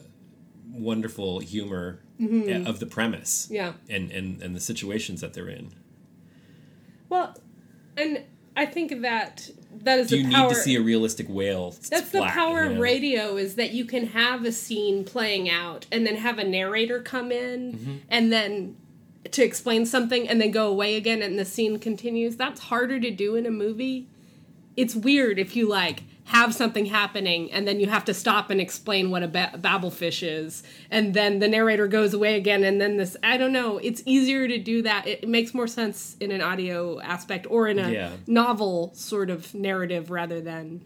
wonderful 0.71 1.39
humor 1.39 1.99
of 2.19 2.79
the 2.79 2.85
premise 2.85 3.45
Mm-hmm. 3.45 3.55
Yeah. 3.55 3.73
and, 3.89 4.11
and 4.11 4.41
and 4.41 4.55
the 4.55 4.59
situations 4.59 5.21
that 5.21 5.33
they're 5.33 5.47
in. 5.49 5.71
Well, 7.09 7.35
and 7.97 8.23
I 8.55 8.65
think 8.65 9.01
that 9.01 9.49
that 9.83 9.99
is 9.99 10.09
Do 10.09 10.17
you 10.17 10.23
the 10.23 10.29
need 10.29 10.49
to 10.49 10.55
see 10.55 10.75
a 10.75 10.81
realistic 10.81 11.27
whale? 11.29 11.75
that's 11.89 12.11
the 12.11 12.23
power 12.23 12.65
you 12.65 12.71
of 12.71 12.77
radio 12.79 13.37
is 13.37 13.55
that 13.55 13.71
you 13.71 13.85
can 13.85 14.07
have 14.07 14.43
a 14.45 14.51
scene 14.51 15.03
playing 15.05 15.49
out 15.49 15.85
and 15.91 16.05
then 16.05 16.17
have 16.17 16.37
a 16.39 16.43
narrator 16.43 16.99
come 17.01 17.31
in 17.31 17.73
Mm-hmm. 17.73 17.95
and 18.09 18.31
then 18.31 18.75
to 19.31 19.43
explain 19.43 19.85
something 19.85 20.27
and 20.27 20.39
then 20.41 20.49
go 20.51 20.67
away 20.67 20.95
again 20.95 21.21
and 21.21 21.37
the 21.37 21.45
scene 21.45 21.77
continues. 21.79 22.35
That's 22.37 22.61
harder 22.61 22.99
to 22.99 23.11
do 23.11 23.35
in 23.35 23.45
a 23.45 23.51
movie. 23.51 24.07
It's 24.75 24.95
weird 24.95 25.39
if 25.39 25.55
you 25.55 25.67
like 25.67 26.03
have 26.29 26.53
something 26.53 26.85
happening 26.85 27.51
and 27.51 27.67
then 27.67 27.79
you 27.79 27.87
have 27.87 28.05
to 28.05 28.13
stop 28.13 28.51
and 28.51 28.61
explain 28.61 29.09
what 29.09 29.23
a 29.23 29.27
ba- 29.27 29.51
Babel 29.57 29.89
fish 29.89 30.21
is 30.21 30.61
and 30.91 31.13
then 31.15 31.39
the 31.39 31.47
narrator 31.47 31.87
goes 31.87 32.13
away 32.13 32.35
again 32.35 32.63
and 32.63 32.79
then 32.79 32.97
this 32.97 33.17
I 33.23 33.35
don't 33.37 33.51
know 33.51 33.79
it's 33.79 34.03
easier 34.05 34.47
to 34.47 34.59
do 34.59 34.83
that 34.83 35.07
it, 35.07 35.27
makes 35.27 35.55
more 35.55 35.65
sense 35.67 36.15
in 36.19 36.29
an 36.31 36.41
audio 36.41 36.99
aspect 37.01 37.47
or 37.49 37.67
in 37.67 37.79
a 37.79 37.89
Yeah. 37.91 38.11
novel 38.27 38.91
sort 38.93 39.31
of 39.31 39.55
narrative 39.55 40.11
rather 40.11 40.39
than 40.39 40.81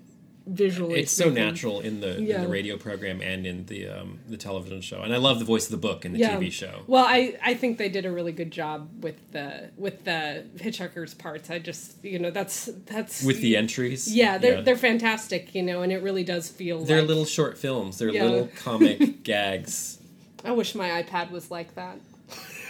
visually 0.45 0.99
It's 0.99 1.11
so 1.11 1.29
natural 1.29 1.79
in 1.79 2.01
the 2.01 2.17
in 2.17 2.41
the 2.41 2.47
radio 2.47 2.75
program 2.77 3.21
and 3.21 3.45
in 3.47 3.65
the 3.67 3.87
um, 3.87 4.19
the 4.27 4.35
television 4.37 4.81
show, 4.81 5.01
and 5.01 5.13
I 5.13 5.17
love 5.17 5.39
the 5.39 5.45
voice 5.45 5.65
of 5.65 5.71
the 5.71 5.77
book 5.77 6.03
in 6.05 6.11
the 6.13 6.19
Yeah. 6.19 6.37
TV 6.37 6.51
show. 6.51 6.81
Well, 6.87 7.05
I, 7.07 7.37
I 7.41 7.53
think 7.53 7.77
they 7.77 7.87
did 7.89 8.05
a 8.05 8.11
really 8.11 8.33
good 8.33 8.51
job 8.51 8.89
with 9.03 9.15
the 9.31 9.69
with 9.77 10.03
the 10.03 10.45
hitchhikers 10.57 11.17
parts. 11.17 11.49
I 11.49 11.59
just 11.59 12.03
you 12.03 12.19
know 12.19 12.29
that's 12.29 12.65
that's 12.87 13.23
With 13.23 13.39
the 13.41 13.55
entries, 13.55 14.13
yeah 14.13 14.37
they're 14.37 14.61
they're 14.61 14.75
fantastic 14.77 15.55
you 15.55 15.63
know 15.63 15.81
and 15.81 15.91
it 15.93 16.03
really 16.03 16.23
does 16.25 16.49
feel 16.49 16.83
They're 16.83 16.99
like, 16.99 17.07
little 17.07 17.25
short 17.25 17.57
films. 17.57 17.97
They're 17.97 18.09
Yeah. 18.09 18.23
little 18.25 18.49
comic 18.57 19.23
gags. 19.23 19.99
I 20.43 20.51
wish 20.51 20.75
my 20.75 20.89
iPad 21.01 21.31
was 21.31 21.49
like 21.51 21.73
that. 21.75 21.99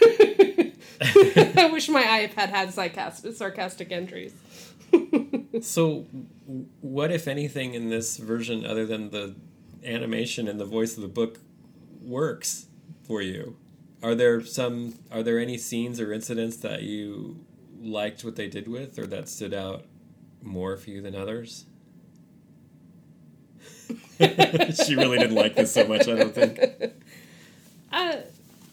I 1.02 1.70
wish 1.72 1.88
my 1.88 2.02
iPad 2.02 2.50
had 2.50 2.72
sarcastic, 2.72 3.34
sarcastic 3.34 3.90
entries. 3.90 4.32
So, 5.60 6.04
what 6.46 7.10
if 7.10 7.26
anything 7.26 7.74
in 7.74 7.88
this 7.90 8.16
version, 8.16 8.64
other 8.66 8.86
than 8.86 9.10
the 9.10 9.34
animation 9.84 10.48
and 10.48 10.60
the 10.60 10.64
voice 10.64 10.96
of 10.96 11.02
the 11.02 11.08
book, 11.08 11.40
works 12.02 12.66
for 13.02 13.22
you? 13.22 13.56
Are 14.02 14.14
there 14.14 14.44
some? 14.44 14.94
Are 15.10 15.22
there 15.22 15.38
any 15.38 15.56
scenes 15.56 16.00
or 16.00 16.12
incidents 16.12 16.56
that 16.58 16.82
you 16.82 17.44
liked 17.80 18.24
what 18.24 18.36
they 18.36 18.48
did 18.48 18.68
with, 18.68 18.98
or 18.98 19.06
that 19.06 19.28
stood 19.28 19.54
out 19.54 19.86
more 20.42 20.76
for 20.76 20.90
you 20.90 21.00
than 21.00 21.14
others? 21.14 21.64
she 24.18 24.94
really 24.94 25.18
didn't 25.18 25.34
like 25.34 25.54
this 25.56 25.72
so 25.72 25.86
much. 25.86 26.08
I 26.08 26.14
don't 26.14 26.34
think. 26.34 26.60
Uh, 27.92 28.16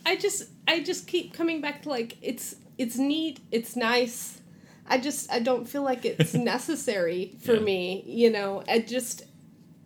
I 0.03 0.15
just 0.15 0.49
I 0.67 0.79
just 0.79 1.05
keep 1.05 1.31
coming 1.31 1.61
back 1.61 1.83
to 1.83 1.89
like 1.89 2.17
it's 2.23 2.55
it's 2.79 2.97
neat, 2.97 3.39
it's 3.51 3.75
nice. 3.75 4.40
I 4.87 4.97
just 4.97 5.31
I 5.31 5.39
don't 5.39 5.67
feel 5.67 5.83
like 5.83 6.05
it's 6.05 6.33
necessary 6.53 7.35
for 7.41 7.53
Yeah. 7.55 7.59
me, 7.61 8.03
you 8.05 8.29
know. 8.29 8.63
I 8.67 8.79
just 8.79 9.23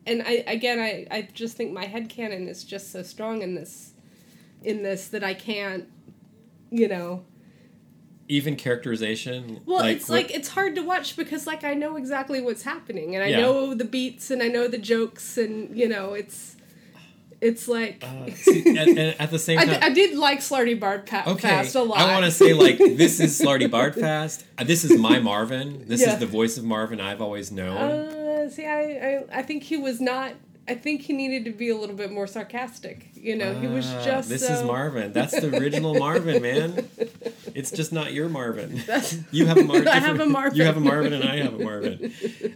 and 0.08 0.21
I 0.23 0.43
again 0.47 0.79
I 0.79 1.05
I 1.12 1.27
just 1.34 1.58
think 1.58 1.71
my 1.73 1.86
head 1.86 2.10
canon 2.10 2.47
is 2.47 2.63
just 2.63 2.91
so 2.91 3.03
strong 3.03 3.41
in 3.41 3.55
this 3.55 3.93
in 4.63 4.84
this 4.84 5.08
that 5.10 5.23
I 5.23 5.34
can't 5.34 5.88
you 6.71 6.88
know. 6.88 7.23
Even 8.27 8.55
characterization. 8.55 9.62
Well, 9.67 9.86
it's 9.86 10.10
what- 10.10 10.15
like 10.15 10.34
it's 10.34 10.47
hard 10.49 10.73
to 10.75 10.81
watch 10.81 11.15
because 11.15 11.45
like 11.45 11.63
I 11.63 11.75
know 11.75 11.95
exactly 11.95 12.41
what's 12.41 12.63
happening 12.63 13.15
and 13.15 13.23
I 13.23 13.27
Yeah. 13.27 13.41
know 13.41 13.73
the 13.75 13.86
beats 13.86 14.31
and 14.31 14.41
I 14.41 14.47
know 14.47 14.67
the 14.67 14.79
jokes 14.79 15.38
and 15.38 15.77
you 15.77 15.88
know 15.88 16.13
it's 16.13 16.55
it's 17.41 17.67
like 17.67 18.04
Uh, 18.04 18.32
see, 18.36 18.78
and 18.78 18.98
at 19.00 19.30
the 19.32 19.39
same 19.39 19.60
I, 19.60 19.65
time, 19.65 19.80
d- 19.80 19.86
I 19.86 19.89
did 19.89 20.17
like 20.17 20.39
Slarty 20.39 20.80
Bard 20.80 21.06
pa- 21.06 21.24
Okay, 21.28 21.48
Fast 21.50 21.76
a 21.76 21.82
lot. 21.84 21.98
I 22.00 22.12
want 22.13 22.26
to 22.26 22.32
say 22.32 22.54
like 22.54 22.78
this 22.78 23.19
is 23.19 23.39
Slartibartfast. 23.39 24.43
Uh, 24.58 24.63
This 24.63 24.84
is 24.84 24.98
my 25.00 25.19
Marvin. 25.19 25.86
This 25.88 26.02
Yeah. 26.02 26.13
is 26.13 26.19
the 26.19 26.26
voice 26.26 26.58
of 26.58 26.63
Marvin 26.63 27.00
I've 27.02 27.21
always 27.21 27.52
known. 27.52 27.78
Uh, 27.78 28.50
see, 28.50 28.65
I, 28.65 28.82
I, 28.82 29.24
I 29.39 29.41
think 29.41 29.63
he 29.63 29.78
was 29.78 30.00
not. 30.02 30.34
I 30.67 30.73
think 30.73 31.01
he 31.01 31.13
needed 31.13 31.45
to 31.45 31.51
be 31.51 31.69
a 31.69 31.78
little 31.78 31.95
bit 31.95 32.12
more 32.12 32.25
sarcastic. 32.25 33.10
You 33.13 33.36
know, 33.36 33.54
he 33.60 33.67
was 33.67 33.86
Ah, 33.88 34.04
just. 34.04 34.30
This 34.30 34.47
so, 34.47 34.54
is 34.54 34.63
Marvin. 34.63 35.13
That's 35.13 35.39
the 35.39 35.56
original 35.58 35.93
Marvin, 35.99 36.41
man. 36.41 36.89
It's 37.54 37.69
just 37.71 37.93
not 37.93 38.13
your 38.13 38.30
Marvin. 38.30 38.82
You 39.32 39.45
have 39.45 39.58
a 39.58 39.63
Marvin. 39.63 39.88
I 39.88 39.99
have 39.99 40.19
a 40.19 40.25
Marvin. 40.25 40.58
You 40.58 40.63
have 40.65 40.78
a 40.78 40.82
Marvin, 40.82 41.13
and 41.13 41.23
I 41.23 41.38
have 41.38 41.54
a 41.54 41.60
Marvin. 41.63 42.12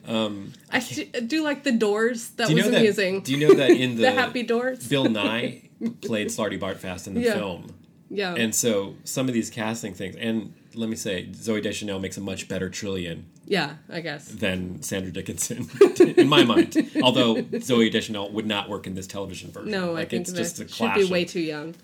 Um, 0.08 0.54
I 0.72 0.80
do, 0.80 1.06
do 1.06 1.44
like 1.44 1.64
the 1.64 1.72
Doors. 1.72 2.30
That 2.32 2.48
do 2.48 2.56
was 2.56 2.66
that? 2.70 2.78
amusing. 2.80 3.22
Do 3.22 3.32
you 3.36 3.48
know 3.48 3.54
that 3.54 3.70
in 3.72 3.92
the, 3.96 4.02
the 4.04 4.12
Happy 4.12 4.42
Doors. 4.44 4.88
Bill 4.88 5.06
Nighy 5.06 5.70
played 6.02 6.28
Slartibartfast 6.28 7.06
in 7.08 7.14
the 7.14 7.22
Yeah. 7.22 7.34
film, 7.36 7.76
yeah. 8.10 8.34
and 8.36 8.54
so 8.56 8.96
some 9.04 9.28
of 9.28 9.34
these 9.36 9.50
casting 9.52 9.94
things, 9.94 10.16
and 10.16 10.54
let 10.76 10.90
me 10.90 10.96
say, 10.96 11.28
Zooey 11.32 11.62
Deschanel 11.64 12.00
makes 12.00 12.18
a 12.18 12.22
much 12.22 12.48
better 12.48 12.70
Trillian 12.70 13.24
yeah, 13.46 13.76
I 13.90 14.02
guess. 14.02 14.28
than 14.28 14.82
Sandra 14.82 15.12
Dickinson, 15.12 15.68
in 16.18 16.28
my 16.28 16.44
mind. 16.44 16.76
Although 17.04 17.36
Zooey 17.38 17.92
Deschanel 17.92 18.32
would 18.32 18.46
not 18.46 18.70
work 18.70 18.86
in 18.88 18.94
this 18.94 19.08
television 19.08 19.52
version. 19.52 19.72
No, 19.72 19.92
like 19.94 20.08
I 20.08 20.10
think 20.10 20.22
it's 20.28 20.34
just 20.34 20.60
a 20.60 20.66
clash. 20.66 20.76
should 20.76 20.84
clash. 20.86 20.96
be 20.98 21.04
of- 21.04 21.10
way 21.12 21.26
too 21.26 21.40
young. 21.42 21.76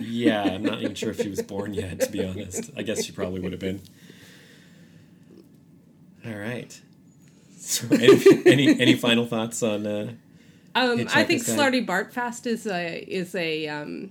yeah, 0.00 0.42
I'm 0.42 0.62
not 0.62 0.80
even 0.82 0.94
sure 0.94 1.10
if 1.10 1.20
she 1.20 1.28
was 1.28 1.40
born 1.42 1.72
yet. 1.74 2.00
To 2.00 2.10
be 2.10 2.24
honest, 2.24 2.70
I 2.76 2.82
guess 2.82 3.04
she 3.04 3.12
probably 3.12 3.40
would 3.40 3.52
have 3.52 3.60
been. 3.60 3.80
All 6.26 6.34
right. 6.36 6.80
So, 7.58 7.86
any 7.92 8.42
any, 8.46 8.80
any 8.80 8.94
final 8.94 9.26
thoughts 9.26 9.62
on? 9.62 9.86
Uh, 9.86 10.12
Um, 10.74 11.06
I 11.14 11.24
think 11.24 11.42
Slarty 11.42 11.86
Bartfast 11.86 12.46
is 12.46 12.66
a 12.66 12.98
is 12.98 13.34
a 13.34 13.68
um, 13.68 14.10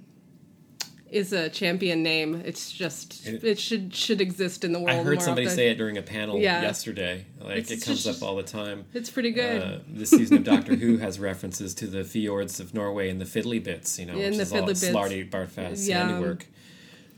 is 1.12 1.34
a 1.34 1.50
champion 1.50 2.02
name. 2.02 2.41
It's 2.45 2.71
just 2.71 3.28
It- 3.28 3.43
it, 3.43 3.60
should 3.60 3.93
should 3.93 4.21
exist 4.21 4.63
in 4.63 4.71
the 4.71 4.80
world. 4.80 4.91
I 5.00 5.04
heard 5.04 5.21
somebody 5.21 5.45
often. 5.45 5.58
say 5.58 5.69
it 5.69 5.76
during 5.78 5.97
a 5.97 6.02
panel 6.02 6.39
Yeah. 6.39 6.62
yesterday. 6.62 7.26
Like 7.39 7.58
It's 7.58 7.71
it 7.71 7.82
comes 7.84 8.04
just- 8.06 8.24
up 8.24 8.28
all 8.28 8.38
the 8.38 8.43
time. 8.43 8.86
It's 8.93 9.10
pretty 9.10 9.32
good. 9.32 9.62
Uh, 9.62 9.78
this 9.89 10.10
season 10.10 10.38
of 10.38 10.43
Doctor 10.45 10.76
Who 10.76 10.97
has 11.06 11.19
references 11.19 11.74
to 11.76 11.88
the 11.88 12.04
fjords 12.06 12.60
of 12.62 12.74
Norway 12.74 13.10
and 13.10 13.19
the 13.19 13.26
fiddly 13.26 13.62
bits. 13.62 14.00
You 14.00 14.06
know, 14.06 14.15
Yeah, 14.15 14.28
which 14.28 14.38
the 14.38 14.41
is 14.43 14.54
all 14.54 14.65
bits. 14.65 14.84
Slartibartfast 14.86 15.88
Yeah. 15.88 16.08
handiwork. 16.08 16.47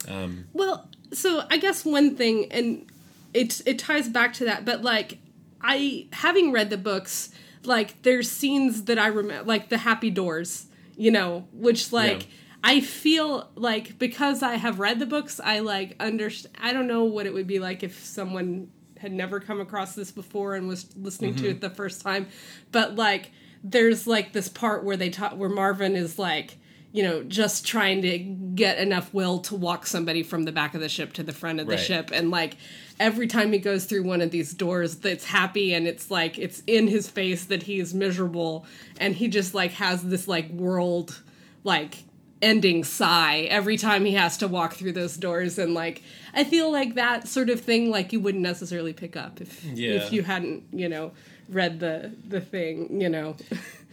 Um, 0.07 0.45
Well, 0.53 0.89
so 1.13 1.45
I 1.51 1.57
guess 1.57 1.85
one 1.85 2.15
thing, 2.15 2.51
and 2.51 2.85
it 3.33 3.61
it 3.65 3.77
ties 3.79 4.09
back 4.09 4.33
to 4.33 4.45
that, 4.45 4.65
but 4.65 4.81
like 4.83 5.19
I 5.61 6.07
having 6.13 6.51
read 6.51 6.69
the 6.71 6.77
books, 6.77 7.29
like 7.63 8.01
there's 8.01 8.29
scenes 8.29 8.83
that 8.85 8.97
I 8.97 9.07
remember, 9.07 9.47
like 9.47 9.69
the 9.69 9.77
Happy 9.77 10.09
Doors, 10.09 10.65
you 10.97 11.11
know, 11.11 11.45
which 11.53 11.91
like. 11.93 12.21
Yeah. 12.23 12.27
I 12.63 12.79
feel 12.79 13.49
like 13.55 13.99
because 13.99 14.41
I 14.41 14.55
have 14.55 14.79
read 14.79 14.99
the 14.99 15.05
books, 15.05 15.41
I 15.43 15.59
like 15.59 15.95
understand. 15.99 16.55
I 16.61 16.71
don't 16.71 16.87
know 16.87 17.03
what 17.03 17.25
it 17.25 17.33
would 17.33 17.47
be 17.47 17.59
like 17.59 17.83
if 17.83 18.03
someone 18.05 18.69
had 18.97 19.11
never 19.11 19.41
come 19.41 19.59
across 19.59 19.95
this 19.95 20.11
before 20.11 20.55
and 20.55 20.67
was 20.67 20.87
listening 20.95 21.35
to 21.35 21.43
mm-hmm. 21.43 21.51
it 21.51 21.61
the 21.61 21.69
first 21.69 22.01
time, 22.01 22.27
but 22.71 22.95
like 22.95 23.31
there's 23.63 24.07
like 24.07 24.31
this 24.31 24.47
part 24.47 24.83
where 24.83 24.95
they 24.95 25.09
talk 25.09 25.33
where 25.33 25.49
Marvin 25.49 25.95
is 25.95 26.17
like 26.17 26.57
you 26.93 27.03
know 27.03 27.23
just 27.23 27.65
trying 27.65 28.01
to 28.01 28.17
get 28.17 28.77
enough 28.77 29.13
will 29.13 29.39
to 29.39 29.55
walk 29.55 29.85
somebody 29.85 30.23
from 30.23 30.43
the 30.43 30.51
back 30.51 30.73
of 30.73 30.79
the 30.79 30.87
ship 30.87 31.11
to 31.13 31.23
the 31.23 31.33
front 31.33 31.59
of 31.59 31.67
the 31.67 31.75
Right. 31.75 31.83
ship 31.83 32.11
and 32.13 32.29
like 32.29 32.55
every 32.99 33.27
time 33.27 33.51
he 33.51 33.59
goes 33.59 33.85
through 33.85 34.03
one 34.03 34.21
of 34.21 34.31
these 34.31 34.53
doors 34.53 34.97
that's 34.97 35.25
happy 35.25 35.73
and 35.73 35.87
it's 35.87 36.11
like 36.11 36.37
it's 36.37 36.61
in 36.67 36.87
his 36.87 37.09
face 37.09 37.45
that 37.45 37.63
he's 37.63 37.93
miserable 37.93 38.65
and 38.99 39.15
he 39.15 39.27
just 39.27 39.53
like 39.53 39.71
has 39.71 40.03
this 40.03 40.27
like 40.27 40.49
world 40.51 41.21
like 41.63 42.03
ending 42.43 42.83
sigh 42.83 43.47
every 43.49 43.77
time 43.77 44.03
he 44.05 44.13
has 44.13 44.37
to 44.37 44.47
walk 44.47 44.73
through 44.73 44.91
those 44.91 45.15
doors 45.17 45.57
and 45.57 45.73
like 45.73 46.03
i 46.33 46.43
feel 46.43 46.71
like 46.71 46.95
that 46.95 47.27
sort 47.27 47.49
of 47.49 47.59
thing 47.61 47.89
like 47.89 48.11
you 48.13 48.19
wouldn't 48.19 48.43
necessarily 48.43 48.93
pick 48.93 49.15
up 49.15 49.39
if 49.41 49.63
Yeah. 49.63 49.93
if 49.93 50.11
you 50.13 50.21
hadn't 50.23 50.63
you 50.71 50.89
know 50.89 51.11
read 51.49 51.79
the 51.79 52.11
the 52.27 52.41
thing 52.41 53.01
you 53.01 53.09
know 53.09 53.35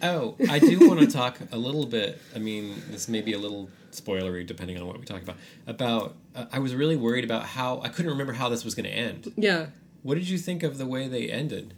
Oh, 0.02 0.34
I 0.48 0.58
do 0.60 0.88
want 0.88 1.00
to 1.00 1.06
talk 1.06 1.36
a 1.52 1.58
little 1.58 1.84
bit. 1.84 2.18
I 2.34 2.38
mean, 2.38 2.74
this 2.90 3.06
may 3.06 3.20
be 3.20 3.34
a 3.34 3.38
little 3.38 3.68
spoilery 3.92 4.46
depending 4.46 4.78
on 4.80 4.86
what 4.86 4.98
we 4.98 5.04
talk 5.04 5.20
about. 5.22 5.36
About, 5.66 6.16
uh, 6.34 6.46
I 6.50 6.58
was 6.58 6.74
really 6.74 6.96
worried 6.96 7.22
about 7.22 7.42
how 7.44 7.82
I 7.82 7.88
couldn't 7.90 8.10
remember 8.10 8.32
how 8.32 8.48
this 8.48 8.64
was 8.64 8.74
going 8.74 8.86
to 8.86 8.90
end. 9.08 9.30
yeah 9.36 9.66
What 10.02 10.14
did 10.14 10.26
you 10.26 10.38
think 10.38 10.62
of 10.62 10.78
the 10.78 10.86
way 10.86 11.06
they 11.06 11.28
ended? 11.30 11.74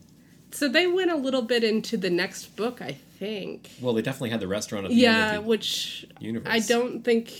So 0.52 0.68
they 0.68 0.86
went 0.86 1.10
a 1.10 1.16
little 1.16 1.42
bit 1.42 1.64
into 1.64 1.96
the 1.96 2.10
next 2.10 2.56
book, 2.56 2.80
I 2.80 2.92
think. 3.18 3.70
Well, 3.80 3.94
they 3.94 4.02
definitely 4.02 4.30
had 4.30 4.40
the 4.40 4.48
restaurant 4.48 4.84
at 4.86 4.90
the 4.90 4.96
Yeah, 4.96 5.26
end 5.28 5.36
of 5.38 5.42
the 5.44 5.48
which 5.48 6.06
universe. 6.20 6.48
I 6.52 6.60
don't 6.60 7.02
think. 7.02 7.32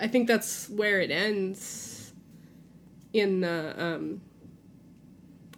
I 0.00 0.08
think 0.08 0.26
that's 0.28 0.68
where 0.68 1.00
it 1.00 1.10
ends. 1.10 2.12
In 3.12 3.40
the 3.42 3.74
um. 3.78 4.20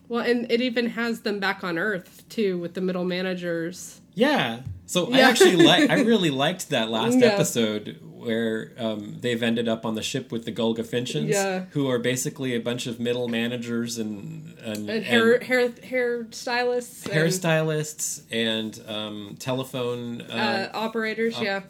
Well, 0.09 0.23
and 0.25 0.51
it 0.51 0.61
even 0.61 0.91
has 0.91 1.21
them 1.23 1.41
back 1.41 1.65
on 1.65 1.79
Earth 1.79 2.25
too, 2.29 2.59
with 2.59 2.75
the 2.75 2.81
middle 2.81 3.05
managers. 3.05 4.01
Yeah. 4.15 4.61
So 4.87 5.13
I 5.13 5.21
actually 5.21 5.57
like. 5.57 5.89
I 5.91 6.03
really 6.03 6.31
liked 6.31 6.71
that 6.71 6.91
last 6.91 7.19
Yeah. 7.19 7.27
episode 7.27 7.99
where 8.25 8.73
um, 8.79 9.17
they've 9.21 9.43
ended 9.43 9.69
up 9.69 9.85
on 9.87 9.95
the 9.95 10.03
ship 10.03 10.33
with 10.33 10.45
the 10.45 10.53
Golgafrinchans, 10.53 11.29
Yeah. 11.29 11.65
who 11.71 11.89
are 11.91 11.99
basically 11.99 12.55
a 12.55 12.61
bunch 12.61 12.87
of 12.87 12.99
middle 12.99 13.29
managers 13.29 13.99
and 13.99 14.55
and, 14.65 14.89
And 14.91 15.05
hair 15.05 15.41
hair 15.41 15.71
hair 15.83 16.27
stylists, 16.31 17.05
and, 17.07 17.15
hairstylists 17.15 18.23
and 18.31 18.81
um, 18.89 19.37
telephone. 19.39 20.23
Uh, 20.23 20.71
uh, 20.75 20.77
operators. 20.79 21.39
yeah, 21.41 21.61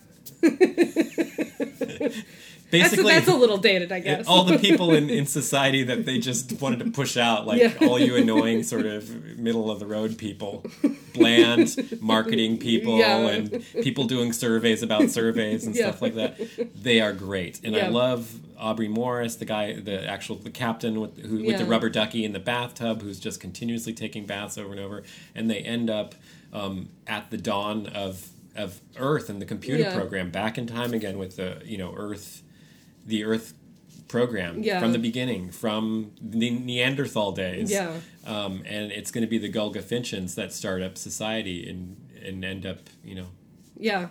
that's, 0.40 2.16
basically, 2.70 3.12
that's 3.14 3.28
a 3.28 3.34
little 3.34 3.58
dated, 3.58 3.92
I 3.92 4.00
guess. 4.00 4.26
all 4.26 4.44
the 4.44 4.58
people 4.58 4.92
in, 4.92 5.08
in 5.18 5.26
society 5.26 5.82
that 5.84 6.04
they 6.06 6.18
just 6.18 6.60
wanted 6.60 6.80
to 6.80 6.90
push 6.90 7.16
out, 7.16 7.46
like 7.46 7.60
Yeah. 7.60 7.72
all 7.88 7.98
you 7.98 8.16
annoying 8.16 8.62
sort 8.62 8.86
of 8.86 9.38
middle 9.38 9.70
of 9.70 9.78
the 9.80 9.86
road 9.86 10.18
people, 10.18 10.64
bland 11.12 11.76
marketing 12.00 12.58
people, 12.58 12.98
Yeah. 12.98 13.18
and 13.28 13.64
people 13.82 14.04
doing 14.04 14.32
surveys 14.32 14.82
about 14.82 15.10
surveys 15.10 15.66
and 15.66 15.74
Yeah. 15.74 15.88
stuff 15.88 16.02
like 16.02 16.14
that. 16.14 16.38
They 16.80 17.00
are 17.00 17.12
great, 17.12 17.60
and 17.64 17.76
I 17.76 17.88
love 17.88 18.40
Aubrey 18.58 18.88
Morris, 18.88 19.36
the 19.36 19.44
guy, 19.44 19.74
the 19.74 20.08
actual 20.08 20.36
the 20.36 20.50
captain 20.50 21.00
with 21.00 21.18
who, 21.24 21.44
with 21.44 21.58
the 21.58 21.64
rubber 21.64 21.90
ducky 21.90 22.24
in 22.24 22.32
the 22.32 22.38
bathtub, 22.40 23.02
who's 23.02 23.18
just 23.20 23.40
continuously 23.40 23.92
taking 23.92 24.26
baths 24.26 24.56
over 24.56 24.70
and 24.72 24.80
over, 24.80 25.02
and 25.34 25.50
they 25.50 25.58
end 25.58 25.90
up 25.90 26.14
um, 26.52 26.88
at 27.06 27.30
the 27.30 27.36
dawn 27.36 27.86
of 27.88 28.28
of 28.56 28.80
Earth 28.96 29.28
and 29.28 29.42
the 29.42 29.44
computer 29.46 29.82
Yeah. 29.82 29.94
program 29.96 30.30
back 30.30 30.56
in 30.56 30.68
time 30.68 30.94
again 30.94 31.18
with 31.18 31.34
the 31.34 31.60
you 31.64 31.76
know 31.76 31.92
Earth 31.96 32.42
the 33.06 33.24
Earth 33.24 33.54
program 34.08 34.62
Yeah. 34.62 34.80
from 34.80 34.92
the 34.92 34.98
beginning, 34.98 35.50
from 35.50 36.12
the 36.20 36.50
Neanderthal 36.50 37.32
days. 37.32 37.70
Yeah. 37.70 37.92
Um, 38.26 38.62
and 38.66 38.92
it's 38.92 39.10
going 39.10 39.22
to 39.22 39.28
be 39.30 39.38
the 39.38 39.50
Golgafrinchans 39.52 40.34
that 40.36 40.52
start 40.52 40.82
up 40.82 40.96
society 40.98 41.68
and 41.68 41.96
and 42.24 42.42
end 42.44 42.64
up, 42.64 42.78
you 43.04 43.14
know. 43.14 43.26
yeah, 43.78 44.08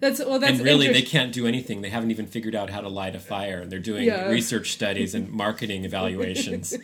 that's 0.00 0.18
well. 0.24 0.38
That's 0.38 0.58
and 0.58 0.60
really, 0.62 0.88
they 0.92 1.02
can't 1.02 1.32
do 1.32 1.46
anything. 1.46 1.80
They 1.80 1.88
haven't 1.90 2.10
even 2.10 2.26
figured 2.26 2.54
out 2.54 2.70
how 2.70 2.80
to 2.80 2.88
light 2.88 3.14
a 3.14 3.18
fire. 3.18 3.60
And 3.60 3.70
they're 3.72 3.78
doing 3.78 4.04
Yeah. 4.04 4.28
research 4.28 4.72
studies 4.72 5.14
and 5.14 5.30
marketing 5.30 5.84
evaluations. 5.84 6.76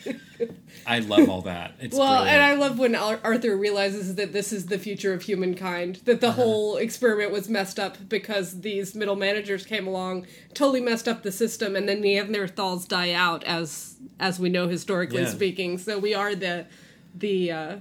I 0.87 0.99
love 1.01 1.29
all 1.29 1.43
that. 1.43 1.75
It's 1.81 1.97
Well, 1.97 2.23
brilliant. 2.23 2.29
and 2.31 2.43
I 2.43 2.55
love 2.55 2.79
when 2.79 2.95
Arthur 2.95 3.57
realizes 3.57 4.15
that 4.17 4.33
this 4.33 4.53
is 4.53 4.67
the 4.67 4.79
future 4.79 5.13
of 5.13 5.23
humankind, 5.23 6.01
that 6.07 6.21
the 6.21 6.29
Uh-huh. 6.29 6.43
whole 6.43 6.77
experiment 6.79 7.31
was 7.31 7.49
messed 7.49 7.79
up 7.79 7.97
because 8.09 8.63
these 8.63 8.95
middle 8.95 9.17
managers 9.17 9.65
came 9.67 9.87
along, 9.87 10.27
totally 10.55 10.81
messed 10.81 11.07
up 11.07 11.23
the 11.23 11.33
system, 11.33 11.77
and 11.77 11.89
then 11.89 12.03
Neanderthals 12.03 12.89
die 12.89 13.13
out, 13.13 13.45
as 13.45 13.97
as 14.19 14.39
we 14.39 14.49
know 14.49 14.69
historically 14.69 15.23
Yeah. 15.23 15.29
speaking. 15.31 15.79
So 15.79 15.99
we 15.99 16.15
are 16.15 16.35
the 16.35 16.67
the 17.15 17.51
uh, 17.53 17.77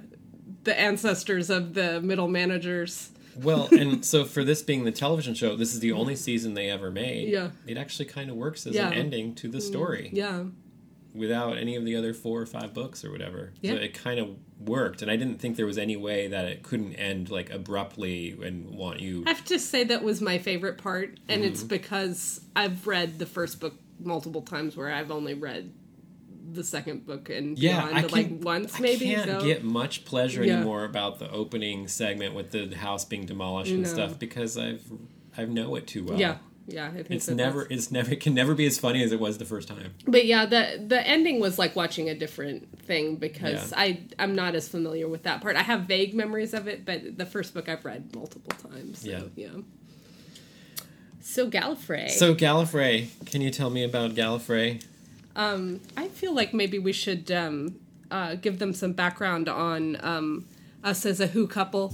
the 0.65 0.77
ancestors 0.79 1.49
of 1.49 1.73
the 1.73 2.01
middle 2.01 2.27
managers. 2.27 3.09
Well, 3.35 3.67
and 3.71 4.03
so 4.05 4.25
for 4.25 4.43
this 4.43 4.61
being 4.61 4.83
the 4.83 4.91
television 4.91 5.33
show, 5.33 5.55
this 5.55 5.73
is 5.73 5.79
the 5.79 5.91
only 5.91 6.15
season 6.15 6.53
they 6.53 6.69
ever 6.69 6.91
made. 6.91 7.29
Yeah. 7.29 7.51
It 7.67 7.77
actually 7.77 8.05
kind 8.05 8.29
of 8.29 8.35
works 8.35 8.65
as 8.67 8.75
Yeah. 8.75 8.87
an 8.87 8.93
ending 8.93 9.35
to 9.35 9.47
the 9.47 9.61
story. 9.61 10.09
Yeah, 10.13 10.45
without 11.13 11.57
any 11.57 11.75
of 11.75 11.83
the 11.83 11.95
other 11.95 12.13
four 12.13 12.41
or 12.41 12.45
five 12.45 12.73
books 12.73 13.03
or 13.03 13.11
whatever. 13.11 13.51
Yeah. 13.61 13.73
So 13.73 13.77
it 13.79 13.93
kind 13.93 14.19
of 14.19 14.29
worked, 14.59 15.01
and 15.01 15.11
I 15.11 15.17
didn't 15.17 15.39
think 15.39 15.57
there 15.57 15.65
was 15.65 15.77
any 15.77 15.97
way 15.97 16.27
that 16.29 16.45
it 16.45 16.63
couldn't 16.63 16.93
end 16.95 17.29
like 17.29 17.49
abruptly 17.49 18.37
and 18.41 18.69
want 18.69 19.01
you. 19.01 19.23
I 19.27 19.31
have 19.31 19.43
to 19.45 19.59
say 19.59 19.83
that 19.85 20.03
was 20.03 20.21
my 20.21 20.37
favorite 20.37 20.77
part, 20.77 21.19
and 21.27 21.41
Mm-hmm. 21.41 21.51
it's 21.51 21.63
because 21.63 22.41
I've 22.55 22.87
read 22.87 23.19
the 23.19 23.25
first 23.25 23.59
book 23.59 23.73
multiple 23.99 24.41
times, 24.41 24.77
where 24.77 24.91
I've 24.91 25.11
only 25.11 25.33
read 25.33 25.71
the 26.53 26.63
second 26.63 27.05
book 27.05 27.29
and 27.29 27.57
Yeah, 27.57 27.87
beyond, 27.87 27.97
I 27.97 28.07
like 28.07 28.29
once 28.41 28.75
I 28.75 28.79
maybe. 28.81 29.05
can't 29.05 29.29
so. 29.29 29.43
get 29.45 29.63
much 29.63 30.05
pleasure 30.05 30.43
Yeah. 30.43 30.57
anymore 30.57 30.83
about 30.85 31.19
the 31.19 31.29
opening 31.31 31.87
segment 31.87 32.33
with 32.35 32.51
the 32.51 32.75
house 32.75 33.05
being 33.05 33.25
demolished 33.25 33.71
and 33.71 33.83
No. 33.83 33.89
stuff 33.89 34.19
because 34.19 34.57
I've 34.57 34.83
I 35.37 35.45
know 35.45 35.75
it 35.75 35.87
too 35.87 36.03
well. 36.05 36.19
yeah, 36.19 36.37
yeah. 36.67 36.91
I 36.93 37.03
It's 37.09 37.25
that 37.27 37.35
never 37.35 37.61
that's- 37.63 37.77
it's 37.85 37.91
never 37.91 38.11
it 38.11 38.19
can 38.19 38.33
never 38.33 38.53
be 38.53 38.65
as 38.65 38.77
funny 38.77 39.01
as 39.03 39.11
it 39.11 39.19
was 39.19 39.37
the 39.37 39.45
first 39.45 39.67
time. 39.67 39.93
But 40.05 40.25
yeah, 40.25 40.45
the 40.45 40.83
the 40.85 41.05
ending 41.07 41.39
was 41.39 41.57
like 41.57 41.75
watching 41.75 42.09
a 42.09 42.15
different 42.15 42.79
thing 42.81 43.15
because 43.15 43.71
Yeah. 43.71 43.79
I 43.79 43.99
I'm 44.19 44.35
not 44.35 44.55
as 44.55 44.67
familiar 44.67 45.07
with 45.07 45.23
that 45.23 45.41
part. 45.41 45.55
I 45.55 45.61
have 45.63 45.81
vague 45.83 46.13
memories 46.13 46.53
of 46.53 46.67
it, 46.67 46.83
but 46.85 47.17
the 47.17 47.25
first 47.25 47.53
book 47.53 47.69
I've 47.69 47.85
read 47.85 48.13
multiple 48.15 48.51
times. 48.69 48.99
So, 49.01 49.09
Yeah. 49.09 49.23
yeah. 49.35 49.49
So 51.21 51.49
Gallifrey. 51.49 52.09
So 52.09 52.33
Gallifrey, 52.35 53.07
can 53.27 53.41
you 53.41 53.51
tell 53.51 53.69
me 53.69 53.83
about 53.83 54.15
Gallifrey? 54.15 54.83
Um, 55.35 55.79
I 55.97 56.07
feel 56.07 56.33
like 56.33 56.53
maybe 56.53 56.79
we 56.79 56.93
should 56.93 57.31
um, 57.31 57.79
uh, 58.09 58.35
give 58.35 58.59
them 58.59 58.73
some 58.73 58.93
background 58.93 59.49
on 59.49 59.97
um, 60.03 60.45
us 60.83 61.05
as 61.05 61.19
a 61.19 61.27
Who 61.27 61.47
couple. 61.47 61.93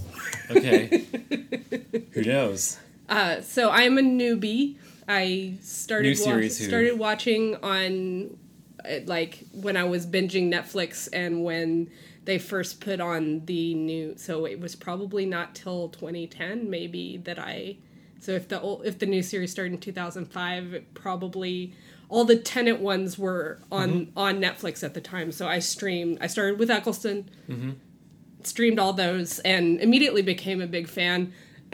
Okay. 0.50 1.06
Who 2.12 2.24
knows? 2.24 2.78
Uh, 3.10 3.42
so 3.42 3.70
I'm 3.70 3.98
a 3.98 4.02
newbie. 4.02 4.76
I 5.08 5.54
started 5.62 6.10
New 6.10 6.16
series 6.16 6.60
wa- 6.60 6.68
started 6.68 7.00
watching 7.00 7.56
on 7.58 8.38
uh, 8.84 9.00
like 9.06 9.44
when 9.54 9.78
I 9.78 9.86
was 9.86 10.06
binging 10.06 10.52
Netflix 10.52 11.08
and 11.14 11.44
when 11.44 11.90
they 12.26 12.38
first 12.38 12.82
put 12.82 13.00
on 13.00 13.46
the 13.46 13.74
new. 13.74 14.16
So 14.18 14.46
it 14.46 14.60
was 14.60 14.76
probably 14.76 15.26
not 15.26 15.56
till 15.56 15.90
2010 15.90 16.70
maybe 16.70 17.18
that 17.24 17.40
I. 17.40 17.78
So 18.20 18.34
if 18.34 18.50
the 18.50 18.60
old, 18.60 18.86
if 18.86 19.00
the 19.00 19.06
new 19.06 19.24
series 19.24 19.52
started 19.52 19.74
in 19.74 19.80
2005, 19.80 20.74
it 20.74 20.94
probably 20.94 21.74
all 22.10 22.24
the 22.26 22.38
Tennant 22.38 22.80
ones 22.80 23.18
were 23.18 23.60
on 23.72 23.90
Mm-hmm. 23.90 24.18
on 24.18 24.40
Netflix 24.40 24.84
at 24.84 24.94
the 24.94 25.02
time. 25.02 25.32
So 25.32 25.48
I 25.48 25.60
streamed. 25.60 26.18
I 26.22 26.28
started 26.28 26.60
with 26.60 26.70
Eccleston 26.72 27.30
Mm-hmm. 27.50 27.72
streamed 28.44 28.80
all 28.80 28.94
those 28.94 29.40
and 29.40 29.80
immediately 29.82 30.22
became 30.22 30.62
a 30.62 30.68
big 30.68 30.88
fan. 30.88 31.34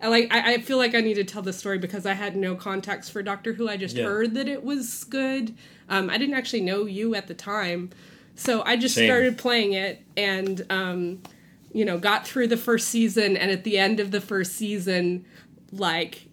I 0.00 0.08
like 0.08 0.28
I, 0.32 0.54
I 0.54 0.58
feel 0.58 0.78
like 0.78 0.94
I 0.94 1.00
need 1.00 1.14
to 1.14 1.24
tell 1.24 1.42
this 1.42 1.56
story 1.56 1.78
because 1.78 2.06
I 2.06 2.12
had 2.14 2.36
no 2.36 2.54
context 2.54 3.10
for 3.12 3.22
Doctor 3.22 3.52
Who. 3.54 3.68
I 3.68 3.76
just 3.76 3.96
Yeah. 3.96 4.04
heard 4.04 4.34
that 4.34 4.48
it 4.48 4.62
was 4.64 5.04
good. 5.04 5.54
Um, 5.88 6.08
I 6.08 6.18
didn't 6.18 6.34
actually 6.36 6.60
know 6.62 6.86
you 6.86 7.14
at 7.14 7.26
the 7.26 7.34
time. 7.34 7.90
So 8.36 8.62
I 8.64 8.76
just 8.76 8.94
Same. 8.94 9.06
started 9.08 9.38
playing 9.38 9.72
it 9.74 10.02
and 10.16 10.64
um, 10.70 11.22
you 11.72 11.84
know, 11.84 11.98
got 11.98 12.26
through 12.26 12.46
the 12.48 12.56
first 12.56 12.88
season 12.88 13.36
and 13.36 13.50
at 13.50 13.64
the 13.64 13.76
end 13.78 13.98
of 13.98 14.12
the 14.12 14.20
first 14.20 14.52
season, 14.52 15.24
like 15.72 16.23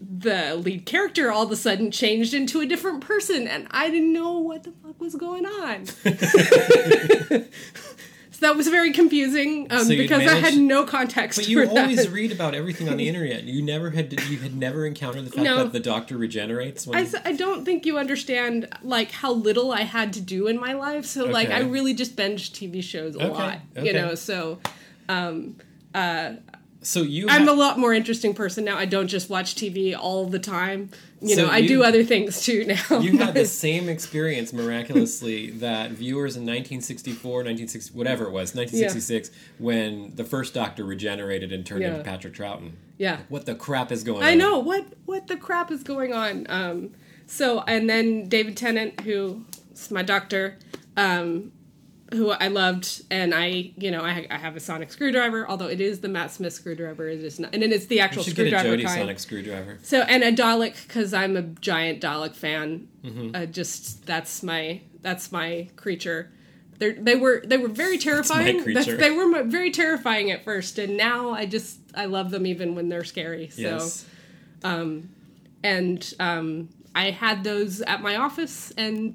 the 0.00 0.54
lead 0.56 0.84
character 0.86 1.30
all 1.32 1.44
of 1.44 1.50
a 1.50 1.56
sudden 1.56 1.90
changed 1.90 2.34
into 2.34 2.60
a 2.60 2.66
different 2.66 3.00
person 3.00 3.48
and 3.48 3.66
I 3.70 3.90
didn't 3.90 4.12
know 4.12 4.38
what 4.38 4.62
the 4.64 4.72
fuck 4.82 5.00
was 5.00 5.14
going 5.14 5.46
on. 5.46 5.86
so 5.86 7.44
that 8.40 8.54
was 8.56 8.68
very 8.68 8.92
confusing 8.92 9.66
um, 9.70 9.84
So 9.84 9.96
because 9.96 10.20
I 10.26 10.34
had 10.34 10.56
no 10.56 10.84
context 10.84 11.38
But 11.38 11.48
you 11.48 11.60
for 11.60 11.66
that. 11.74 11.82
always 11.84 12.08
read 12.10 12.30
about 12.30 12.54
everything 12.54 12.88
on 12.90 12.98
the 12.98 13.08
internet. 13.08 13.44
You 13.44 13.62
never 13.62 13.88
had 13.90 14.12
you 14.28 14.36
had 14.38 14.54
never 14.54 14.84
encountered 14.84 15.24
the 15.24 15.30
fact 15.30 15.42
No. 15.42 15.58
that 15.64 15.72
the 15.72 15.80
Doctor 15.80 16.18
regenerates 16.18 16.86
when 16.86 16.98
I, 16.98 17.08
I 17.24 17.32
don't 17.32 17.64
think 17.64 17.86
you 17.86 17.96
understand 17.98 18.68
like 18.82 19.10
how 19.10 19.32
little 19.32 19.72
I 19.72 19.82
had 19.82 20.12
to 20.14 20.20
do 20.20 20.46
in 20.46 20.60
my 20.60 20.74
life. 20.74 21.06
So 21.06 21.24
like 21.24 21.48
I 21.50 21.60
really 21.60 21.94
just 21.94 22.16
binge 22.16 22.52
TV 22.52 22.82
shows 22.82 23.16
a 23.16 23.20
Okay, 23.20 23.28
lot, 23.32 23.58
okay. 23.76 23.86
you 23.86 23.92
know. 23.94 24.14
So 24.14 24.58
So 26.86 27.02
you 27.02 27.26
I'm 27.28 27.46
ha- 27.46 27.52
a 27.52 27.54
lot 27.54 27.78
more 27.80 27.92
interesting 27.92 28.32
person 28.32 28.64
now. 28.64 28.76
I 28.78 28.84
don't 28.84 29.08
just 29.08 29.28
watch 29.28 29.56
TV 29.56 29.96
all 29.98 30.24
the 30.26 30.38
time. 30.38 30.90
You 31.20 31.34
So 31.34 31.42
know, 31.46 31.48
I 31.50 31.58
you- 31.58 31.68
do 31.68 31.82
other 31.82 32.04
things 32.04 32.42
too 32.42 32.64
now. 32.64 33.00
you 33.00 33.18
had 33.18 33.34
the 33.34 33.44
same 33.66 33.88
experience 33.88 34.52
miraculously 34.52 35.50
that 35.50 35.90
viewers 35.90 36.36
in 36.36 36.42
1964, 36.42 37.30
1960, 37.38 37.92
whatever 37.98 38.24
it 38.26 38.30
was, 38.30 38.54
1966, 38.54 39.30
when 39.58 40.14
the 40.14 40.22
first 40.24 40.54
Doctor 40.54 40.84
regenerated 40.84 41.52
and 41.52 41.66
turned 41.66 41.82
Yeah. 41.82 41.92
into 41.92 42.04
Patrick 42.04 42.34
Troughton. 42.34 42.72
yeah. 42.98 43.18
What 43.28 43.46
the 43.46 43.54
crap 43.56 43.90
is 43.90 44.04
going 44.04 44.18
on? 44.18 44.28
I 44.28 44.34
know 44.34 44.58
what 44.60 44.86
what 45.06 45.26
the 45.26 45.36
crap 45.36 45.70
is 45.72 45.82
going 45.82 46.12
on. 46.12 46.46
Um, 46.48 46.90
so 47.26 47.62
and 47.66 47.90
then 47.90 48.28
David 48.28 48.56
Tennant, 48.56 49.00
who 49.00 49.44
is 49.74 49.90
my 49.90 50.02
doctor, 50.02 50.56
um, 50.96 51.50
who 52.12 52.30
I 52.30 52.48
loved, 52.48 53.02
and 53.10 53.34
I 53.34 53.72
you 53.76 53.90
know 53.90 54.02
I, 54.02 54.26
I 54.30 54.38
have 54.38 54.56
a 54.56 54.60
sonic 54.60 54.92
screwdriver, 54.92 55.48
although 55.48 55.66
it 55.66 55.80
is 55.80 56.00
the 56.00 56.08
Matt 56.08 56.30
Smith 56.30 56.52
screwdriver. 56.52 57.08
It 57.08 57.22
is 57.22 57.40
not, 57.40 57.52
and 57.52 57.62
then 57.62 57.72
it's 57.72 57.86
the 57.86 58.00
actual 58.00 58.22
should 58.22 58.36
get 58.36 58.52
a 58.52 58.58
screwdriver. 58.58 58.96
Sonic 58.96 59.18
screwdriver. 59.18 59.78
So 59.82 60.02
and 60.02 60.22
a 60.22 60.32
Dalek 60.32 60.86
because 60.86 61.12
I'm 61.12 61.36
a 61.36 61.42
giant 61.42 62.00
Dalek 62.00 62.34
fan. 62.34 62.88
Mm-hmm. 63.04 63.30
Uh, 63.34 63.46
just 63.46 64.06
that's 64.06 64.42
my 64.42 64.82
that's 65.02 65.32
my 65.32 65.68
creature. 65.76 66.30
They 66.78 66.92
they 66.92 67.16
were 67.16 67.42
they 67.44 67.56
were 67.56 67.68
very 67.68 67.98
terrifying. 67.98 68.62
they 68.74 69.10
were 69.10 69.42
very 69.44 69.70
terrifying 69.70 70.30
at 70.30 70.44
first, 70.44 70.78
and 70.78 70.96
now 70.96 71.30
I 71.30 71.46
just 71.46 71.78
I 71.94 72.04
love 72.04 72.30
them 72.30 72.46
even 72.46 72.74
when 72.74 72.88
they're 72.88 73.04
scary. 73.04 73.48
So 73.48 73.62
Yes. 73.62 74.06
and 75.62 76.14
um, 76.20 76.68
I 76.94 77.10
had 77.10 77.44
those 77.44 77.80
at 77.82 78.00
my 78.00 78.16
office, 78.16 78.72
and 78.76 79.14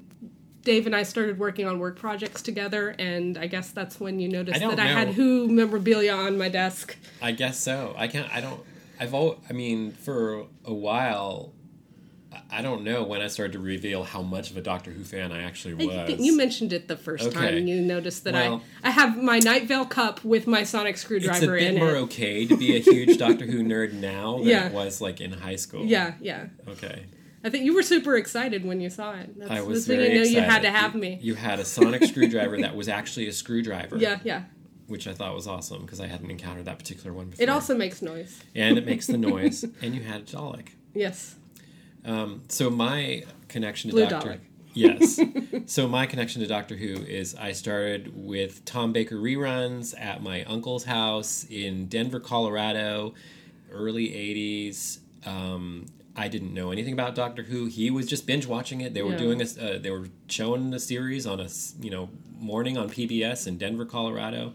Dave 0.64 0.86
and 0.86 0.94
I 0.94 1.02
started 1.02 1.38
working 1.38 1.66
on 1.66 1.78
work 1.78 1.98
projects 1.98 2.40
together, 2.42 2.94
and 2.98 3.36
I 3.36 3.46
guess 3.48 3.70
that's 3.70 3.98
when 3.98 4.20
you 4.20 4.28
noticed 4.28 4.62
I 4.62 4.68
that 4.70 4.78
I 4.78 4.86
had. 4.86 5.08
Who 5.08 5.48
memorabilia 5.48 6.12
on 6.14 6.38
my 6.38 6.48
desk. 6.48 6.96
I 7.20 7.32
guess 7.32 7.58
so. 7.58 7.94
I 7.96 8.06
can't. 8.08 8.32
I 8.34 8.40
don't. 8.40 8.60
I've 9.00 9.14
all. 9.14 9.40
I 9.50 9.52
mean, 9.52 9.92
for 9.92 10.46
a 10.64 10.72
while, 10.72 11.52
I- 12.50 12.62
don't 12.62 12.84
know 12.84 13.02
when 13.02 13.20
I 13.20 13.26
started 13.26 13.54
to 13.54 13.58
reveal 13.58 14.04
how 14.04 14.22
much 14.22 14.50
of 14.52 14.56
a 14.56 14.60
Doctor 14.62 14.90
Who 14.92 15.02
fan 15.04 15.32
I 15.32 15.42
actually 15.42 15.74
was. 15.74 16.20
you 16.20 16.36
mentioned 16.36 16.72
it 16.72 16.86
the 16.86 16.96
first 16.96 17.24
Okay. 17.26 17.34
time. 17.56 17.66
You 17.66 17.80
noticed 17.80 18.22
that 18.24 18.34
Well- 18.34 18.62
I 18.84 18.88
I 18.88 18.90
have 18.92 19.20
my 19.22 19.38
Night 19.40 19.64
Vale 19.64 19.84
cup 19.84 20.24
with 20.24 20.46
my 20.46 20.62
sonic 20.62 20.96
screwdriver 20.96 21.56
in 21.56 21.64
it. 21.64 21.66
it's 21.68 21.76
a 21.76 21.80
bit 21.80 21.80
more 21.80 21.96
it. 21.96 22.00
okay 22.02 22.46
to 22.46 22.56
be 22.56 22.76
a 22.76 22.78
huge 22.78 23.18
Doctor 23.26 23.46
Who 23.46 23.62
nerd 23.64 23.94
now 23.94 24.38
than 24.38 24.46
Yeah. 24.46 24.66
it 24.68 24.72
was 24.72 25.00
like 25.00 25.20
in 25.20 25.32
high 25.32 25.56
school. 25.56 25.84
Yeah, 25.84 26.14
yeah. 26.20 26.46
Okay. 26.68 27.02
I 27.44 27.50
think 27.50 27.64
you 27.64 27.74
were 27.74 27.82
super 27.82 28.16
excited 28.16 28.64
when 28.64 28.80
you 28.80 28.88
saw 28.90 29.14
it. 29.14 29.36
That's, 29.38 29.50
I 29.50 29.60
was 29.62 29.86
very 29.86 30.04
you 30.04 30.08
knew 30.14 30.20
excited. 30.20 30.34
you 30.36 30.42
had 30.42 30.62
to 30.62 30.70
have 30.70 30.94
You- 30.94 31.00
me. 31.00 31.18
You 31.20 31.34
had 31.34 31.58
a 31.58 31.64
sonic 31.64 32.04
screwdriver 32.04 32.58
that 32.60 32.76
was 32.76 32.88
actually 32.88 33.26
a 33.28 33.32
screwdriver. 33.32 33.96
yeah, 33.96 34.20
yeah. 34.24 34.44
Which 34.86 35.06
I 35.08 35.14
thought 35.14 35.34
was 35.34 35.46
awesome 35.46 35.82
because 35.82 36.00
I 36.00 36.06
hadn't 36.06 36.30
encountered 36.30 36.66
that 36.66 36.78
particular 36.78 37.12
one 37.12 37.30
before. 37.30 37.42
It 37.42 37.48
also 37.48 37.76
makes 37.76 38.02
noise. 38.02 38.42
and 38.54 38.76
it 38.78 38.84
makes 38.86 39.06
the 39.06 39.16
noise, 39.32 39.64
and 39.80 39.94
you 39.94 40.02
had 40.02 40.20
a 40.20 40.24
Dalek. 40.24 40.68
Yes. 40.94 41.36
Um, 42.04 42.42
so 42.48 42.68
my 42.70 43.24
connection 43.48 43.90
to 43.90 43.96
Blue 43.96 44.06
Doctor 44.06 44.28
Dalek. 44.30 44.38
Yes. 44.74 45.20
so 45.66 45.86
my 45.88 46.06
connection 46.06 46.40
to 46.42 46.48
Doctor 46.48 46.76
Who 46.76 46.94
is 46.94 47.34
I 47.34 47.52
started 47.52 48.12
with 48.14 48.64
Tom 48.64 48.92
Baker 48.92 49.16
reruns 49.16 49.98
at 50.00 50.22
my 50.22 50.44
uncle's 50.44 50.84
house 50.84 51.44
in 51.50 51.86
Denver, 51.86 52.20
Colorado, 52.20 53.14
early 53.70 54.08
80s. 54.08 54.98
Um, 55.26 55.86
I 56.16 56.28
didn't 56.28 56.52
know 56.52 56.70
anything 56.70 56.92
about 56.92 57.14
Doctor 57.14 57.42
Who. 57.42 57.66
He 57.66 57.90
was 57.90 58.06
just 58.06 58.26
binge 58.26 58.46
watching 58.46 58.80
it. 58.82 58.92
They 58.94 59.02
were 59.02 59.12
Yeah. 59.12 59.18
doing 59.18 59.40
a, 59.42 59.44
uh, 59.44 59.78
they 59.78 59.90
were 59.90 60.08
showing 60.28 60.70
the 60.70 60.78
series 60.80 61.26
on 61.26 61.40
a 61.40 61.48
you 61.80 61.90
know 61.90 62.10
morning 62.38 62.76
on 62.76 62.90
PBS 62.90 63.46
in 63.46 63.56
Denver, 63.58 63.84
Colorado 63.84 64.52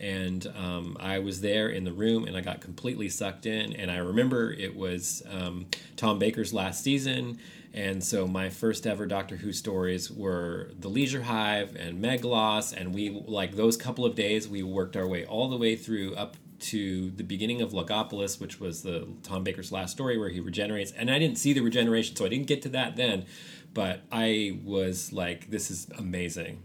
and 0.00 0.46
um, 0.56 0.96
I 1.00 1.18
was 1.18 1.40
there 1.40 1.68
in 1.68 1.82
the 1.84 1.92
room 1.92 2.24
and 2.26 2.36
I 2.36 2.40
got 2.40 2.60
completely 2.60 3.08
sucked 3.08 3.46
in. 3.46 3.72
And 3.74 3.90
I 3.90 3.96
remember 3.96 4.52
it 4.52 4.76
was 4.76 5.22
um, 5.28 5.66
Tom 5.96 6.18
Baker's 6.20 6.52
last 6.54 6.84
season. 6.84 7.38
And 7.74 8.02
so 8.02 8.26
my 8.28 8.48
first 8.48 8.86
ever 8.86 9.06
Doctor 9.06 9.36
Who 9.36 9.52
stories 9.52 10.10
were 10.10 10.70
The 10.78 10.88
Leisure 10.88 11.22
Hive 11.22 11.74
and 11.76 12.02
Meglos. 12.02 12.72
And 12.72 12.94
we, 12.94 13.10
like 13.26 13.56
those 13.56 13.76
couple 13.76 14.04
of 14.04 14.14
days, 14.14 14.48
we 14.48 14.62
worked 14.62 14.96
our 14.96 15.06
way 15.06 15.24
all 15.24 15.48
the 15.48 15.56
way 15.56 15.74
through 15.74 16.14
up 16.14 16.36
to 16.60 17.10
the 17.12 17.22
beginning 17.24 17.60
of 17.62 17.72
Logopolis, 17.72 18.40
which 18.40 18.58
was 18.60 18.82
the 18.82 19.06
Tom 19.22 19.44
Baker's 19.44 19.70
last 19.72 19.92
story 19.92 20.18
where 20.18 20.28
he 20.28 20.40
regenerates. 20.40 20.92
And 20.92 21.10
I 21.10 21.18
didn't 21.18 21.38
see 21.38 21.52
the 21.52 21.60
regeneration, 21.60 22.16
so 22.16 22.24
I 22.24 22.28
didn't 22.28 22.46
get 22.46 22.62
to 22.62 22.68
that 22.70 22.96
then. 22.96 23.26
But 23.74 24.00
I 24.10 24.58
was 24.64 25.12
like, 25.12 25.50
this 25.50 25.70
is 25.70 25.86
amazing. 25.96 26.62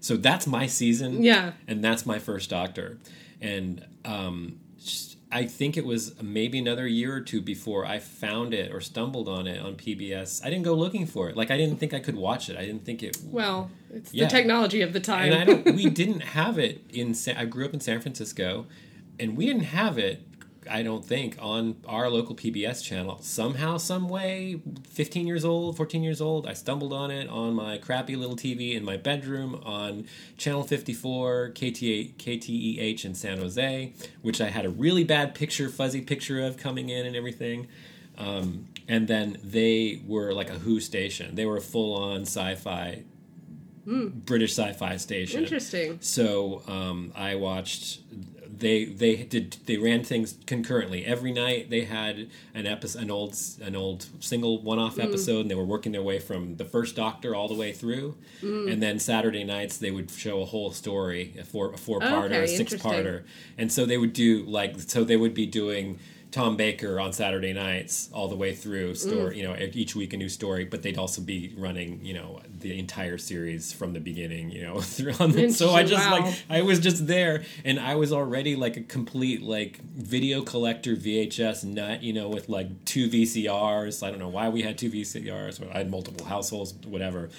So 0.00 0.16
that's 0.16 0.46
my 0.46 0.66
season 0.66 1.22
Yeah. 1.22 1.52
and 1.66 1.82
that's 1.82 2.04
my 2.06 2.18
first 2.18 2.48
doctor 2.50 2.98
and 3.40 3.84
um, 4.04 4.58
i 5.32 5.44
think 5.44 5.76
it 5.76 5.84
was 5.84 6.14
maybe 6.22 6.58
another 6.58 6.86
year 6.86 7.14
or 7.16 7.20
two 7.20 7.40
before 7.40 7.84
i 7.84 7.98
found 7.98 8.54
it 8.54 8.72
or 8.72 8.80
stumbled 8.80 9.28
on 9.28 9.46
it 9.46 9.60
on 9.60 9.74
pbs 9.74 10.44
i 10.44 10.50
didn't 10.50 10.62
go 10.62 10.74
looking 10.74 11.04
for 11.06 11.28
it 11.28 11.36
like 11.36 11.50
i 11.50 11.56
didn't 11.56 11.78
think 11.80 11.92
i 11.92 11.98
could 11.98 12.14
watch 12.16 12.48
it 12.48 12.56
i 12.56 12.64
didn't 12.64 12.84
think 12.84 13.02
it 13.02 13.16
Well, 13.24 13.70
it's 13.92 14.14
Yeah. 14.14 14.24
the 14.24 14.30
technology 14.30 14.82
of 14.82 14.92
the 14.92 15.00
time. 15.00 15.32
and 15.32 15.34
i 15.40 15.44
don't 15.44 15.74
we 15.74 15.88
didn't 16.02 16.20
have 16.20 16.58
it 16.58 16.82
in 16.90 17.14
Sa- 17.14 17.32
i 17.36 17.44
grew 17.44 17.64
up 17.64 17.74
in 17.74 17.80
san 17.80 18.00
francisco 18.00 18.66
and 19.18 19.36
we 19.36 19.46
didn't 19.46 19.64
have 19.64 19.98
it 19.98 20.22
i 20.70 20.82
don't 20.82 21.04
think 21.04 21.36
on 21.40 21.76
our 21.86 22.08
local 22.08 22.34
pbs 22.34 22.82
channel 22.82 23.18
somehow 23.20 23.76
some 23.76 24.08
way 24.08 24.60
15 24.88 25.26
years 25.26 25.44
old 25.44 25.76
14 25.76 26.02
years 26.02 26.20
old 26.20 26.46
i 26.46 26.52
stumbled 26.52 26.92
on 26.92 27.10
it 27.10 27.28
on 27.28 27.54
my 27.54 27.76
crappy 27.78 28.16
little 28.16 28.36
tv 28.36 28.74
in 28.74 28.84
my 28.84 28.96
bedroom 28.96 29.60
on 29.64 30.06
channel 30.38 30.62
54 30.62 31.50
KTA, 31.54 32.14
kteh 32.14 33.04
in 33.04 33.14
san 33.14 33.38
jose 33.38 33.92
which 34.22 34.40
i 34.40 34.48
had 34.48 34.64
a 34.64 34.70
really 34.70 35.04
bad 35.04 35.34
picture 35.34 35.68
fuzzy 35.68 36.00
picture 36.00 36.40
of 36.42 36.56
coming 36.56 36.88
in 36.88 37.06
and 37.06 37.14
everything 37.14 37.68
um, 38.16 38.68
and 38.86 39.08
then 39.08 39.38
they 39.42 40.00
were 40.06 40.32
like 40.32 40.48
a 40.48 40.58
who 40.60 40.80
station 40.80 41.34
they 41.34 41.44
were 41.44 41.56
a 41.56 41.60
full-on 41.60 42.22
sci-fi 42.22 43.02
british 43.86 44.52
sci-fi 44.52 44.96
station 44.96 45.42
Interesting. 45.42 45.98
so 46.00 46.62
um, 46.66 47.12
I 47.14 47.34
watched. 47.34 48.00
They 48.58 48.84
they 48.84 49.16
did 49.16 49.56
they 49.66 49.76
ran 49.78 50.04
things 50.04 50.36
concurrently 50.46 51.04
every 51.04 51.32
night. 51.32 51.70
They 51.70 51.82
had 51.84 52.28
an 52.54 52.66
episode, 52.66 53.02
an 53.02 53.10
old 53.10 53.36
an 53.62 53.74
old 53.74 54.06
single 54.20 54.60
one 54.62 54.78
off 54.78 54.96
Mm. 54.96 55.04
episode, 55.04 55.40
and 55.40 55.50
they 55.50 55.54
were 55.54 55.64
working 55.64 55.92
their 55.92 56.02
way 56.02 56.18
from 56.18 56.56
the 56.56 56.64
first 56.64 56.94
Doctor 56.96 57.34
all 57.34 57.48
the 57.48 57.54
way 57.54 57.72
through. 57.72 58.14
Mm. 58.42 58.72
And 58.72 58.82
then 58.82 58.98
Saturday 58.98 59.44
nights 59.44 59.76
they 59.78 59.90
would 59.90 60.10
show 60.10 60.40
a 60.42 60.44
whole 60.44 60.70
story, 60.72 61.34
a 61.38 61.44
four 61.44 61.72
a 61.72 61.78
four 61.78 62.00
parter, 62.00 62.26
Okay, 62.26 62.44
a 62.44 62.48
six 62.48 62.74
parter, 62.74 63.22
and 63.58 63.72
so 63.72 63.84
they 63.86 63.98
would 63.98 64.12
do 64.12 64.44
like 64.44 64.78
so 64.80 65.04
they 65.04 65.16
would 65.16 65.34
be 65.34 65.46
doing. 65.46 65.98
Tom 66.34 66.56
Baker 66.56 66.98
on 66.98 67.12
Saturday 67.12 67.52
nights 67.52 68.10
all 68.12 68.26
the 68.26 68.34
way 68.34 68.52
through 68.52 68.96
story, 68.96 69.38
you 69.38 69.44
know, 69.44 69.54
each 69.72 69.94
week 69.94 70.12
a 70.14 70.16
new 70.16 70.28
story, 70.28 70.64
but 70.64 70.82
they'd 70.82 70.98
also 70.98 71.22
be 71.22 71.54
running, 71.56 72.04
you 72.04 72.12
know, 72.12 72.40
the 72.58 72.76
entire 72.76 73.18
series 73.18 73.72
from 73.72 73.92
the 73.92 74.00
beginning, 74.00 74.50
you 74.50 74.62
know, 74.62 74.80
through 74.94 75.12
on 75.20 75.30
the, 75.30 75.48
so 75.52 75.70
I 75.70 75.84
just 75.84 76.04
Wow. 76.04 76.22
like 76.26 76.34
I 76.50 76.62
was 76.62 76.80
just 76.80 77.06
there 77.06 77.44
and 77.64 77.78
I 77.78 77.94
was 77.94 78.12
already 78.12 78.56
like 78.56 78.76
a 78.76 78.80
complete 78.80 79.42
like 79.42 79.78
video 79.82 80.42
collector 80.42 80.96
VHS 80.96 81.62
nut, 81.62 82.02
you 82.02 82.12
know, 82.12 82.28
with 82.28 82.48
like 82.48 82.84
two 82.84 83.08
VCRs. 83.08 84.04
I 84.04 84.10
don't 84.10 84.18
know 84.18 84.28
why 84.28 84.48
we 84.48 84.62
had 84.62 84.76
two 84.76 84.90
VCRs, 84.90 85.62
or 85.62 85.72
I 85.72 85.78
had 85.78 85.88
multiple 85.88 86.26
households, 86.26 86.74
whatever. 86.84 87.30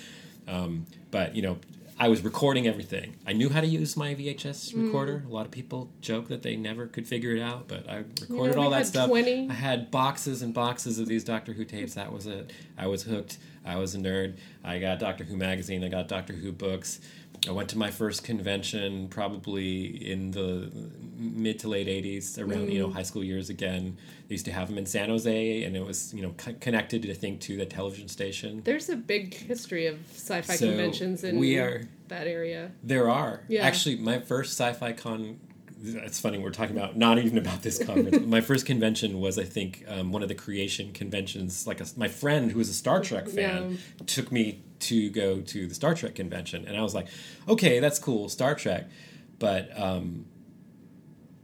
Um, 0.48 0.86
but 1.12 1.36
you 1.36 1.42
know, 1.42 1.58
I 1.98 2.10
was 2.10 2.24
recording 2.26 2.68
everything. 2.68 3.16
I 3.26 3.32
knew 3.32 3.50
how 3.50 3.62
to 3.62 3.68
use 3.68 3.96
my 3.96 4.14
VHS 4.16 4.74
Mm. 4.74 4.86
recorder. 4.88 5.24
A 5.26 5.32
lot 5.32 5.46
of 5.46 5.52
people 5.52 5.90
joke 6.02 6.28
that 6.28 6.42
they 6.42 6.58
never 6.58 6.88
could 6.88 7.08
figure 7.08 7.34
it 7.34 7.42
out, 7.42 7.70
but 7.70 7.90
I 7.90 8.04
recorded 8.22 8.58
all 8.58 8.70
that 8.72 8.86
stuff. 8.86 9.08
20. 9.08 9.48
I 9.50 9.54
had 9.54 9.92
boxes 9.92 10.42
and 10.42 10.54
boxes 10.54 11.00
of 11.00 11.08
these 11.08 11.24
Doctor 11.24 11.54
Who 11.54 11.64
tapes. 11.64 11.94
That 11.94 12.12
was 12.12 12.26
it. 12.28 12.52
I 12.78 12.88
was 12.88 13.04
hooked. 13.04 13.38
I 13.66 13.78
was 13.78 13.96
a 13.96 13.98
nerd. 13.98 14.36
I 14.64 14.80
got 14.80 15.00
Doctor 15.00 15.24
Who 15.24 15.38
magazine. 15.38 15.84
I 15.86 15.88
got 15.88 16.10
Doctor 16.10 16.34
Who 16.34 16.52
books. 16.52 17.00
I 17.48 17.52
went 17.52 17.70
to 17.70 17.78
my 17.78 17.92
first 17.92 18.24
convention 18.24 19.08
probably 19.10 19.86
in 20.12 20.32
the 20.32 20.72
mid 21.18 21.60
to 21.60 21.68
late 21.70 21.88
80s, 21.88 22.38
around, 22.40 22.72
you 22.72 22.80
know, 22.80 22.88
Mm. 22.90 22.94
high 22.94 23.04
school 23.04 23.24
years 23.24 23.50
again. 23.50 23.98
They 24.28 24.34
used 24.36 24.46
to 24.46 24.52
have 24.52 24.68
them 24.68 24.78
in 24.78 24.86
San 24.86 25.10
Jose, 25.10 25.64
and 25.64 25.76
it 25.76 25.86
was, 25.86 26.14
you 26.14 26.22
know, 26.22 26.34
co- 26.38 26.54
connected, 26.60 27.10
I 27.10 27.14
think, 27.14 27.40
to 27.42 27.58
the 27.58 27.66
television 27.66 28.08
station. 28.08 28.62
There's 28.64 28.90
a 28.90 28.96
big 28.96 29.34
history 29.34 29.86
of 29.88 29.98
sci-fi 30.14 30.56
So, 30.56 30.68
conventions 30.68 31.24
in 31.24 31.38
we 31.38 31.58
are- 31.58 31.88
that 32.08 32.28
area. 32.28 32.72
There 32.84 33.10
are. 33.10 33.44
Yeah. 33.48 33.64
Actually, 33.66 33.98
my 33.98 34.20
first 34.20 34.52
sci-fi 34.60 34.94
con. 34.94 35.40
It's 35.88 36.20
funny 36.20 36.38
we're 36.40 36.50
talking 36.52 36.76
about 36.76 36.98
not 36.98 37.20
even 37.20 37.38
about 37.38 37.62
this 37.62 37.78
conference. 37.84 38.26
my 38.26 38.42
first 38.42 38.66
convention 38.66 39.20
was, 39.20 39.38
I 39.38 39.44
think, 39.44 39.84
um, 39.88 40.12
one 40.12 40.24
of 40.24 40.30
the 40.30 40.34
creation 40.36 40.92
conventions. 40.94 41.68
Like 41.68 41.80
a, 41.80 41.86
my 41.96 42.08
friend 42.08 42.50
who 42.52 42.58
was 42.58 42.70
a 42.70 42.74
Star 42.74 43.02
Trek 43.02 43.28
fan 43.28 43.78
took 44.08 44.32
me 44.32 44.64
to 44.80 45.10
go 45.10 45.42
to 45.42 45.68
the 45.68 45.74
Star 45.76 45.94
Trek 45.96 46.16
convention, 46.16 46.66
and 46.68 46.76
I 46.78 46.82
was 46.82 46.94
like, 46.94 47.08
okay, 47.48 47.80
that's 47.80 48.00
cool, 48.00 48.30
Star 48.30 48.56
Trek, 48.56 48.88
but 49.40 49.70
um, 49.80 50.26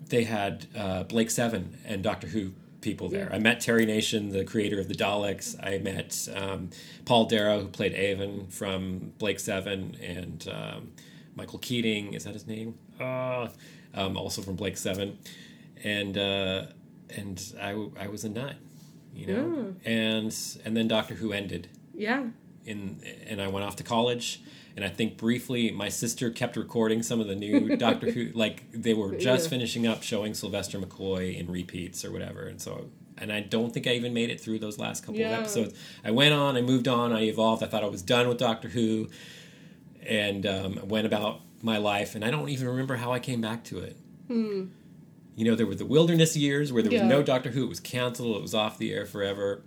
they 0.08 0.24
had 0.24 0.68
uh, 0.76 1.04
Blake 1.04 1.30
Seven 1.32 1.78
and 1.86 2.04
Doctor 2.04 2.28
Who 2.28 2.54
people 2.82 3.10
there. 3.10 3.28
Yeah. 3.30 3.36
I 3.36 3.40
met 3.40 3.62
Terry 3.62 3.86
Nation, 3.86 4.30
the 4.30 4.44
creator 4.44 4.80
of 4.80 4.88
the 4.88 4.96
Daleks. 4.96 5.56
I 5.64 5.78
met 5.78 6.28
um, 6.36 6.70
Paul 7.06 7.26
Darrow, 7.26 7.62
who 7.62 7.68
played 7.68 7.94
Avon 7.94 8.48
from 8.48 9.14
Blake 9.20 9.40
Seven, 9.40 9.96
and 10.02 10.48
um, 10.52 10.92
Michael 11.36 11.60
Keating. 11.60 12.14
Is 12.14 12.24
that 12.26 12.34
his 12.34 12.48
name? 12.48 12.76
Uh, 13.00 13.48
um, 13.94 14.18
also 14.18 14.42
from 14.42 14.56
Blake 14.56 14.78
Seven, 14.78 15.18
and 15.84 16.18
uh, 16.18 16.66
and 17.16 17.54
I, 17.62 17.72
I 18.00 18.08
was 18.08 18.24
a 18.24 18.30
nut, 18.30 18.56
you 19.14 19.28
know. 19.28 19.76
And 19.86 20.36
and 20.66 20.76
then 20.76 20.88
Doctor 20.88 21.16
Who 21.16 21.32
ended 21.34 21.70
Yeah. 21.94 22.26
In 22.66 23.01
and 23.28 23.41
I 23.41 23.47
went 23.47 23.66
off 23.66 23.76
to 23.78 23.84
college 23.84 24.41
and 24.76 24.86
I 24.86 24.89
think 24.89 25.18
briefly 25.18 25.72
my 25.72 25.89
sister 25.89 26.30
kept 26.30 26.55
recording 26.55 27.03
some 27.03 27.20
of 27.20 27.28
the 27.28 27.36
new 27.36 27.76
Doctor 27.88 28.12
Who 28.12 28.30
like 28.34 28.72
they 28.72 28.93
were 28.93 29.16
just 29.16 29.45
Yeah. 29.45 29.49
finishing 29.49 29.88
up 29.88 30.03
showing 30.03 30.34
Sylvester 30.34 30.80
McCoy 30.80 31.38
in 31.39 31.51
repeats 31.51 32.05
or 32.05 32.12
whatever 32.12 32.43
and 32.47 32.62
so 32.62 32.89
and 33.18 33.32
I 33.32 33.39
don't 33.41 33.72
think 33.74 33.86
I 33.88 33.91
even 33.91 34.14
made 34.14 34.30
it 34.30 34.39
through 34.41 34.59
those 34.59 34.80
last 34.80 35.01
couple 35.05 35.20
Yeah. 35.20 35.34
of 35.34 35.39
episodes. 35.41 35.76
I 36.03 36.09
went 36.12 36.34
on, 36.34 36.57
I 36.57 36.62
moved 36.62 36.88
on, 36.88 37.12
I 37.14 37.24
evolved. 37.26 37.62
I 37.64 37.68
thought 37.68 37.84
I 37.84 37.88
was 37.89 38.01
done 38.01 38.28
with 38.28 38.38
Doctor 38.39 38.70
Who 38.70 39.09
and 40.07 40.45
um, 40.47 40.80
went 40.88 41.05
about 41.05 41.41
my 41.62 41.78
life 41.78 42.16
and 42.16 42.26
I 42.26 42.32
don't 42.32 42.49
even 42.49 42.68
remember 42.68 42.95
how 42.95 43.12
I 43.12 43.20
came 43.20 43.41
back 43.41 43.64
to 43.66 43.80
it. 43.80 43.97
You 44.30 44.70
know, 45.49 45.55
there 45.55 45.66
were 45.66 45.76
the 45.76 45.86
wilderness 45.86 46.36
years 46.38 46.72
where 46.72 46.82
there 46.82 46.91
was 46.91 47.01
Yeah. 47.01 47.07
no 47.07 47.22
Doctor 47.24 47.51
Who. 47.51 47.64
It 47.66 47.70
was 47.70 47.80
canceled. 47.80 48.36
It 48.38 48.41
was 48.41 48.53
off 48.55 48.78
the 48.78 48.93
air 48.93 49.05
forever. 49.05 49.62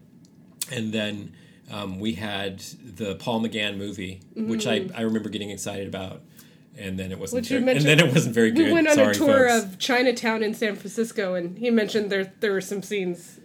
And 0.72 0.92
then 0.92 1.32
um, 1.70 1.98
we 1.98 2.12
had 2.14 2.60
the 2.60 3.14
Paul 3.16 3.40
McGann 3.42 3.76
movie, 3.76 4.20
which 4.36 4.66
I, 4.66 4.88
I 4.94 5.02
remember 5.02 5.28
getting 5.28 5.50
excited 5.50 5.88
about. 5.88 6.22
And 6.76 6.98
then 6.98 7.12
it 7.12 7.18
wasn't. 7.20 7.42
Which 7.42 7.52
you 7.52 7.60
Very, 7.60 7.76
and 7.76 7.86
then 7.86 8.00
it 8.00 8.12
wasn't 8.12 8.34
very 8.34 8.50
good. 8.50 8.66
We 8.66 8.72
went 8.72 8.88
on 8.88 8.94
Sorry, 8.94 9.12
a 9.12 9.14
tour 9.14 9.48
folks. 9.48 9.64
of 9.64 9.78
Chinatown 9.78 10.42
in 10.42 10.54
San 10.54 10.74
Francisco, 10.74 11.34
and 11.34 11.56
he 11.56 11.70
mentioned 11.70 12.10
there 12.10 12.32
there 12.40 12.50
were 12.50 12.60
some 12.60 12.82
scenes. 12.82 13.38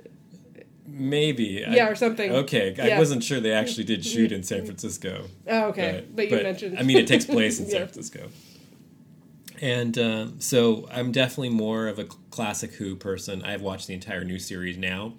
Maybe. 0.87 1.63
Yeah, 1.69 1.85
I- 1.85 1.89
or 1.89 1.95
something. 1.95 2.31
Okay, 2.31 2.75
I 2.79 2.97
wasn't 2.97 3.23
sure 3.23 3.39
they 3.39 3.51
actually 3.51 3.83
did 3.83 4.03
shoot 4.03 4.31
in 4.31 4.41
San 4.41 4.65
Francisco. 4.65 5.25
Oh, 5.47 5.65
okay. 5.65 6.05
But, 6.13 6.31
you 6.31 6.37
mentioned. 6.37 6.79
I 6.79 6.81
mean, 6.81 6.97
it 6.97 7.05
takes 7.07 7.25
place 7.25 7.59
in 7.59 7.65
Yeah. 7.67 7.71
San 7.71 7.87
Francisco. 7.89 8.29
And 9.61 9.97
um, 9.99 10.39
so 10.41 10.87
I'm 10.91 11.11
definitely 11.11 11.49
more 11.49 11.87
of 11.87 11.99
a 11.99 12.05
classic 12.31 12.73
Who 12.73 12.95
person. 12.95 13.43
I've 13.43 13.61
watched 13.61 13.87
the 13.87 13.93
entire 13.93 14.23
new 14.23 14.39
series 14.39 14.77
now. 14.77 15.13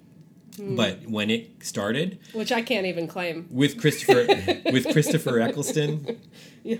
Hmm. 0.57 0.75
But 0.75 1.07
when 1.07 1.29
it 1.29 1.49
started 1.63 2.19
Which 2.33 2.51
I 2.51 2.61
can't 2.61 2.85
even 2.85 3.07
claim. 3.07 3.47
with 3.49 3.79
Christopher 3.79 4.25
with 4.71 4.91
Christopher 4.91 5.39
Eccleston, 5.39 6.19
Yeah. 6.63 6.77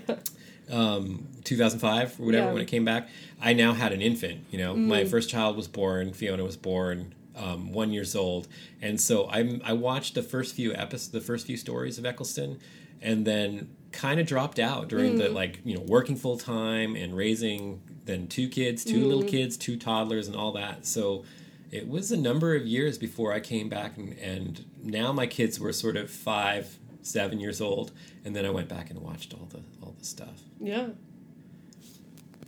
um, 0.70 1.26
2005 1.44 2.20
or 2.20 2.26
whatever 2.26 2.46
Yeah. 2.48 2.52
when 2.52 2.62
it 2.62 2.68
came 2.68 2.84
back, 2.84 3.08
I 3.40 3.52
now 3.52 3.72
had 3.72 3.92
an 3.92 4.00
infant. 4.02 4.44
You 4.50 4.58
know, 4.58 4.74
Mm. 4.74 4.86
my 4.86 5.04
first 5.04 5.28
child 5.30 5.56
was 5.56 5.68
born. 5.68 6.12
Fiona 6.12 6.44
was 6.44 6.56
born. 6.56 7.14
Um, 7.34 7.72
one 7.72 7.92
years 7.94 8.14
old, 8.14 8.46
and 8.82 9.00
so 9.00 9.24
I 9.24 9.58
I 9.64 9.72
watched 9.72 10.14
the 10.14 10.22
first 10.22 10.54
few 10.54 10.74
episodes, 10.74 11.08
the 11.08 11.20
first 11.22 11.46
few 11.46 11.56
stories 11.56 11.96
of 11.98 12.04
Eccleston, 12.04 12.58
and 13.00 13.24
then 13.26 13.70
kind 13.90 14.20
of 14.20 14.26
dropped 14.26 14.58
out 14.58 14.88
during 14.90 15.14
Mm. 15.14 15.18
the 15.18 15.28
like 15.30 15.60
you 15.64 15.74
know 15.74 15.80
working 15.80 16.14
full 16.14 16.36
time 16.36 16.94
and 16.94 17.16
raising 17.16 17.80
then 18.04 18.26
two 18.26 18.48
kids, 18.48 18.84
two 18.84 18.98
Mm. 19.02 19.06
little 19.06 19.22
kids, 19.24 19.56
two 19.56 19.76
toddlers, 19.78 20.26
and 20.26 20.36
all 20.36 20.52
that. 20.52 20.84
So 20.86 21.24
it 21.72 21.88
was 21.88 22.12
a 22.12 22.16
number 22.16 22.54
of 22.54 22.66
years 22.66 22.98
before 22.98 23.32
I 23.32 23.40
came 23.40 23.68
back, 23.68 23.96
and, 23.96 24.12
and 24.18 24.64
now 24.82 25.10
my 25.12 25.26
kids 25.26 25.58
were 25.58 25.72
sort 25.72 25.96
of 25.96 26.10
five, 26.10 26.78
seven 27.00 27.40
years 27.40 27.60
old, 27.60 27.90
and 28.24 28.36
then 28.36 28.44
I 28.46 28.50
went 28.50 28.68
back 28.68 28.90
and 28.90 29.00
watched 29.00 29.32
all 29.34 29.46
the 29.50 29.60
all 29.82 29.94
the 29.98 30.04
stuff 30.04 30.40
Yeah. 30.60 30.90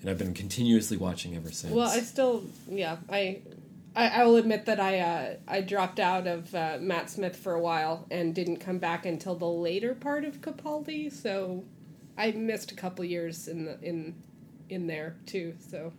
and 0.01 0.11
I've 0.11 0.19
been 0.19 0.35
continuously 0.35 0.97
watching 0.97 1.35
ever 1.37 1.51
since. 1.51 1.73
Well, 1.73 1.89
I 1.89 2.01
still, 2.01 2.45
yeah, 2.69 2.99
I, 3.11 3.41
I, 3.97 4.09
I 4.09 4.25
will 4.25 4.37
admit 4.37 4.67
that 4.67 4.79
I, 4.79 4.99
uh, 5.01 5.35
I 5.49 5.61
dropped 5.63 5.99
out 5.99 6.27
of 6.27 6.55
uh, 6.55 6.77
Matt 6.81 7.09
Smith 7.11 7.37
for 7.37 7.55
a 7.55 7.61
while 7.61 8.07
and 8.11 8.35
didn't 8.35 8.59
come 8.59 8.79
back 8.79 9.07
until 9.07 9.35
the 9.35 9.47
later 9.49 9.95
part 9.95 10.25
of 10.25 10.41
Capaldi. 10.41 11.11
So, 11.11 11.65
I 12.17 12.31
missed 12.33 12.71
a 12.71 12.75
couple 12.77 13.05
years 13.05 13.49
in 13.49 13.65
the 13.65 13.81
in, 13.83 14.15
in 14.69 14.87
there 14.87 15.17
too. 15.27 15.55
So. 15.71 15.93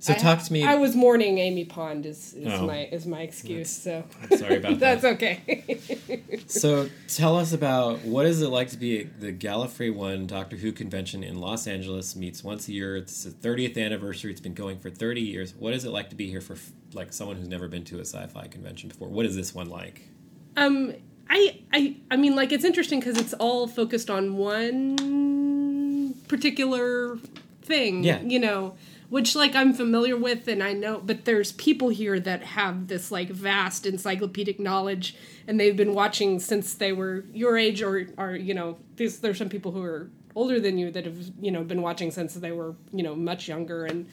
So 0.00 0.12
I- 0.12 0.16
talk 0.16 0.42
to 0.44 0.52
me. 0.52 0.64
I 0.64 0.76
was 0.76 0.94
mourning 0.94 1.38
Amy 1.38 1.64
Pond 1.64 2.06
is, 2.06 2.34
is 2.34 2.46
Oh. 2.52 2.66
my 2.66 2.84
is 2.92 3.06
my 3.06 3.20
excuse. 3.22 3.70
So. 3.70 4.04
sorry 4.36 4.56
about 4.56 4.78
that. 4.80 5.00
That's 5.00 5.04
okay. 5.04 5.78
So 6.50 6.88
tell 7.08 7.36
us 7.36 7.52
about 7.52 8.00
what 8.04 8.24
is 8.24 8.40
it 8.40 8.48
like 8.48 8.70
to 8.70 8.78
be 8.78 9.00
at 9.00 9.20
the 9.20 9.32
Gallifrey 9.34 9.94
One 9.94 10.26
Doctor 10.26 10.56
Who 10.56 10.72
convention 10.72 11.22
in 11.22 11.38
Los 11.40 11.66
Angeles 11.66 12.16
meets 12.16 12.42
once 12.42 12.68
a 12.68 12.72
year. 12.72 12.96
It's 12.96 13.24
the 13.24 13.30
30th 13.30 13.76
anniversary. 13.76 14.30
It's 14.30 14.40
been 14.40 14.54
going 14.54 14.78
for 14.78 14.88
30 14.88 15.20
years. 15.20 15.54
What 15.58 15.74
is 15.74 15.84
it 15.84 15.90
like 15.90 16.08
to 16.08 16.16
be 16.16 16.30
here 16.30 16.40
for 16.40 16.56
like 16.94 17.12
someone 17.12 17.36
who's 17.36 17.48
never 17.48 17.68
been 17.68 17.84
to 17.84 17.98
a 17.98 18.04
sci-fi 18.06 18.46
convention 18.46 18.88
before? 18.88 19.08
What 19.08 19.26
is 19.26 19.36
this 19.36 19.54
one 19.54 19.68
like? 19.68 20.08
Um, 20.56 20.94
I, 21.28 21.60
I, 21.72 21.96
I 22.10 22.16
mean, 22.16 22.34
like 22.34 22.50
it's 22.50 22.64
interesting 22.64 23.00
because 23.00 23.18
it's 23.18 23.34
all 23.34 23.66
focused 23.68 24.08
on 24.08 24.36
one 24.38 26.14
particular 26.28 27.18
thing. 27.62 28.04
Yeah. 28.04 28.20
You 28.22 28.38
know, 28.40 28.74
which 29.08 29.34
like 29.34 29.54
I'm 29.54 29.72
familiar 29.72 30.16
with 30.16 30.48
and 30.48 30.62
I 30.62 30.72
know, 30.72 31.00
but 31.04 31.24
there's 31.24 31.52
people 31.52 31.88
here 31.88 32.20
that 32.20 32.42
have 32.42 32.88
this 32.88 33.10
like 33.10 33.28
vast 33.30 33.86
encyclopedic 33.86 34.60
knowledge, 34.60 35.16
and 35.46 35.58
they've 35.58 35.76
been 35.76 35.94
watching 35.94 36.38
since 36.40 36.74
they 36.74 36.92
were 36.92 37.24
your 37.32 37.56
age, 37.56 37.82
or 37.82 38.06
are 38.18 38.36
you 38.36 38.54
know, 38.54 38.76
there's 38.96 39.18
there's 39.20 39.38
some 39.38 39.48
people 39.48 39.72
who 39.72 39.82
are 39.82 40.10
older 40.36 40.60
than 40.60 40.78
you 40.78 40.90
that 40.92 41.04
have 41.04 41.16
you 41.40 41.50
know 41.50 41.64
been 41.64 41.82
watching 41.82 42.10
since 42.10 42.34
they 42.34 42.52
were 42.52 42.74
you 42.92 43.02
know 43.02 43.14
much 43.16 43.48
younger 43.48 43.84
and 43.86 44.06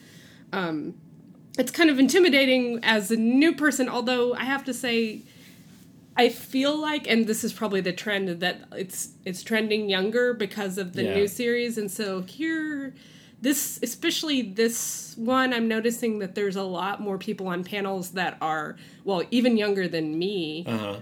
um, 0.52 0.94
it's 1.58 1.70
kind 1.70 1.88
of 1.90 1.98
intimidating 1.98 2.80
as 2.82 3.10
a 3.10 3.16
new 3.16 3.54
person 3.54 3.88
although 3.88 4.34
i 4.34 4.42
have 4.44 4.64
to 4.64 4.74
say 4.74 5.22
i 6.16 6.28
feel 6.28 6.76
like 6.76 7.06
and 7.06 7.26
this 7.28 7.44
is 7.44 7.52
probably 7.52 7.80
the 7.80 7.92
trend 7.92 8.28
that 8.40 8.60
it's 8.72 9.10
it's 9.24 9.42
trending 9.42 9.88
younger 9.88 10.34
because 10.34 10.78
of 10.78 10.94
the 10.94 11.04
Yeah. 11.04 11.14
new 11.14 11.28
series 11.28 11.78
and 11.78 11.90
so 11.90 12.22
here 12.22 12.92
this 13.46 13.78
especially 13.82 14.38
this 14.42 15.14
one 15.16 15.48
i'm 15.56 15.68
noticing 15.76 16.12
that 16.22 16.34
there's 16.34 16.56
a 16.56 16.62
lot 16.80 17.00
more 17.00 17.16
people 17.18 17.46
on 17.54 17.62
panels 17.64 18.10
that 18.12 18.36
are 18.40 18.76
well 19.04 19.22
even 19.30 19.56
younger 19.64 19.86
than 19.96 20.06
me 20.18 20.64
Uh 20.66 20.78
huh. 20.84 20.96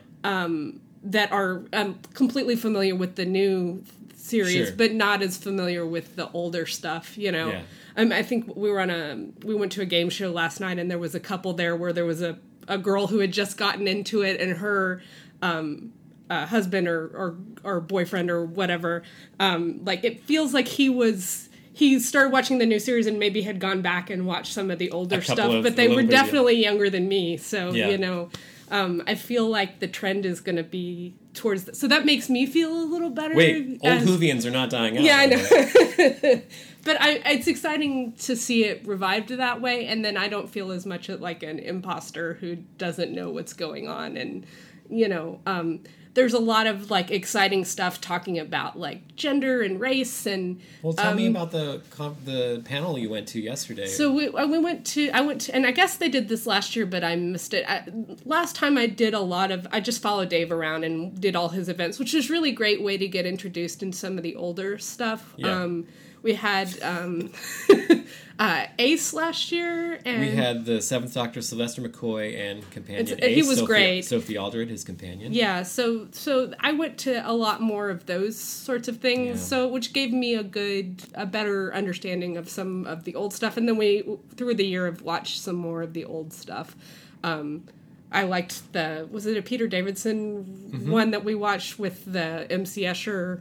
that 1.03 1.31
are 1.33 1.63
um, 1.73 1.99
completely 2.15 2.57
familiar 2.57 2.95
with 2.97 3.15
the 3.17 3.27
new 3.27 3.83
series, 4.17 4.69
Sure. 4.69 4.77
but 4.77 4.93
not 4.93 5.21
as 5.23 5.37
familiar 5.37 5.85
with 5.87 6.17
the 6.17 6.31
older 6.33 6.65
stuff. 6.65 7.19
You 7.19 7.31
know, 7.31 7.49
Yeah. 7.51 7.63
um, 7.99 8.11
I 8.11 8.23
think 8.23 8.57
we 8.57 8.71
were 8.71 8.81
on 8.81 8.89
a 8.91 9.05
we 9.45 9.55
went 9.55 9.73
to 9.73 9.83
a 9.83 9.85
game 9.97 10.09
show 10.09 10.31
last 10.31 10.61
night, 10.61 10.79
and 10.79 10.91
there 10.91 10.99
was 10.99 11.15
a 11.15 11.21
couple 11.21 11.53
there 11.53 11.77
where 11.77 11.93
there 11.93 12.07
was 12.07 12.23
a 12.23 12.39
a 12.67 12.79
girl 12.79 13.09
who 13.09 13.19
had 13.19 13.33
just 13.33 13.59
gotten 13.59 13.87
into 13.87 14.23
it, 14.23 14.41
and 14.41 14.59
her. 14.59 15.03
Um, 15.43 15.93
uh, 16.31 16.47
husband 16.47 16.89
or, 16.89 17.01
or 17.09 17.37
or 17.65 17.81
boyfriend 17.83 18.31
or 18.31 18.47
whatever 18.47 19.03
um 19.41 19.85
like 19.85 20.03
it 20.05 20.23
feels 20.25 20.55
like 20.55 20.67
he 20.67 20.89
was 20.89 21.51
he 21.75 21.99
started 22.01 22.31
watching 22.31 22.59
the 22.59 22.67
new 22.67 22.79
series 22.79 23.07
and 23.07 23.19
maybe 23.19 23.43
had 23.43 23.59
gone 23.59 23.83
back 23.83 24.09
and 24.09 24.27
watched 24.27 24.53
some 24.53 24.71
of 24.71 24.79
the 24.79 24.91
older 24.91 25.21
stuff 25.21 25.63
but 25.63 25.77
they 25.77 25.89
were 25.89 25.97
bit, 25.97 26.11
yeah. 26.11 26.23
definitely 26.23 26.55
younger 26.55 26.89
than 26.89 27.09
me 27.09 27.37
so 27.37 27.73
Yeah. 27.73 27.89
you 27.89 27.99
know 27.99 28.31
um, 28.71 29.03
I 29.07 29.15
feel 29.15 29.49
like 29.49 29.81
the 29.81 29.87
trend 29.87 30.25
is 30.25 30.41
going 30.41 30.57
to 30.57 30.63
be 30.63 31.15
towards. 31.35 31.65
The, 31.65 31.75
so 31.75 31.87
that 31.89 32.05
makes 32.05 32.31
me 32.31 32.47
feel 32.47 32.73
a 32.73 32.85
little 32.85 33.11
better. 33.11 33.35
Wait, 33.35 33.79
old 33.83 33.93
as- 33.93 34.07
Whovians 34.09 34.47
are 34.47 34.51
not 34.51 34.71
dying 34.71 34.97
out. 34.97 35.05
Yeah, 35.05 35.19
I 35.19 35.27
know. 35.27 35.37
but 36.85 37.01
I, 37.01 37.21
it's 37.27 37.47
exciting 37.47 38.13
to 38.21 38.35
see 38.37 38.65
it 38.65 38.87
revived 38.87 39.29
that 39.29 39.61
way, 39.61 39.87
and 39.87 40.05
then 40.05 40.17
I 40.17 40.29
don't 40.29 40.49
feel 40.49 40.73
as 40.73 40.87
much 40.87 41.09
like 41.09 41.43
an 41.43 41.59
imposter 41.59 42.35
who 42.35 42.57
doesn't 42.79 43.13
know 43.13 43.31
what's 43.31 43.53
going 43.53 43.87
on, 43.87 44.17
and 44.17 44.47
you 44.89 45.09
know, 45.09 45.41
um, 45.47 45.81
there's 46.15 46.33
a 46.33 46.39
lot 46.39 46.67
of 46.67 46.91
like 46.91 47.11
exciting 47.11 47.65
stuff 47.65 48.01
talking 48.01 48.39
about 48.39 48.79
like 48.79 49.17
gender 49.17 49.63
and 49.63 49.81
race 49.81 50.27
and 50.27 50.61
Well, 50.83 50.93
tell 50.93 51.15
me 51.15 51.27
um, 51.27 51.37
about 51.37 51.51
the 51.51 51.83
the 52.25 52.63
panel 52.65 52.99
you 52.99 53.11
went 53.11 53.29
to 53.29 53.41
yesterday. 53.41 53.87
So 53.87 54.13
we, 54.13 54.29
uh, 54.29 54.47
we 54.47 54.59
went 54.59 54.87
to 54.87 55.11
I 55.11 55.21
went 55.21 55.43
to 55.43 55.55
and 55.55 55.67
I 55.67 55.73
guess 55.73 55.97
they 55.97 56.09
did 56.09 56.29
this 56.29 56.47
last 56.47 56.77
year, 56.77 56.87
but 56.87 57.05
I 57.05 57.17
missed 57.17 57.53
it. 57.53 57.69
I, 57.69 57.85
last 58.25 58.57
time 58.57 58.79
I 58.79 58.87
did 58.87 59.13
a 59.13 59.21
lot 59.21 59.51
of 59.51 59.67
I 59.73 59.81
just 59.81 60.01
followed 60.01 60.29
Dave 60.29 60.53
around 60.53 60.85
and 60.85 61.21
did 61.21 61.37
all 61.37 61.49
his 61.51 61.69
events, 61.69 61.99
which 61.99 62.15
is 62.15 62.31
really 62.31 62.53
great 62.53 62.83
way 62.83 62.97
to 62.97 63.09
get 63.09 63.27
introduced 63.27 63.83
in 63.83 63.93
some 63.93 64.17
of 64.17 64.23
the 64.23 64.37
older 64.37 64.79
stuff. 64.79 65.35
Yeah. 65.37 65.63
Um, 65.63 65.87
we 66.25 66.35
had 66.35 66.77
um, 66.83 67.31
uh, 68.39 68.65
Ace 68.81 69.13
last 69.13 69.53
year, 69.53 70.01
and 70.05 70.21
we 70.21 70.31
had 70.31 70.65
the 70.65 70.83
Seventh 70.83 71.15
Doctor 71.15 71.41
Sylvester 71.41 71.83
McCoy 71.83 72.37
and 72.37 72.69
companion. 72.71 73.07
It's- 73.07 73.31
he 73.35 73.43
was 73.43 73.59
Sophie, 73.59 73.67
great. 73.67 74.05
Sophie 74.05 74.37
Aldred, 74.37 74.69
his 74.71 74.83
companion. 74.83 75.33
yeah, 75.33 75.63
so 75.63 76.09
so 76.11 76.53
I 76.59 76.73
went 76.73 76.99
to 76.99 77.29
a 77.29 77.33
lot 77.33 77.61
more 77.61 77.91
of 77.91 78.07
those 78.07 78.37
sorts 78.37 78.89
of 78.89 78.97
things, 78.99 79.39
Yeah. 79.39 79.45
so 79.45 79.69
which 79.69 79.93
gave 79.93 80.13
me 80.13 80.35
a 80.35 80.43
good, 80.43 81.03
a 81.15 81.27
better 81.27 81.73
understanding 81.73 82.37
of 82.37 82.49
some 82.49 82.87
of 82.87 83.05
the 83.05 83.15
old 83.15 83.33
stuff, 83.33 83.57
and 83.57 83.69
then 83.69 83.77
we 83.77 84.03
through 84.37 84.55
the 84.55 84.67
year 84.67 84.87
have 84.87 85.03
watched 85.03 85.39
some 85.39 85.57
more 85.57 85.83
of 85.83 85.93
the 85.93 86.05
old 86.05 86.33
stuff. 86.33 86.75
Um, 87.23 87.65
I 88.11 88.23
liked 88.25 88.73
the 88.73 89.09
was 89.11 89.27
it 89.27 89.37
a 89.37 89.43
Peter 89.43 89.67
Davison 89.67 90.71
Mm-hmm. 90.75 90.91
one 90.91 91.11
that 91.13 91.23
we 91.25 91.35
watched 91.37 91.79
with 91.79 92.05
the 92.11 92.47
MC 92.51 92.83
Escher 92.83 93.41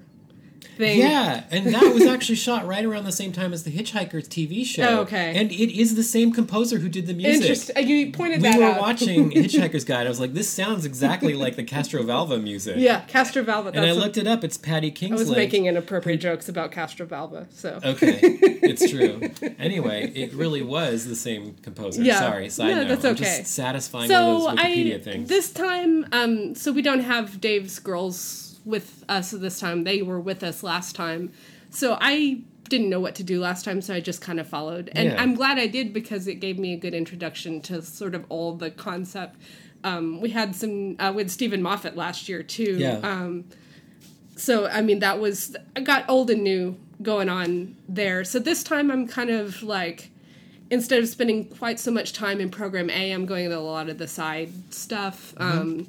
thing? 0.64 1.00
Yeah, 1.00 1.44
and 1.52 1.74
that 1.74 1.94
was 1.94 2.06
actually 2.06 2.36
shot 2.48 2.66
right 2.68 2.84
around 2.84 3.06
the 3.06 3.12
same 3.12 3.32
time 3.32 3.54
as 3.54 3.64
the 3.64 3.72
Hitchhikers 3.72 4.28
TV 4.28 4.66
show. 4.66 4.84
Oh, 4.84 5.00
okay. 5.02 5.34
And 5.36 5.52
it 5.52 5.78
is 5.80 5.96
the 5.96 6.04
same 6.04 6.32
composer 6.32 6.80
who 6.80 6.90
did 6.90 7.08
the 7.08 7.14
music. 7.14 7.42
Interesting. 7.42 7.78
Uh, 7.78 7.82
You 7.82 8.12
pointed 8.12 8.42
We 8.42 8.50
that 8.50 8.56
out. 8.56 8.60
We 8.60 8.66
were 8.76 8.80
watching 8.80 9.32
Hitchhiker's 9.32 9.84
Guide. 9.86 10.06
I 10.06 10.10
was 10.10 10.20
like, 10.20 10.34
this 10.34 10.50
sounds 10.50 10.86
exactly 10.86 11.34
like 11.34 11.56
the 11.56 11.64
Castrovalva 11.64 12.42
music. 12.42 12.76
yeah, 12.78 13.06
Castrovalva. 13.08 13.68
And 13.76 13.86
I 13.86 13.92
looked 13.92 14.18
it 14.18 14.28
up. 14.28 14.44
It's 14.44 14.58
Paddy 14.58 14.94
I 15.02 15.16
was 15.16 15.30
making 15.30 15.66
inappropriate 15.66 16.20
jokes 16.22 16.50
about 16.50 16.72
Castrovalva, 16.72 17.48
so 17.52 17.80
Okay, 17.84 18.20
it's 18.22 18.90
true. 18.90 19.30
Anyway, 19.60 20.12
it 20.16 20.34
really 20.34 20.62
was 20.62 21.08
the 21.08 21.16
same 21.16 21.56
composer. 21.62 22.02
Yeah. 22.02 22.20
Sorry, 22.20 22.50
side 22.50 22.70
No, 22.70 22.76
note. 22.84 22.88
that's 22.90 23.06
okay. 23.06 23.10
I'm 23.10 23.42
just 23.42 23.54
satisfying 23.54 24.10
so 24.10 24.48
of 24.50 24.56
those 24.58 24.66
Wikipedia 24.66 24.96
I 24.96 25.00
things. 25.00 25.30
this 25.30 25.52
time, 25.52 26.06
um, 26.12 26.56
so 26.56 26.72
we 26.72 26.82
don't 26.82 27.02
have 27.02 27.40
Dave's 27.42 27.80
girls 27.80 28.53
with 28.66 29.04
us 29.10 29.32
this 29.32 29.60
time. 29.60 29.84
They 29.84 30.02
were 30.02 30.20
with 30.20 30.44
us 30.44 30.64
last 30.64 30.96
time, 30.96 31.32
so 31.70 31.98
I 32.00 32.42
didn't 32.70 32.90
know 32.90 33.00
what 33.00 33.14
to 33.16 33.24
do 33.24 33.40
last 33.42 33.66
time, 33.66 33.82
so 33.82 33.94
I 33.94 34.00
just 34.00 34.22
kind 34.22 34.40
of 34.40 34.48
followed, 34.48 34.90
and 34.94 35.10
Yeah. 35.10 35.22
I'm 35.22 35.36
glad 35.36 35.60
I 35.60 35.68
did 35.68 35.94
because 35.94 36.28
it 36.28 36.36
gave 36.36 36.58
me 36.58 36.74
a 36.74 36.78
good 36.78 36.94
introduction 36.94 37.62
to 37.62 37.82
sort 37.82 38.16
of 38.16 38.26
all 38.30 38.54
the 38.56 38.72
concept. 38.72 39.36
Um, 39.84 40.22
we 40.22 40.30
had 40.30 40.56
some 40.56 40.96
uh, 40.98 41.12
with 41.14 41.30
Steven 41.30 41.62
Moffat 41.62 41.96
last 41.98 42.30
year 42.30 42.42
too. 42.42 42.78
yeah. 42.78 43.00
Um, 43.04 43.46
so 44.36 44.66
I 44.68 44.82
mean 44.82 45.00
that 45.00 45.20
was 45.20 45.56
I 45.76 45.82
got 45.82 46.10
old 46.10 46.30
and 46.30 46.44
new 46.44 46.78
going 47.02 47.28
on 47.30 47.76
there. 47.90 48.24
So 48.24 48.40
this 48.40 48.64
time 48.64 48.90
I'm 48.90 49.08
kind 49.08 49.30
of 49.30 49.62
like 49.62 50.10
instead 50.72 51.04
of 51.04 51.10
spending 51.10 51.46
quite 51.46 51.80
so 51.80 51.92
much 51.92 52.14
time 52.14 52.40
in 52.40 52.50
program 52.50 52.90
A, 52.90 53.12
I'm 53.12 53.26
going 53.26 53.50
to 53.50 53.58
a 53.58 53.60
lot 53.60 53.90
of 53.90 53.98
the 53.98 54.08
side 54.08 54.52
stuff. 54.74 55.34
Um, 55.38 55.88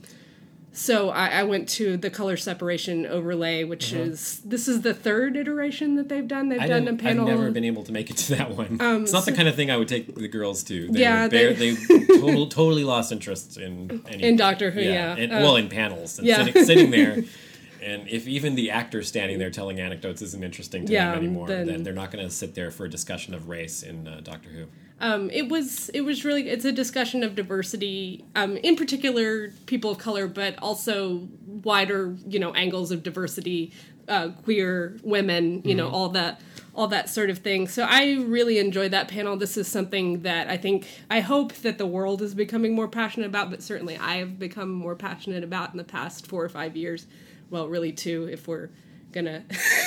so 0.76 1.08
I, 1.10 1.28
I 1.28 1.42
went 1.44 1.68
to 1.70 1.96
the 1.96 2.10
color 2.10 2.36
separation 2.36 3.06
overlay, 3.06 3.64
which 3.64 3.92
is 3.92 4.40
this 4.44 4.68
is 4.68 4.82
the 4.82 4.92
third 4.92 5.36
iteration 5.36 5.94
that 5.96 6.08
they've 6.08 6.26
done. 6.26 6.48
They've 6.48 6.60
I 6.60 6.66
done 6.66 6.86
a 6.88 6.94
panel. 6.94 7.26
I've 7.28 7.36
never 7.36 7.50
been 7.50 7.64
able 7.64 7.84
to 7.84 7.92
make 7.92 8.10
it 8.10 8.16
to 8.18 8.36
that 8.36 8.50
one. 8.56 8.78
it's 8.80 9.12
not 9.12 9.24
the 9.24 9.32
kind 9.32 9.48
of 9.48 9.54
thing 9.54 9.70
I 9.70 9.76
would 9.76 9.88
take 9.88 10.14
the 10.14 10.28
girls 10.28 10.62
to. 10.64 10.88
They 10.88 11.00
Yeah, 11.00 11.28
bare- 11.28 11.54
they- 11.54 11.70
they, 11.74 12.06
total, 12.18 12.46
totally 12.48 12.84
lost 12.84 13.12
interest 13.12 13.56
in 13.56 14.02
any, 14.08 14.22
In 14.24 14.36
Doctor 14.36 14.70
Who, 14.72 14.80
yeah. 14.80 15.16
and, 15.16 15.32
Uh, 15.32 15.36
well, 15.42 15.56
in 15.56 15.68
panels 15.68 16.18
and 16.18 16.26
yeah. 16.26 16.44
sitting, 16.44 16.64
sitting 16.64 16.90
there. 16.90 17.24
And 17.82 18.08
if 18.08 18.26
even 18.26 18.54
the 18.54 18.70
actor 18.70 19.02
standing 19.02 19.38
there 19.38 19.50
telling 19.50 19.78
anecdotes 19.78 20.22
isn't 20.22 20.42
interesting 20.42 20.86
to 20.86 20.92
Yeah, 20.94 21.10
them 21.10 21.18
anymore, 21.18 21.48
then, 21.48 21.66
then- 21.66 21.82
they're 21.82 21.92
not 21.92 22.10
going 22.10 22.24
to 22.24 22.30
sit 22.30 22.54
there 22.54 22.70
for 22.70 22.86
a 22.86 22.88
discussion 22.90 23.34
of 23.34 23.46
race 23.50 23.82
in 23.82 24.08
uh, 24.08 24.20
Doctor 24.24 24.48
Who. 24.48 24.64
Um, 25.00 25.28
it 25.30 25.48
was 25.48 25.88
it 25.90 26.02
was 26.02 26.24
really 26.24 26.48
it's 26.48 26.64
a 26.64 26.72
discussion 26.72 27.22
of 27.22 27.34
diversity, 27.34 28.24
um, 28.36 28.56
in 28.58 28.76
particular 28.76 29.50
people 29.66 29.90
of 29.90 29.98
color, 29.98 30.28
but 30.28 30.56
also 30.62 31.28
wider 31.46 32.16
you 32.26 32.38
know 32.38 32.54
angles 32.54 32.90
of 32.90 33.02
diversity, 33.02 33.72
uh, 34.08 34.28
queer 34.44 34.96
women, 35.02 35.62
you 35.64 35.74
know 35.74 35.88
all 35.88 36.10
that 36.10 36.40
all 36.74 36.88
that 36.88 37.08
sort 37.08 37.28
of 37.28 37.38
thing. 37.38 37.66
So 37.68 37.86
I 37.88 38.14
really 38.14 38.58
enjoyed 38.58 38.92
that 38.92 39.08
panel. 39.08 39.36
This 39.36 39.56
is 39.56 39.66
something 39.66 40.22
that 40.22 40.48
I 40.48 40.56
think 40.56 40.86
I 41.10 41.20
hope 41.20 41.52
that 41.54 41.78
the 41.78 41.86
world 41.86 42.22
is 42.22 42.34
becoming 42.34 42.74
more 42.74 42.88
passionate 42.88 43.26
about, 43.26 43.50
but 43.50 43.62
certainly 43.62 43.96
I 43.96 44.16
have 44.16 44.38
become 44.38 44.70
more 44.70 44.94
passionate 44.94 45.42
about 45.42 45.72
in 45.72 45.76
the 45.76 45.84
past 45.84 46.26
four 46.26 46.44
or 46.44 46.48
five 46.48 46.76
years. 46.76 47.06
Well, 47.50 47.68
really 47.68 47.92
two 47.92 48.28
if 48.30 48.46
we're 48.48 48.70
gonna 49.14 49.44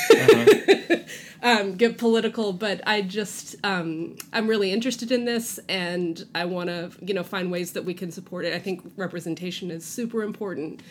um, 1.44 1.76
get 1.76 1.98
political, 1.98 2.54
but 2.54 2.82
I 2.88 3.02
just 3.02 3.56
um, 3.64 4.16
I'm 4.34 4.48
really 4.48 4.72
interested 4.72 5.12
in 5.12 5.26
this, 5.26 5.60
and 5.70 6.26
I 6.34 6.46
want 6.46 6.70
to 6.70 6.92
you 7.02 7.14
know 7.14 7.24
find 7.24 7.52
ways 7.52 7.74
that 7.74 7.86
we 7.86 7.94
can 7.94 8.12
support 8.12 8.46
it. 8.46 8.54
I 8.54 8.60
think 8.60 8.82
representation 8.96 9.70
is 9.70 9.86
super 9.86 10.24
important. 10.24 10.82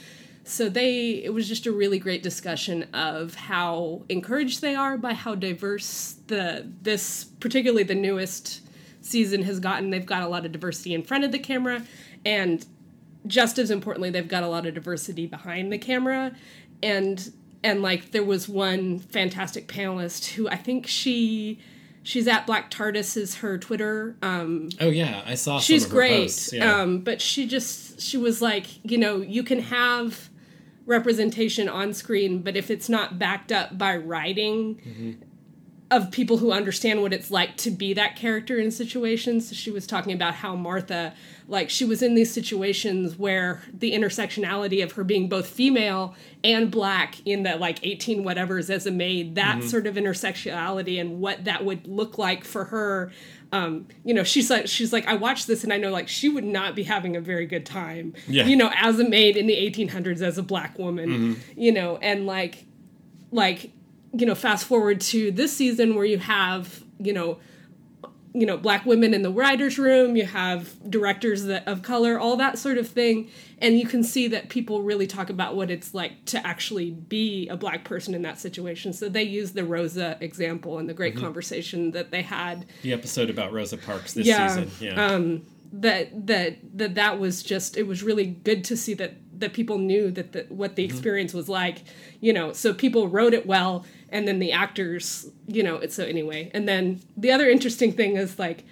So 0.45 0.69
they 0.69 1.25
it 1.25 1.35
was 1.35 1.49
just 1.49 1.67
a 1.67 1.73
really 1.73 1.99
great 1.99 2.23
discussion 2.23 2.85
of 2.95 3.35
how 3.35 4.05
encouraged 4.09 4.61
they 4.61 4.77
are 4.77 4.97
by 4.97 5.13
how 5.13 5.35
diverse 5.35 6.17
the 6.29 6.71
this 6.83 7.25
particularly 7.41 7.83
the 7.83 7.97
newest 7.97 8.61
season 9.01 9.43
has 9.43 9.59
gotten. 9.59 9.91
They've 9.91 10.07
got 10.07 10.23
a 10.23 10.29
lot 10.29 10.47
of 10.47 10.53
diversity 10.53 10.95
in 10.95 11.03
front 11.03 11.25
of 11.25 11.33
the 11.33 11.41
camera, 11.41 11.83
and 12.25 12.65
just 13.27 13.59
as 13.59 13.73
importantly, 13.73 14.11
they've 14.11 14.29
got 14.29 14.45
a 14.45 14.49
lot 14.49 14.67
of 14.67 14.75
diversity 14.75 15.27
behind 15.27 15.73
the 15.73 15.79
camera, 15.79 16.33
and 16.81 17.33
and 17.63 17.83
like 17.83 18.13
there 18.13 18.25
was 18.25 18.49
one 18.49 18.99
fantastic 18.99 19.69
panelist 19.69 20.33
who 20.33 20.49
I 20.49 20.57
think 20.57 20.87
she 20.87 21.59
she's 22.03 22.29
at 22.29 22.47
Black 22.47 22.71
TARDIS 22.71 23.17
is 23.17 23.37
her 23.37 23.59
Twitter. 23.59 24.17
Um, 24.23 24.69
Oh 24.81 24.89
yeah, 24.89 25.23
I 25.27 25.35
saw. 25.35 25.59
she's 25.59 25.83
some 25.83 25.91
of 25.91 25.93
her 25.93 25.99
great, 25.99 26.23
Posts. 26.23 26.53
Yeah. 26.53 26.81
um, 26.81 27.01
but 27.01 27.21
she 27.21 27.47
just 27.47 28.01
she 28.01 28.17
was 28.17 28.41
like 28.41 28.67
you 28.85 28.99
know 28.99 29.19
you 29.19 29.43
can 29.43 29.61
have 29.61 30.31
representation 30.87 31.69
on 31.69 31.93
screen, 31.93 32.43
but 32.43 32.57
if 32.57 32.71
it's 32.71 32.89
not 32.89 33.19
backed 33.19 33.51
up 33.53 33.77
by 33.77 33.97
writing. 33.97 35.23
Of 35.89 36.11
people 36.11 36.39
who 36.39 36.51
understand 36.51 37.01
what 37.01 37.13
it's 37.13 37.31
like 37.31 37.57
to 37.59 37.71
be 37.71 37.95
that 37.95 38.17
character 38.17 38.59
in 38.59 38.73
situations. 38.73 39.55
She 39.55 39.71
was 39.71 39.87
talking 39.87 40.13
about 40.13 40.35
how 40.35 40.57
Martha, 40.57 41.15
like, 41.47 41.71
she 41.71 41.85
was 41.85 42.03
in 42.03 42.17
these 42.17 42.33
situations 42.33 43.17
where 43.17 43.63
the 43.73 43.93
intersectionality 43.93 44.83
of 44.83 44.93
her 44.93 45.05
being 45.05 45.29
both 45.29 45.47
female 45.47 46.17
and 46.43 46.73
black 46.73 47.25
in 47.25 47.45
the 47.45 47.55
like 47.55 47.79
18 47.87 48.25
whatevers 48.25 48.69
as 48.69 48.87
a 48.87 48.91
maid, 48.91 49.37
that 49.37 49.63
sort 49.63 49.87
of 49.87 49.95
intersectionality 49.95 51.01
and 51.01 51.21
what 51.21 51.45
that 51.45 51.65
would 51.65 51.87
look 51.87 52.19
like 52.19 52.45
for 52.45 52.65
her. 52.65 53.13
Um, 53.53 53.87
you 54.05 54.13
know, 54.13 54.25
she's 54.25 54.51
like, 54.51 54.67
she's 54.67 54.93
like, 54.93 55.07
I 55.07 55.15
watched 55.15 55.47
this 55.47 55.63
and 55.63 55.73
I 55.73 55.77
know 55.77 55.93
like 55.93 56.09
she 56.09 56.29
would 56.29 56.43
not 56.45 56.75
be 56.75 56.83
having 56.83 57.15
a 57.15 57.21
very 57.21 57.47
good 57.47 57.65
time. 57.65 58.13
Yeah. 58.27 58.47
You 58.47 58.57
know, 58.57 58.73
as 58.75 58.99
a 58.99 59.09
maid 59.09 59.37
in 59.37 59.47
the 59.47 59.55
1800s 59.55 60.21
as 60.21 60.37
a 60.37 60.43
black 60.43 60.79
woman. 60.81 61.41
You 61.57 61.71
know, 61.71 61.97
and 61.99 62.27
like, 62.27 62.65
like 63.31 63.71
you 64.13 64.27
know 64.27 64.35
fast 64.35 64.65
forward 64.67 65.01
to 65.01 65.31
this 65.31 65.57
season 65.57 65.95
where 65.95 66.05
you 66.05 66.19
have 66.19 66.83
you 66.99 67.13
know 67.13 67.39
you 68.33 68.45
know 68.45 68.57
black 68.57 68.85
women 68.85 69.15
in 69.15 69.23
the 69.23 69.31
writers 69.31 69.79
room 69.79 70.15
you 70.15 70.27
have 70.27 70.75
directors 70.91 71.45
that, 71.45 71.67
of 71.67 71.83
color 71.83 72.19
all 72.19 72.37
that 72.37 72.59
sort 72.59 72.77
of 72.77 72.87
thing 72.87 73.29
and 73.59 73.79
you 73.79 73.87
can 73.87 74.05
see 74.05 74.29
that 74.29 74.51
people 74.51 74.83
really 74.83 75.07
talk 75.07 75.31
about 75.31 75.57
what 75.57 75.71
it's 75.71 75.95
like 75.95 76.23
to 76.27 76.47
actually 76.47 76.91
be 76.91 77.49
a 77.49 77.57
black 77.57 77.83
person 77.85 78.15
in 78.15 78.21
that 78.23 78.39
situation 78.39 78.93
so 78.93 79.09
they 79.09 79.23
use 79.23 79.53
the 79.53 79.65
rosa 79.65 80.19
example 80.21 80.79
and 80.79 80.87
the 80.89 80.95
great 80.95 81.17
conversation 81.17 81.93
that 81.93 82.11
they 82.11 82.21
had 82.23 82.67
the 82.83 82.93
episode 82.93 83.31
about 83.31 83.53
Rosa 83.53 83.79
Parks 83.79 84.13
this 84.13 84.27
Yeah, 84.27 84.49
season. 84.49 84.71
Yeah. 84.81 85.07
um, 85.07 85.47
that 85.73 86.27
that 86.27 86.59
that 86.79 86.95
that 86.95 87.19
was 87.19 87.43
just 87.43 87.77
it 87.77 87.83
was 87.85 88.03
really 88.03 88.27
good 88.27 88.65
to 88.65 88.77
see 88.77 88.95
that 88.95 89.15
that 89.39 89.53
people 89.53 89.79
knew 89.79 90.11
that 90.11 90.33
the, 90.33 90.47
what 90.49 90.77
the 90.77 90.85
experience 90.85 91.33
was 91.35 91.49
like 91.49 91.83
you 92.21 92.33
know 92.33 92.53
so 92.53 92.73
people 92.75 93.09
wrote 93.09 93.35
it 93.35 93.47
well 93.47 93.85
and 94.11 94.27
then 94.27 94.39
the 94.39 94.53
actors 94.53 95.29
you 95.47 95.63
know 95.63 95.77
it's 95.77 95.95
so 95.95 96.05
anyway 96.05 96.51
and 96.55 96.69
then 96.69 97.01
the 97.17 97.31
other 97.31 97.49
interesting 97.49 97.93
thing 97.93 98.17
is 98.17 98.39
like 98.39 98.65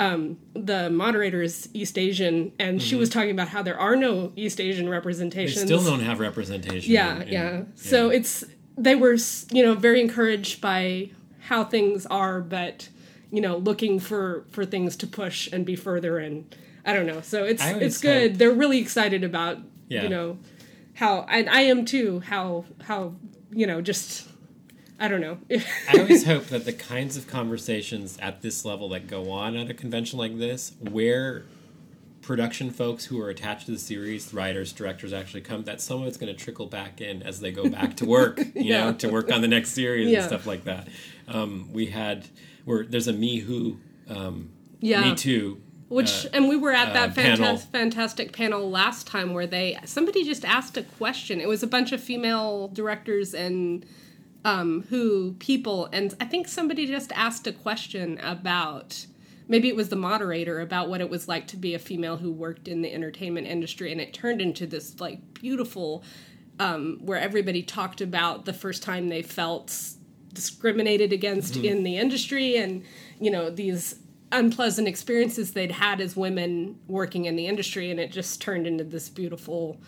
um, 0.00 0.38
the 0.54 0.88
moderator 0.90 1.42
is 1.42 1.68
East 1.74 1.98
Asian, 1.98 2.52
and 2.60 2.80
she 2.80 2.94
was 2.94 3.08
talking 3.10 3.32
about 3.32 3.48
how 3.48 3.62
there 3.64 3.76
are 3.76 3.96
no 3.96 4.32
East 4.36 4.60
Asian 4.60 4.84
they 4.84 4.92
representations. 4.92 5.64
still 5.64 5.82
don't 5.82 5.98
have 5.98 6.20
representation. 6.20 6.92
Yeah, 6.92 7.16
in- 7.16 7.22
in- 7.22 7.28
yeah. 7.32 7.62
So 7.74 8.08
it's 8.08 8.44
they 8.76 8.94
were 8.94 9.16
you 9.50 9.64
know 9.64 9.74
very 9.74 10.00
encouraged 10.00 10.60
by 10.60 11.10
how 11.40 11.64
things 11.64 12.06
are, 12.06 12.40
but 12.40 12.88
you 13.32 13.40
know 13.40 13.56
looking 13.56 13.98
for 13.98 14.44
for 14.50 14.64
things 14.64 14.94
to 14.98 15.06
push 15.08 15.48
and 15.52 15.66
be 15.66 15.74
further 15.74 16.18
and 16.18 16.54
I 16.84 16.92
don't 16.92 17.06
know. 17.06 17.20
So 17.20 17.42
it's 17.42 17.64
it's 17.64 17.98
good. 17.98 18.30
hope- 18.30 18.38
They're 18.38 18.52
really 18.52 18.78
excited 18.78 19.24
about 19.24 19.58
Yeah. 19.88 20.02
you 20.04 20.08
know 20.08 20.38
how 20.94 21.22
and 21.28 21.48
I 21.48 21.62
am 21.62 21.84
too. 21.84 22.20
How 22.20 22.64
how 22.82 23.14
you 23.50 23.66
know 23.66 23.80
just 23.80 24.28
I 25.00 25.06
don't 25.08 25.20
know. 25.20 25.38
I 25.88 25.98
always 25.98 26.24
hope 26.26 26.46
that 26.46 26.64
the 26.64 26.72
kinds 26.72 27.16
of 27.16 27.26
conversations 27.28 28.18
at 28.20 28.42
this 28.42 28.64
level 28.64 28.88
that 28.90 29.06
go 29.06 29.30
on 29.30 29.56
at 29.56 29.70
a 29.70 29.74
convention 29.74 30.18
like 30.18 30.36
this, 30.38 30.72
where 30.80 31.44
production 32.20 32.70
folks 32.70 33.04
who 33.06 33.20
are 33.20 33.30
attached 33.30 33.66
to 33.66 33.72
the 33.72 33.78
series, 33.78 34.34
writers, 34.34 34.72
directors 34.72 35.12
actually 35.12 35.40
come, 35.40 35.62
that 35.64 35.80
some 35.80 36.02
of 36.02 36.08
it's 36.08 36.16
going 36.18 36.34
to 36.34 36.38
trickle 36.44 36.66
back 36.66 37.00
in 37.00 37.22
as 37.22 37.40
they 37.40 37.52
go 37.52 37.68
back 37.70 37.96
to 37.96 38.04
work, 38.04 38.38
you 38.54 38.64
Yeah. 38.64 38.86
know, 38.86 38.92
to 38.94 39.08
work 39.08 39.30
on 39.32 39.40
the 39.40 39.48
next 39.48 39.70
series 39.70 40.10
Yeah. 40.10 40.18
and 40.18 40.26
stuff 40.26 40.46
like 40.46 40.64
that. 40.64 40.88
Um, 41.28 41.70
we 41.72 41.86
had, 41.86 42.26
where 42.64 42.84
there's 42.84 43.06
a 43.08 43.12
Me 43.12 43.38
Who, 43.38 43.78
um, 44.08 44.50
Yeah. 44.80 45.00
Me 45.08 45.14
Too. 45.14 45.62
Which 45.88 46.26
uh, 46.26 46.30
and 46.34 46.48
we 46.48 46.56
were 46.56 46.72
at 46.72 46.92
that 46.92 47.10
uh, 47.10 47.14
panel. 47.14 47.36
fantastic 47.36 47.70
fantastic 47.72 48.32
panel 48.32 48.70
last 48.70 49.06
time 49.06 49.32
where 49.32 49.46
they 49.46 49.78
somebody 49.84 50.24
just 50.24 50.44
asked 50.44 50.76
a 50.76 50.82
question. 50.82 51.40
It 51.40 51.48
was 51.48 51.62
a 51.62 51.66
bunch 51.66 51.92
of 51.92 52.00
female 52.02 52.68
directors 52.68 53.34
and 53.34 53.86
um, 54.44 54.84
who 54.90 55.32
people 55.38 55.88
and 55.92 56.14
I 56.20 56.24
think 56.24 56.48
somebody 56.48 56.86
just 56.86 57.12
asked 57.12 57.46
a 57.46 57.52
question 57.52 58.18
about 58.22 59.06
maybe 59.48 59.68
it 59.68 59.76
was 59.76 59.88
the 59.88 59.96
moderator 59.96 60.60
about 60.60 60.88
what 60.88 61.00
it 61.00 61.10
was 61.10 61.26
like 61.26 61.46
to 61.48 61.56
be 61.56 61.74
a 61.74 61.78
female 61.78 62.18
who 62.18 62.30
worked 62.30 62.68
in 62.68 62.82
the 62.82 62.92
entertainment 62.92 63.46
industry 63.46 63.90
and 63.90 64.00
it 64.00 64.12
turned 64.12 64.40
into 64.40 64.66
this 64.66 65.00
like 65.00 65.34
beautiful 65.34 66.04
um, 66.60 66.98
where 67.02 67.18
everybody 67.18 67.62
talked 67.62 68.00
about 68.00 68.44
the 68.44 68.52
first 68.52 68.82
time 68.82 69.08
they 69.08 69.22
felt 69.22 69.76
discriminated 70.32 71.12
against 71.12 71.56
in 71.56 71.82
the 71.82 71.96
industry 71.96 72.56
and 72.56 72.84
you 73.18 73.30
know 73.30 73.50
these 73.50 73.96
unpleasant 74.32 74.86
experiences 74.86 75.52
they'd 75.52 75.70
had 75.72 76.00
as 76.00 76.16
women 76.16 76.78
working 76.86 77.24
in 77.24 77.36
the 77.36 77.46
industry 77.46 77.90
and 77.90 77.98
it 77.98 78.12
just 78.12 78.40
turned 78.40 78.66
into 78.66 78.84
this 78.84 79.08
beautiful 79.08 79.78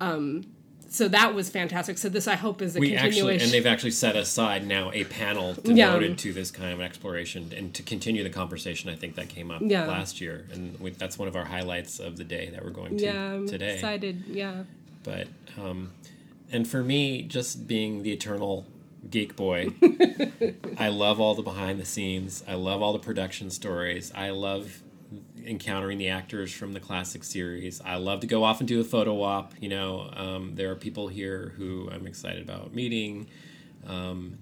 um 0.00 0.44
so 0.88 1.06
that 1.08 1.34
was 1.34 1.48
fantastic 1.48 1.96
so 1.98 2.08
this 2.08 2.26
i 2.28 2.34
hope 2.34 2.60
is 2.60 2.76
a 2.76 2.80
We 2.80 2.94
actually, 2.96 3.10
continuation 3.10 3.44
and 3.44 3.52
they've 3.52 3.66
actually 3.66 3.92
set 3.92 4.16
aside 4.16 4.66
now 4.66 4.90
a 4.92 5.04
panel 5.04 5.56
Yeah. 5.64 5.86
devoted 5.92 6.18
to 6.18 6.32
this 6.32 6.50
kind 6.50 6.72
of 6.72 6.80
exploration 6.80 7.52
and 7.56 7.72
to 7.74 7.82
continue 7.82 8.22
the 8.22 8.30
conversation. 8.30 8.90
I 8.90 8.96
think 8.96 9.14
that 9.16 9.28
came 9.28 9.50
up 9.50 9.62
Yeah. 9.64 9.86
last 9.86 10.20
year, 10.20 10.46
and 10.52 10.78
we, 10.80 10.90
that's 10.90 11.18
one 11.18 11.26
of 11.28 11.34
our 11.36 11.44
highlights 11.44 11.98
of 12.00 12.16
the 12.16 12.24
day 12.24 12.50
that 12.50 12.64
we're 12.64 12.70
going 12.70 12.96
to 12.98 13.04
yeah 13.04 13.32
i'm 13.34 13.48
today. 13.48 13.74
excited 13.74 14.24
yeah 14.28 14.64
But 15.04 15.28
um, 15.60 15.92
and 16.52 16.66
for 16.68 16.82
me, 16.84 17.22
just 17.22 17.66
being 17.66 18.02
the 18.04 18.12
eternal 18.12 18.64
geek 19.10 19.36
boy, 19.36 19.74
I 20.78 20.88
love 20.88 21.20
all 21.20 21.34
the 21.34 21.42
behind 21.42 21.80
the 21.80 21.84
scenes. 21.84 22.42
I 22.46 22.54
love 22.54 22.82
all 22.82 22.92
the 22.92 22.98
production 22.98 23.50
stories. 23.50 24.12
I 24.14 24.30
love 24.30 24.82
encountering 25.44 25.98
the 25.98 26.08
actors 26.08 26.52
from 26.52 26.72
the 26.72 26.80
classic 26.80 27.24
series. 27.24 27.80
I 27.80 27.96
love 27.96 28.20
to 28.20 28.26
go 28.26 28.44
off 28.44 28.60
and 28.60 28.68
do 28.68 28.80
a 28.80 28.84
photo 28.84 29.22
op. 29.22 29.54
You 29.60 29.68
know, 29.68 30.10
um, 30.14 30.54
there 30.54 30.70
are 30.70 30.76
people 30.76 31.08
here 31.08 31.54
who 31.56 31.88
I'm 31.92 32.06
excited 32.06 32.42
about 32.42 32.74
meeting. 32.74 33.28
Um, 33.86 34.38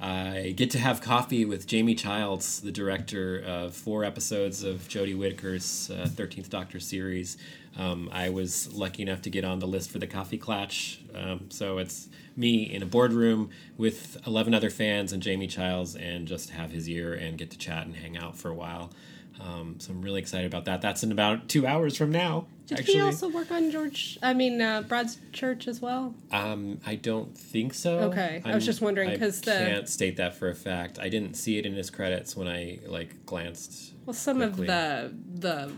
I 0.00 0.54
get 0.56 0.70
to 0.70 0.78
have 0.78 1.02
coffee 1.02 1.44
with 1.44 1.66
Jamie 1.66 1.94
Childs, 1.94 2.60
the 2.60 2.72
director 2.72 3.38
of 3.38 3.74
four 3.74 4.02
episodes 4.02 4.62
of 4.62 4.88
Jodie 4.88 5.16
Whittaker's 5.16 5.90
uh, 5.90 6.08
13th 6.08 6.48
Doctor 6.48 6.80
series. 6.80 7.36
Um, 7.78 8.08
I 8.10 8.30
was 8.30 8.72
lucky 8.72 9.02
enough 9.02 9.20
to 9.22 9.30
get 9.30 9.44
on 9.44 9.58
the 9.58 9.66
list 9.66 9.90
for 9.90 9.98
the 9.98 10.06
Coffee 10.06 10.38
Clatch. 10.38 11.00
Um, 11.14 11.50
so 11.50 11.76
it's 11.76 12.08
me 12.34 12.62
in 12.62 12.82
a 12.82 12.86
boardroom 12.86 13.50
with 13.76 14.16
11 14.26 14.54
other 14.54 14.70
fans 14.70 15.12
and 15.12 15.22
Jamie 15.22 15.46
Childs 15.46 15.94
and 15.94 16.26
just 16.26 16.50
have 16.50 16.70
his 16.70 16.88
ear 16.88 17.12
and 17.12 17.36
get 17.36 17.50
to 17.50 17.58
chat 17.58 17.86
and 17.86 17.96
hang 17.96 18.16
out 18.16 18.36
for 18.36 18.48
a 18.48 18.54
while. 18.54 18.90
Um, 19.38 19.76
so 19.78 19.92
I'm 19.92 20.00
really 20.00 20.20
excited 20.20 20.46
about 20.46 20.64
that. 20.64 20.80
That's 20.80 21.02
in 21.02 21.12
about 21.12 21.48
two 21.48 21.66
hours 21.66 21.96
from 21.96 22.10
now. 22.10 22.46
Did 22.70 22.78
actually. 22.80 22.94
he 22.94 23.00
also 23.00 23.28
work 23.28 23.50
on 23.50 23.70
George? 23.70 24.18
I 24.22 24.32
mean, 24.32 24.60
uh, 24.60 24.82
Broad's 24.82 25.18
Church 25.32 25.66
as 25.68 25.80
well. 25.80 26.14
Um, 26.32 26.80
I 26.86 26.94
don't 26.94 27.36
think 27.36 27.74
so. 27.74 27.98
Okay. 28.10 28.40
I 28.44 28.54
was 28.54 28.64
just 28.64 28.80
wondering, 28.80 29.10
I 29.10 29.18
'cause 29.18 29.40
the- 29.40 29.50
can't 29.52 29.88
state 29.88 30.16
that 30.16 30.36
for 30.36 30.48
a 30.48 30.54
fact. 30.54 30.98
I 30.98 31.08
didn't 31.08 31.34
see 31.34 31.58
it 31.58 31.66
in 31.66 31.74
his 31.74 31.90
credits 31.90 32.36
when 32.36 32.48
I 32.48 32.78
like 32.86 33.26
glanced. 33.26 33.92
Well, 34.06 34.14
some 34.14 34.38
quickly. 34.38 34.68
of 34.68 34.68
the 34.68 35.12
the 35.40 35.72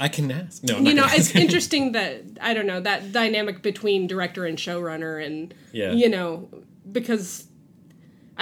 I 0.00 0.08
can 0.08 0.30
ask. 0.32 0.64
No, 0.64 0.76
I'm 0.76 0.86
you 0.86 0.94
not 0.94 1.10
know, 1.10 1.14
it's 1.16 1.34
interesting 1.44 1.92
that 1.92 2.22
I 2.40 2.54
don't 2.54 2.66
know 2.66 2.80
that 2.80 3.12
dynamic 3.12 3.62
between 3.62 4.06
director 4.06 4.46
and 4.46 4.56
showrunner, 4.58 5.24
and 5.24 5.54
Yeah. 5.72 5.92
you 5.92 6.08
know, 6.08 6.48
because 6.90 7.46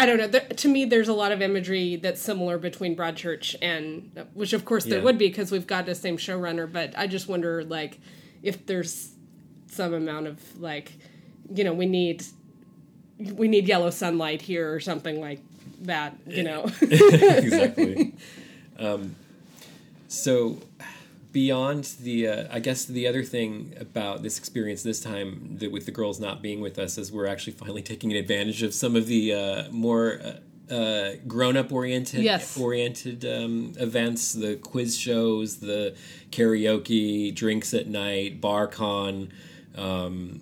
I 0.01 0.07
don't 0.07 0.19
know. 0.19 0.27
There, 0.27 0.41
to 0.41 0.69
me, 0.69 0.85
there's 0.87 1.09
a 1.09 1.13
lot 1.13 1.31
of 1.31 1.43
imagery 1.43 1.97
that's 1.97 2.21
similar 2.23 2.57
between 2.59 2.97
Broadchurch 2.97 3.55
and, 3.61 4.11
which 4.35 4.53
of 4.55 4.65
course 4.65 4.85
there 4.85 4.99
Yeah. 4.99 5.05
would 5.05 5.19
be 5.19 5.29
because 5.29 5.53
we've 5.53 5.67
got 5.67 5.85
the 5.87 5.95
same 5.95 6.17
showrunner. 6.17 6.71
But 6.73 6.95
I 6.97 7.07
just 7.07 7.29
wonder, 7.29 7.63
like, 7.65 8.01
if 8.43 8.65
there's 8.67 9.11
some 9.71 9.93
amount 9.95 10.27
of 10.27 10.61
like, 10.61 10.93
you 11.55 11.65
know, 11.65 11.73
we 11.75 11.87
need 11.87 12.25
we 13.35 13.47
need 13.49 13.69
yellow 13.69 13.91
sunlight 13.91 14.41
here 14.41 14.73
or 14.73 14.81
something 14.81 15.21
like 15.21 15.41
that. 15.83 16.17
You 16.27 16.45
know, 16.45 16.65
exactly. 16.81 18.15
Um, 18.79 19.15
so, 20.09 20.59
beyond 21.33 21.85
the, 22.01 22.27
uh, 22.29 22.49
I 22.51 22.61
guess 22.61 22.85
the 22.85 23.07
other 23.07 23.23
thing 23.23 23.75
about 23.79 24.23
this 24.23 24.39
experience 24.39 24.83
this 24.83 25.01
time, 25.01 25.57
that 25.61 25.71
with 25.71 25.87
the 25.87 25.93
girls 25.93 26.19
not 26.21 26.43
being 26.43 26.61
with 26.61 26.79
us, 26.79 26.99
is 26.99 27.13
we're 27.13 27.27
actually 27.27 27.53
finally 27.55 27.83
taking 27.83 28.13
advantage 28.13 28.63
of 28.63 28.75
some 28.75 28.97
of 28.97 29.07
the 29.07 29.35
uh, 29.35 29.71
more. 29.71 30.21
Uh, 30.25 30.33
uh, 30.73 31.17
grown-up 31.27 31.73
oriented 31.73 32.23
Yes. 32.23 32.57
oriented 32.57 33.25
um, 33.25 33.73
events, 33.81 34.35
the 34.35 34.55
quiz 34.55 34.97
shows, 34.97 35.57
the 35.57 35.97
karaoke, 36.31 37.35
drinks 37.35 37.75
at 37.75 37.89
night, 37.89 38.41
bar 38.41 38.69
con, 38.69 39.33
um, 39.75 40.41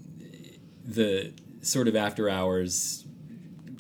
the 0.85 1.33
sort 1.63 1.89
of 1.89 1.97
after 1.97 2.29
hours 2.29 3.07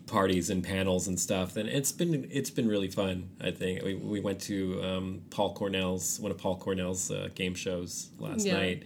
parties 0.09 0.51
and 0.51 0.65
panels 0.65 1.07
and 1.09 1.19
stuff 1.21 1.57
and 1.57 1.69
it's 1.69 1.93
been 1.93 2.27
it's 2.31 2.51
been 2.51 2.67
really 2.67 2.89
fun 2.89 3.29
i 3.41 3.51
think 3.51 3.83
we, 3.85 3.95
we 3.95 4.21
went 4.21 4.41
to 4.41 4.83
um, 4.83 5.21
paul 5.31 5.55
cornell's 5.55 6.19
one 6.21 6.31
of 6.33 6.39
paul 6.39 6.57
cornell's 6.59 7.11
uh, 7.11 7.29
game 7.35 7.55
shows 7.55 8.09
last 8.19 8.45
Yeah. 8.47 8.55
night 8.57 8.83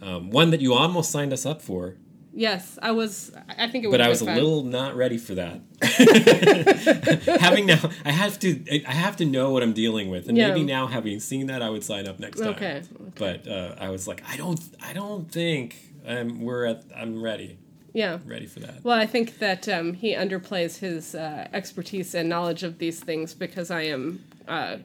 um, 0.00 0.30
one 0.30 0.50
that 0.50 0.60
you 0.60 0.74
almost 0.74 1.10
signed 1.10 1.32
us 1.32 1.44
up 1.46 1.62
for 1.62 1.96
yes, 2.34 2.78
I 2.80 2.92
was. 2.92 3.30
I 3.58 3.68
think 3.70 3.84
it 3.84 3.88
was. 3.88 3.94
but 3.98 4.00
i 4.00 4.08
was 4.08 4.22
a 4.22 4.24
little 4.24 4.62
not 4.64 4.96
ready 4.96 5.18
for 5.18 5.34
that 5.34 5.60
having 7.40 7.66
now 7.66 7.90
i 8.04 8.10
have 8.10 8.38
to 8.40 8.64
i 8.86 8.92
have 8.92 9.16
to 9.16 9.24
know 9.24 9.50
what 9.50 9.62
i'm 9.62 9.72
dealing 9.72 10.08
with 10.10 10.28
and 10.28 10.36
Yeah. 10.36 10.48
maybe 10.48 10.64
now 10.64 10.86
having 10.86 11.20
seen 11.20 11.46
that 11.48 11.62
i 11.62 11.68
would 11.70 11.84
sign 11.84 12.08
up 12.08 12.18
next 12.18 12.38
time 12.40 12.48
Okay, 12.50 12.82
but 13.16 13.46
uh, 13.46 13.74
i 13.78 13.88
was 13.90 14.08
like 14.08 14.22
i 14.28 14.36
don't 14.36 14.60
i 14.82 14.92
don't 14.92 15.30
think 15.30 15.76
i'm 16.08 16.40
we're 16.40 16.64
at 16.66 16.84
i'm 16.96 17.22
ready 17.22 17.58
Yeah. 17.92 18.18
ready 18.24 18.46
for 18.46 18.60
that 18.60 18.82
Well, 18.82 18.98
I 18.98 19.06
think 19.06 19.38
that 19.38 19.68
um, 19.68 19.94
he 19.94 20.14
underplays 20.14 20.78
his 20.78 21.14
uh, 21.14 21.48
expertise 21.52 22.14
and 22.14 22.28
knowledge 22.28 22.62
of 22.62 22.78
these 22.78 23.00
things 23.00 23.34
because 23.34 23.70
I 23.70 23.82
am 23.82 24.24
uh, 24.48 24.78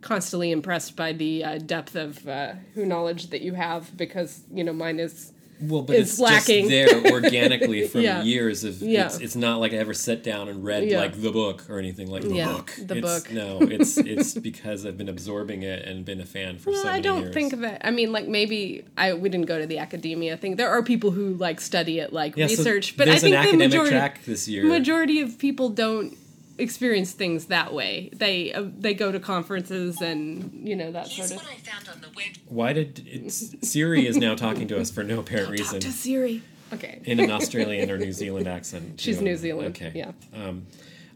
constantly 0.00 0.50
impressed 0.50 0.96
by 0.96 1.12
the 1.12 1.44
uh, 1.44 1.58
depth 1.58 1.96
of 1.96 2.26
uh, 2.28 2.54
who 2.74 2.86
knowledge 2.86 3.30
that 3.30 3.42
you 3.42 3.54
have 3.54 3.96
because 3.96 4.42
you 4.52 4.64
know 4.64 4.72
mine 4.72 4.98
is 4.98 5.32
Well, 5.68 5.82
but 5.82 5.96
is 5.96 6.10
it's 6.12 6.18
lacking. 6.20 6.68
just 6.68 7.02
there 7.04 7.12
organically 7.12 7.86
from 7.88 8.02
Yeah. 8.02 8.22
years 8.22 8.64
of. 8.64 8.80
Yeah. 8.82 9.06
It's, 9.06 9.18
it's 9.18 9.36
not 9.36 9.60
like 9.60 9.72
I 9.72 9.76
ever 9.76 9.94
sat 9.94 10.22
down 10.22 10.48
and 10.48 10.64
read 10.64 10.84
Yeah. 10.90 10.98
like 11.00 11.20
the 11.20 11.30
book 11.30 11.64
or 11.68 11.78
anything 11.78 12.10
like 12.10 12.22
the 12.22 12.34
Yeah, 12.34 12.52
book. 12.52 12.72
the 12.78 12.96
It's- 12.96 13.22
book. 13.22 13.32
No, 13.32 13.58
it's 13.62 13.96
it's 14.14 14.34
because 14.34 14.84
I've 14.86 14.96
been 14.98 15.08
absorbing 15.08 15.62
it 15.62 15.84
and 15.86 16.04
been 16.04 16.20
a 16.20 16.26
fan 16.26 16.58
for 16.58 16.70
Well, 16.70 16.82
so 16.82 16.88
I 16.88 17.00
don't 17.00 17.22
years. 17.22 17.34
think 17.34 17.60
that. 17.60 17.86
I 17.86 17.90
mean, 17.90 18.12
like 18.12 18.26
maybe 18.28 18.84
I 18.96 19.14
we 19.14 19.28
didn't 19.28 19.46
go 19.46 19.58
to 19.58 19.66
the 19.66 19.78
academia 19.78 20.36
thing. 20.36 20.56
There 20.56 20.70
are 20.70 20.82
people 20.82 21.10
who 21.10 21.34
like 21.34 21.60
study 21.60 21.98
it, 21.98 22.12
like 22.12 22.36
Yeah, 22.36 22.46
so 22.46 22.56
research, 22.58 22.96
but 22.96 23.08
I 23.08 23.18
think 23.18 23.34
an 23.36 23.50
the 23.52 23.56
majority 23.56 23.90
track 23.90 24.24
this 24.24 24.48
year. 24.48 24.64
majority 24.64 25.20
of 25.20 25.38
people 25.38 25.68
don't 25.70 26.16
experience 26.58 27.12
things 27.12 27.46
that 27.46 27.72
way. 27.72 28.10
They 28.12 28.52
uh, 28.52 28.66
they 28.78 28.94
go 28.94 29.10
to 29.12 29.20
conferences 29.20 30.00
and 30.00 30.66
you 30.66 30.76
know 30.76 30.92
that 30.92 31.08
Here's 31.08 31.28
sort 31.28 31.40
of. 31.42 31.46
what 31.46 31.56
I 31.56 31.60
found 31.60 31.88
on 31.88 32.00
the 32.00 32.08
web. 32.08 32.36
Why 32.46 32.72
did 32.72 33.06
it's 33.06 33.68
Siri 33.68 34.06
is 34.06 34.16
now 34.16 34.34
talking 34.34 34.68
to 34.68 34.80
us 34.80 34.90
for 34.90 35.02
no 35.02 35.20
apparent 35.20 35.50
reason 35.50 35.80
Talk 35.80 35.90
to 35.90 35.92
Siri. 35.92 36.42
Okay. 36.72 37.00
in 37.04 37.20
an 37.20 37.30
Australian 37.30 37.90
or 37.90 37.98
New 37.98 38.12
Zealand 38.12 38.48
accent? 38.48 39.00
She's. 39.00 39.20
New 39.20 39.36
Zealand. 39.36 39.76
Okay. 39.76 39.92
Yeah. 39.94 40.12
Um, 40.34 40.66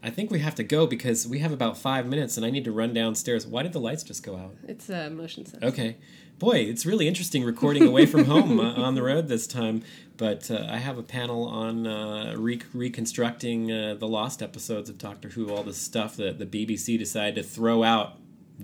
I 0.01 0.09
think 0.09 0.31
we 0.31 0.39
have 0.39 0.55
to 0.55 0.63
go 0.63 0.87
because 0.87 1.27
we 1.27 1.39
have 1.39 1.51
about 1.51 1.77
five 1.77 2.05
minutes 2.05 2.37
and 2.37 2.45
I 2.45 2.49
need 2.49 2.63
to 2.65 2.71
run 2.71 2.93
downstairs. 2.93 3.45
Why 3.45 3.63
did 3.63 3.73
the 3.73 3.79
lights 3.81 4.03
just 4.03 4.23
go 4.23 4.37
out? 4.37 4.55
It's 4.67 4.89
a 4.89 5.09
motion 5.09 5.45
sensor. 5.45 5.67
Okay. 5.67 5.97
Boy, 6.37 6.59
it's 6.59 6.85
really 6.85 7.05
interesting 7.05 7.43
recording 7.43 7.85
away 7.85 8.05
from 8.05 8.23
home 8.23 8.61
uh, 8.61 8.71
on 8.75 8.95
the 8.95 9.03
road 9.03 9.27
this 9.27 9.45
time. 9.45 9.83
But 10.19 10.51
uh, 10.51 10.67
I 10.69 10.77
have 10.79 10.97
a 10.97 11.01
panel 11.01 11.45
on 11.47 11.87
uh, 11.87 12.35
re- 12.37 12.61
reconstructing 12.73 13.71
uh, 13.71 13.95
the 13.97 14.05
lost 14.07 14.43
episodes 14.43 14.89
of 14.89 14.97
Doctor 14.97 15.29
Who, 15.29 15.49
all 15.49 15.63
the 15.63 15.73
stuff 15.73 16.17
that 16.17 16.37
the 16.37 16.45
BBC 16.45 16.99
decided 16.99 17.35
to 17.35 17.43
throw 17.43 17.83
out, 17.83 18.17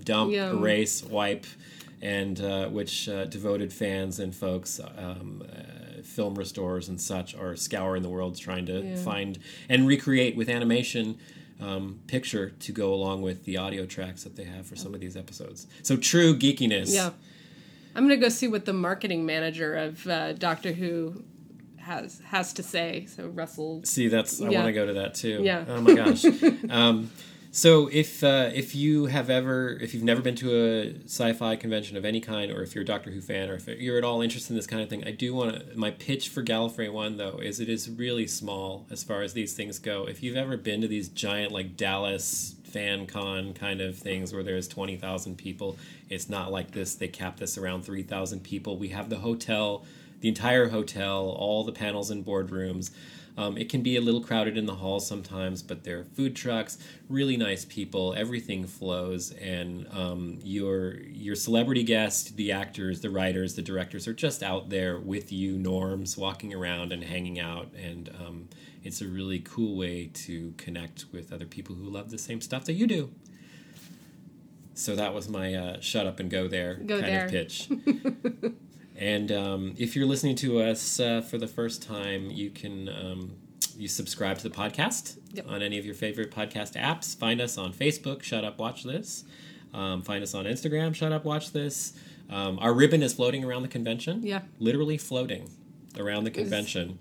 dump, 0.04 0.32
Yeah. 0.32 0.50
erase, 0.50 1.02
wipe, 1.02 1.46
and 2.02 2.38
uh, 2.42 2.68
which 2.68 3.08
uh, 3.08 3.24
devoted 3.24 3.72
fans 3.72 4.18
and 4.20 4.34
folks, 4.34 4.78
um, 4.98 5.42
uh, 5.50 6.02
film 6.02 6.34
restorers 6.34 6.90
and 6.90 7.00
such, 7.00 7.34
are 7.34 7.56
scouring 7.56 8.02
the 8.02 8.10
world 8.10 8.36
trying 8.38 8.66
to 8.66 8.82
Yeah. 8.82 8.96
find 8.96 9.38
and 9.70 9.86
recreate 9.88 10.36
with 10.36 10.50
animation 10.50 11.16
um, 11.58 12.00
picture 12.06 12.50
to 12.50 12.70
go 12.70 12.92
along 12.92 13.22
with 13.22 13.46
the 13.46 13.56
audio 13.56 13.86
tracks 13.86 14.24
that 14.24 14.36
they 14.36 14.44
have 14.44 14.66
for 14.66 14.76
some 14.76 14.92
of 14.92 15.00
these 15.00 15.16
episodes. 15.16 15.66
So 15.82 15.96
true 15.96 16.36
geekiness. 16.36 16.92
Yeah. 16.94 17.12
I'm 17.94 18.02
gonna 18.04 18.18
go 18.18 18.28
see 18.28 18.46
what 18.46 18.66
the 18.66 18.74
marketing 18.74 19.24
manager 19.24 19.74
of 19.74 20.06
uh, 20.06 20.34
Doctor 20.34 20.72
Who 20.74 21.24
has 21.86 22.20
has 22.26 22.52
to 22.54 22.62
say. 22.62 23.06
So 23.06 23.28
Russell. 23.28 23.80
See, 23.84 24.08
that's 24.08 24.40
I 24.40 24.50
Yeah. 24.50 24.58
want 24.58 24.68
to 24.68 24.72
go 24.72 24.86
to 24.86 24.92
that 24.94 25.14
too. 25.14 25.40
Yeah. 25.42 25.64
Oh 25.68 25.80
my 25.80 25.94
gosh. 25.94 26.24
um, 26.70 27.10
so 27.52 27.88
if 27.90 28.22
uh, 28.22 28.50
if 28.54 28.74
you 28.74 29.06
have 29.06 29.30
ever 29.30 29.70
if 29.80 29.94
you've 29.94 30.02
never 30.04 30.20
been 30.20 30.34
to 30.36 30.48
a 30.54 30.94
sci-fi 31.04 31.56
convention 31.56 31.96
of 31.96 32.04
any 32.04 32.20
kind, 32.20 32.50
or 32.52 32.62
if 32.62 32.74
you're 32.74 32.82
a 32.82 32.86
Doctor 32.86 33.10
Who 33.10 33.20
fan, 33.22 33.48
or 33.48 33.54
if 33.54 33.66
you're 33.66 33.96
at 33.96 34.04
all 34.04 34.20
interested 34.20 34.50
in 34.52 34.56
this 34.56 34.66
kind 34.66 34.82
of 34.82 34.90
thing, 34.90 35.04
I 35.06 35.12
do 35.12 35.34
want 35.34 35.54
to. 35.70 35.78
My 35.78 35.90
pitch 35.92 36.28
for 36.28 36.42
Gallifrey 36.42 36.92
One 36.92 37.16
though 37.16 37.38
is 37.42 37.58
it 37.60 37.68
is 37.70 37.88
really 37.88 38.26
small 38.26 38.86
as 38.90 39.02
far 39.02 39.22
as 39.22 39.32
these 39.32 39.54
things 39.54 39.78
go. 39.78 40.06
If 40.06 40.22
you've 40.22 40.36
ever 40.36 40.56
been 40.58 40.80
to 40.82 40.88
these 40.88 41.08
giant 41.08 41.50
like 41.52 41.76
Dallas 41.76 42.56
fan 42.64 43.06
con 43.06 43.54
kind 43.54 43.80
of 43.80 43.96
things 43.96 44.34
where 44.34 44.42
there's 44.42 44.68
20,000 44.68 45.38
people, 45.38 45.78
it's 46.10 46.28
not 46.28 46.52
like 46.52 46.72
this. 46.72 46.94
They 46.96 47.08
cap 47.08 47.38
this 47.38 47.56
around 47.56 47.84
3,000 47.86 48.40
people. 48.42 48.76
We 48.76 48.88
have 48.88 49.08
the 49.08 49.16
hotel, 49.16 49.86
the 50.20 50.28
entire 50.28 50.68
hotel, 50.68 51.28
all 51.28 51.64
the 51.64 51.72
panels 51.72 52.10
and 52.10 52.24
boardrooms. 52.24 52.90
Um, 53.38 53.58
it 53.58 53.68
can 53.68 53.82
be 53.82 53.96
a 53.96 54.00
little 54.00 54.22
crowded 54.22 54.56
in 54.56 54.64
the 54.64 54.76
halls 54.76 55.06
sometimes, 55.06 55.62
but 55.62 55.84
there 55.84 55.98
are 55.98 56.04
food 56.04 56.34
trucks, 56.34 56.78
really 57.10 57.36
nice 57.36 57.66
people. 57.66 58.14
Everything 58.16 58.66
flows, 58.66 59.30
and 59.32 59.86
um, 59.92 60.38
your 60.42 60.94
your 61.00 61.34
celebrity 61.34 61.82
guests, 61.82 62.30
the 62.30 62.50
actors, 62.52 63.02
the 63.02 63.10
writers, 63.10 63.54
the 63.54 63.60
directors 63.60 64.08
are 64.08 64.14
just 64.14 64.42
out 64.42 64.70
there 64.70 64.98
with 64.98 65.32
you, 65.32 65.58
norms, 65.58 66.16
walking 66.16 66.54
around 66.54 66.92
and 66.94 67.04
hanging 67.04 67.38
out, 67.38 67.68
and 67.74 68.08
um, 68.18 68.48
it's 68.82 69.02
a 69.02 69.06
really 69.06 69.40
cool 69.40 69.76
way 69.76 70.06
to 70.14 70.54
connect 70.56 71.04
with 71.12 71.30
other 71.30 71.44
people 71.46 71.74
who 71.74 71.84
love 71.90 72.10
the 72.10 72.16
same 72.18 72.40
stuff 72.40 72.64
that 72.64 72.72
you 72.72 72.86
do. 72.86 73.10
So 74.72 74.96
that 74.96 75.12
was 75.12 75.28
my 75.28 75.54
uh, 75.54 75.80
shut 75.80 76.06
up 76.06 76.20
and 76.20 76.30
go 76.30 76.48
there 76.48 76.74
Go 76.76 77.00
kind 77.00 77.12
there. 77.12 77.24
of 77.26 77.30
pitch. 77.30 77.68
And 78.98 79.30
um, 79.30 79.74
if 79.76 79.94
you're 79.94 80.06
listening 80.06 80.36
to 80.36 80.60
us 80.60 80.98
uh, 81.00 81.20
for 81.20 81.36
the 81.38 81.46
first 81.46 81.82
time, 81.82 82.30
you 82.30 82.50
can 82.50 82.88
um, 82.88 83.32
you 83.76 83.88
subscribe 83.88 84.38
to 84.38 84.48
the 84.48 84.54
podcast 84.54 85.18
Yep. 85.34 85.46
on 85.50 85.60
any 85.60 85.76
of 85.78 85.84
your 85.84 85.94
favorite 85.94 86.30
podcast 86.30 86.80
apps. 86.80 87.14
Find 87.16 87.40
us 87.42 87.58
on 87.58 87.74
Facebook, 87.74 88.22
Shut 88.22 88.42
Up 88.44 88.58
Watch 88.58 88.84
This. 88.84 89.24
Um, 89.74 90.00
find 90.02 90.22
us 90.22 90.32
on 90.34 90.46
Instagram, 90.46 90.94
Shut 90.94 91.12
Up 91.12 91.24
Watch 91.26 91.52
This. 91.52 91.92
Um, 92.30 92.58
our 92.58 92.72
ribbon 92.72 93.02
is 93.02 93.12
floating 93.12 93.44
around 93.44 93.62
the 93.62 93.68
convention. 93.68 94.22
Yeah. 94.24 94.40
literally 94.58 94.96
floating 94.96 95.50
around 95.98 96.24
the 96.24 96.30
convention. 96.30 96.98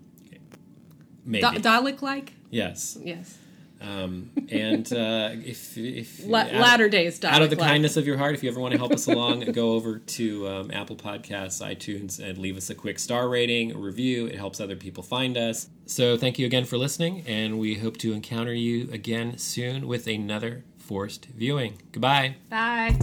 Maybe 1.24 1.42
Da- 1.42 1.54
Dalek 1.82 2.02
like? 2.02 2.34
yes. 2.52 2.98
Yes. 3.02 3.38
Um, 3.82 4.32
and 4.50 4.92
uh, 4.92 5.32
if 5.34 5.78
if 5.78 6.26
La- 6.26 6.44
latter 6.44 6.90
days 6.90 7.24
out 7.24 7.42
of 7.42 7.50
the 7.50 7.56
kindness 7.56 7.98
of 7.98 8.08
your 8.08 8.18
heart, 8.18 8.34
if 8.34 8.44
you 8.44 8.50
ever 8.50 8.60
want 8.60 8.72
to 8.72 8.78
help 8.78 8.92
us 8.92 9.08
along, 9.08 9.52
go 9.52 9.74
over 9.74 10.00
to 10.00 10.48
um, 10.48 10.72
Apple 10.72 10.96
Podcasts, 10.96 11.64
iTunes, 11.64 12.20
and 12.20 12.38
leave 12.38 12.58
us 12.58 12.70
a 12.70 12.76
quick 12.76 13.00
star 13.00 13.28
rating, 13.30 13.74
a 13.74 13.78
review. 13.78 14.28
It 14.28 14.36
helps 14.36 14.60
other 14.60 14.76
people 14.76 15.04
find 15.04 15.38
us. 15.38 15.68
So 15.86 16.18
thank 16.18 16.40
you 16.40 16.46
again 16.46 16.66
for 16.66 16.78
listening, 16.78 17.24
and 17.28 17.60
we 17.60 17.76
hope 17.76 17.98
to 17.98 18.14
encounter 18.14 18.54
you 18.54 18.90
again 18.92 19.38
soon 19.38 19.88
with 19.88 20.08
another 20.08 20.64
forced 20.78 21.26
viewing. 21.26 21.82
Goodbye. 21.92 22.36
Bye. 22.50 22.98